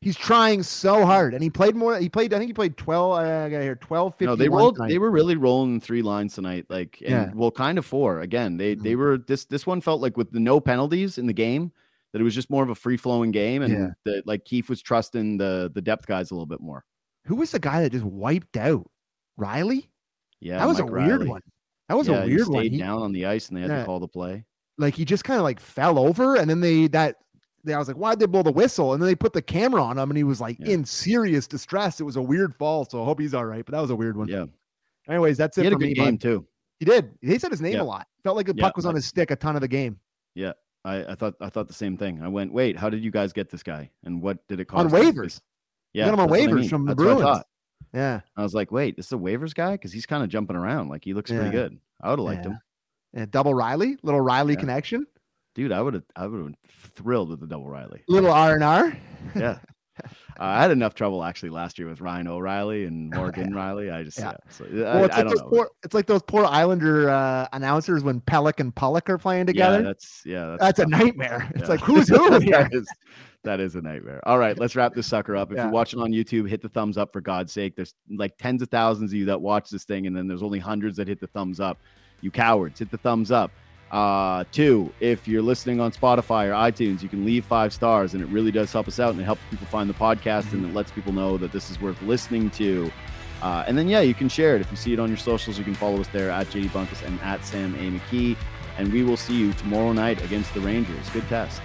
he's 0.00 0.16
trying 0.16 0.62
so 0.62 1.04
hard, 1.04 1.34
and 1.34 1.42
he 1.42 1.50
played 1.50 1.74
more. 1.74 1.98
He 1.98 2.08
played. 2.08 2.32
I 2.34 2.38
think 2.38 2.48
he 2.48 2.54
played 2.54 2.76
twelve. 2.76 3.18
I 3.18 3.48
got 3.48 3.62
here 3.62 3.76
12, 3.76 4.20
No, 4.20 4.36
they 4.36 4.48
rolled. 4.48 4.76
Tonight. 4.76 4.88
They 4.88 4.98
were 4.98 5.10
really 5.10 5.36
rolling 5.36 5.80
three 5.80 6.02
lines 6.02 6.34
tonight. 6.34 6.66
Like, 6.68 6.98
and 7.00 7.10
yeah. 7.10 7.30
well, 7.34 7.50
kind 7.50 7.78
of 7.78 7.86
four 7.86 8.20
again. 8.20 8.56
They 8.56 8.74
mm-hmm. 8.74 8.84
they 8.84 8.96
were 8.96 9.18
this 9.18 9.44
this 9.44 9.66
one 9.66 9.80
felt 9.80 10.00
like 10.00 10.16
with 10.16 10.30
the 10.32 10.40
no 10.40 10.60
penalties 10.60 11.18
in 11.18 11.26
the 11.26 11.32
game 11.32 11.72
that 12.12 12.20
it 12.20 12.24
was 12.24 12.34
just 12.34 12.50
more 12.50 12.62
of 12.62 12.70
a 12.70 12.74
free 12.74 12.96
flowing 12.96 13.30
game, 13.30 13.62
and 13.62 13.72
yeah. 13.72 13.88
that 14.04 14.26
like 14.26 14.44
Keefe 14.44 14.68
was 14.68 14.80
trusting 14.82 15.36
the 15.38 15.70
the 15.74 15.82
depth 15.82 16.06
guys 16.06 16.30
a 16.30 16.34
little 16.34 16.46
bit 16.46 16.60
more. 16.60 16.84
Who 17.26 17.36
was 17.36 17.50
the 17.50 17.58
guy 17.58 17.82
that 17.82 17.90
just 17.90 18.04
wiped 18.04 18.56
out 18.56 18.88
Riley? 19.36 19.90
Yeah, 20.40 20.58
that 20.58 20.68
was 20.68 20.80
Mike 20.80 20.88
a 20.88 20.92
weird 20.92 21.28
one. 21.28 21.42
That 21.88 21.96
was 21.96 22.08
yeah, 22.08 22.22
a 22.22 22.26
weird 22.26 22.46
he 22.46 22.50
one. 22.50 22.62
He 22.64 22.78
down 22.78 23.02
on 23.02 23.12
the 23.12 23.26
ice 23.26 23.48
and 23.48 23.56
they 23.56 23.62
had 23.62 23.70
yeah. 23.70 23.80
to 23.80 23.84
call 23.84 24.00
the 24.00 24.08
play. 24.08 24.44
Like 24.78 24.94
he 24.94 25.04
just 25.04 25.24
kind 25.24 25.38
of 25.38 25.44
like 25.44 25.60
fell 25.60 25.98
over, 25.98 26.36
and 26.36 26.48
then 26.48 26.60
they 26.60 26.86
that 26.88 27.16
I 27.74 27.78
was 27.78 27.88
like, 27.88 27.96
why'd 27.96 28.18
they 28.18 28.26
blow 28.26 28.42
the 28.42 28.52
whistle? 28.52 28.92
And 28.92 29.02
then 29.02 29.08
they 29.08 29.14
put 29.14 29.32
the 29.32 29.42
camera 29.42 29.82
on 29.82 29.98
him, 29.98 30.10
and 30.10 30.16
he 30.16 30.24
was 30.24 30.40
like 30.40 30.58
yeah. 30.60 30.72
in 30.72 30.84
serious 30.84 31.46
distress. 31.46 32.00
It 32.00 32.04
was 32.04 32.16
a 32.16 32.22
weird 32.22 32.54
fall, 32.54 32.84
so 32.84 33.02
I 33.02 33.04
hope 33.04 33.20
he's 33.20 33.34
all 33.34 33.44
right. 33.44 33.64
But 33.64 33.72
that 33.72 33.80
was 33.80 33.90
a 33.90 33.96
weird 33.96 34.16
one. 34.16 34.28
Yeah. 34.28 34.46
Anyways, 35.08 35.36
that's 35.36 35.56
he 35.56 35.62
it 35.62 35.64
had 35.66 35.72
for 35.72 35.76
a 35.76 35.80
good 35.80 35.88
me. 35.88 35.94
game 35.94 36.18
too. 36.18 36.46
He 36.78 36.84
did. 36.84 37.10
He 37.22 37.38
said 37.38 37.50
his 37.50 37.60
name 37.60 37.80
a 37.80 37.84
lot. 37.84 38.06
Felt 38.22 38.36
like 38.36 38.46
the 38.46 38.54
puck 38.54 38.76
was 38.76 38.86
on 38.86 38.94
his 38.94 39.06
stick 39.06 39.30
a 39.30 39.36
ton 39.36 39.54
of 39.54 39.62
the 39.62 39.68
game. 39.68 39.98
Yeah. 40.34 40.52
I, 40.84 41.12
I 41.12 41.14
thought 41.14 41.34
I 41.40 41.48
thought 41.48 41.66
the 41.68 41.74
same 41.74 41.96
thing. 41.96 42.22
I 42.22 42.28
went, 42.28 42.52
wait, 42.52 42.76
how 42.76 42.88
did 42.88 43.02
you 43.02 43.10
guys 43.10 43.32
get 43.32 43.50
this 43.50 43.62
guy? 43.62 43.90
And 44.04 44.22
what 44.22 44.46
did 44.46 44.60
it 44.60 44.66
cost? 44.66 44.84
On 44.84 44.90
waivers. 44.90 45.40
Yeah. 45.92 46.10
on 46.10 46.28
waivers 46.28 46.50
I 46.50 46.52
mean. 46.52 46.68
from 46.68 46.84
the 46.84 46.94
that's 46.94 47.02
Bruins. 47.02 47.42
Yeah. 47.92 48.20
I 48.36 48.42
was 48.42 48.54
like, 48.54 48.70
wait, 48.70 48.96
this 48.96 49.06
is 49.06 49.12
a 49.12 49.16
waivers 49.16 49.54
guy? 49.54 49.72
Because 49.72 49.92
he's 49.92 50.06
kind 50.06 50.22
of 50.22 50.28
jumping 50.28 50.54
around. 50.54 50.88
Like 50.88 51.02
he 51.02 51.14
looks 51.14 51.30
yeah. 51.30 51.38
pretty 51.38 51.52
good. 51.52 51.78
I 52.02 52.10
would 52.10 52.18
have 52.18 52.26
liked 52.26 52.44
yeah. 52.44 52.52
him. 52.52 52.60
And 53.14 53.30
double 53.30 53.54
Riley, 53.54 53.96
little 54.02 54.20
Riley 54.20 54.54
yeah. 54.54 54.60
connection. 54.60 55.06
Dude, 55.56 55.72
I 55.72 55.80
would 55.80 55.94
have 55.94 56.02
I 56.14 56.26
would 56.26 56.36
have 56.36 56.46
been 56.46 56.56
thrilled 56.94 57.30
with 57.30 57.40
the 57.40 57.46
double 57.46 57.66
Riley. 57.66 58.02
Little 58.08 58.30
R 58.30 58.52
and 58.52 58.62
R. 58.62 58.98
Yeah. 59.34 59.58
Uh, 60.04 60.08
I 60.38 60.60
had 60.60 60.70
enough 60.70 60.94
trouble 60.94 61.24
actually 61.24 61.48
last 61.48 61.78
year 61.78 61.88
with 61.88 62.02
Ryan 62.02 62.28
O'Reilly 62.28 62.84
and 62.84 63.08
Morgan. 63.08 63.50
Rielly. 63.54 63.90
I 63.90 64.02
just 64.02 64.18
yeah. 64.18 64.32
yeah. 64.32 64.50
So, 64.50 64.66
well, 64.70 65.04
it's, 65.06 65.16
I, 65.16 65.22
like 65.22 65.38
I 65.38 65.48
poor, 65.48 65.70
it's 65.82 65.94
like 65.94 66.04
those 66.04 66.20
poor 66.20 66.44
Islander 66.44 67.08
uh, 67.08 67.48
announcers 67.54 68.04
when 68.04 68.20
Pelech 68.20 68.60
and 68.60 68.74
Pulock 68.74 69.08
are 69.08 69.16
playing 69.16 69.46
together. 69.46 69.78
Yeah, 69.78 69.82
that's 69.82 70.22
yeah, 70.26 70.46
that's, 70.46 70.60
that's 70.60 70.78
a 70.80 70.86
nightmare. 70.86 71.50
It's 71.54 71.70
like 71.70 71.80
who's 71.80 72.06
who 72.06 72.38
here? 72.38 72.64
that, 72.64 72.74
is, 72.74 72.86
that 73.44 73.58
is 73.58 73.76
a 73.76 73.80
nightmare. 73.80 74.20
All 74.28 74.38
right, 74.38 74.58
let's 74.58 74.76
wrap 74.76 74.92
this 74.92 75.06
sucker 75.06 75.36
up. 75.36 75.52
If 75.52 75.56
you're 75.56 75.70
watching 75.70 76.00
on 76.00 76.10
YouTube, 76.10 76.46
hit 76.50 76.60
the 76.60 76.68
thumbs 76.68 76.98
up 76.98 77.14
for 77.14 77.22
God's 77.22 77.54
sake. 77.54 77.76
There's 77.76 77.94
like 78.14 78.36
tens 78.36 78.60
of 78.60 78.68
thousands 78.68 79.12
of 79.12 79.18
you 79.18 79.24
that 79.24 79.40
watch 79.40 79.70
this 79.70 79.84
thing, 79.84 80.06
and 80.06 80.14
then 80.14 80.28
there's 80.28 80.42
only 80.42 80.58
hundreds 80.58 80.98
that 80.98 81.08
hit 81.08 81.18
the 81.18 81.28
thumbs 81.28 81.60
up. 81.60 81.78
You 82.20 82.30
cowards, 82.30 82.78
hit 82.78 82.90
the 82.90 82.98
thumbs 82.98 83.30
up. 83.30 83.50
Uh, 83.90 84.44
two, 84.50 84.92
if 85.00 85.28
you're 85.28 85.42
listening 85.42 85.80
on 85.80 85.92
Spotify 85.92 86.46
or 86.46 86.52
iTunes, 86.52 87.02
you 87.02 87.08
can 87.08 87.24
leave 87.24 87.44
five 87.44 87.72
stars, 87.72 88.14
and 88.14 88.22
it 88.22 88.26
really 88.26 88.50
does 88.50 88.72
help 88.72 88.88
us 88.88 88.98
out, 88.98 89.12
and 89.12 89.20
it 89.20 89.24
helps 89.24 89.42
people 89.50 89.66
find 89.66 89.88
the 89.88 89.94
podcast, 89.94 90.52
and 90.52 90.64
it 90.64 90.74
lets 90.74 90.90
people 90.90 91.12
know 91.12 91.36
that 91.36 91.52
this 91.52 91.70
is 91.70 91.80
worth 91.80 92.00
listening 92.02 92.50
to. 92.50 92.90
Uh, 93.42 93.64
and 93.66 93.76
then, 93.76 93.88
yeah, 93.88 94.00
you 94.00 94.14
can 94.14 94.28
share 94.28 94.56
it. 94.56 94.60
If 94.60 94.70
you 94.70 94.76
see 94.76 94.92
it 94.92 94.98
on 94.98 95.08
your 95.08 95.18
socials, 95.18 95.58
you 95.58 95.64
can 95.64 95.74
follow 95.74 96.00
us 96.00 96.08
there 96.08 96.30
at 96.30 96.46
JD 96.48 96.70
Bunkis 96.70 97.06
and 97.06 97.20
at 97.20 97.44
Sam 97.44 97.74
A. 97.74 97.98
McKee. 97.98 98.36
And 98.78 98.92
we 98.92 99.04
will 99.04 99.16
see 99.16 99.34
you 99.34 99.52
tomorrow 99.54 99.92
night 99.92 100.22
against 100.24 100.52
the 100.52 100.60
Rangers. 100.60 101.08
Good 101.10 101.26
test. 101.28 101.60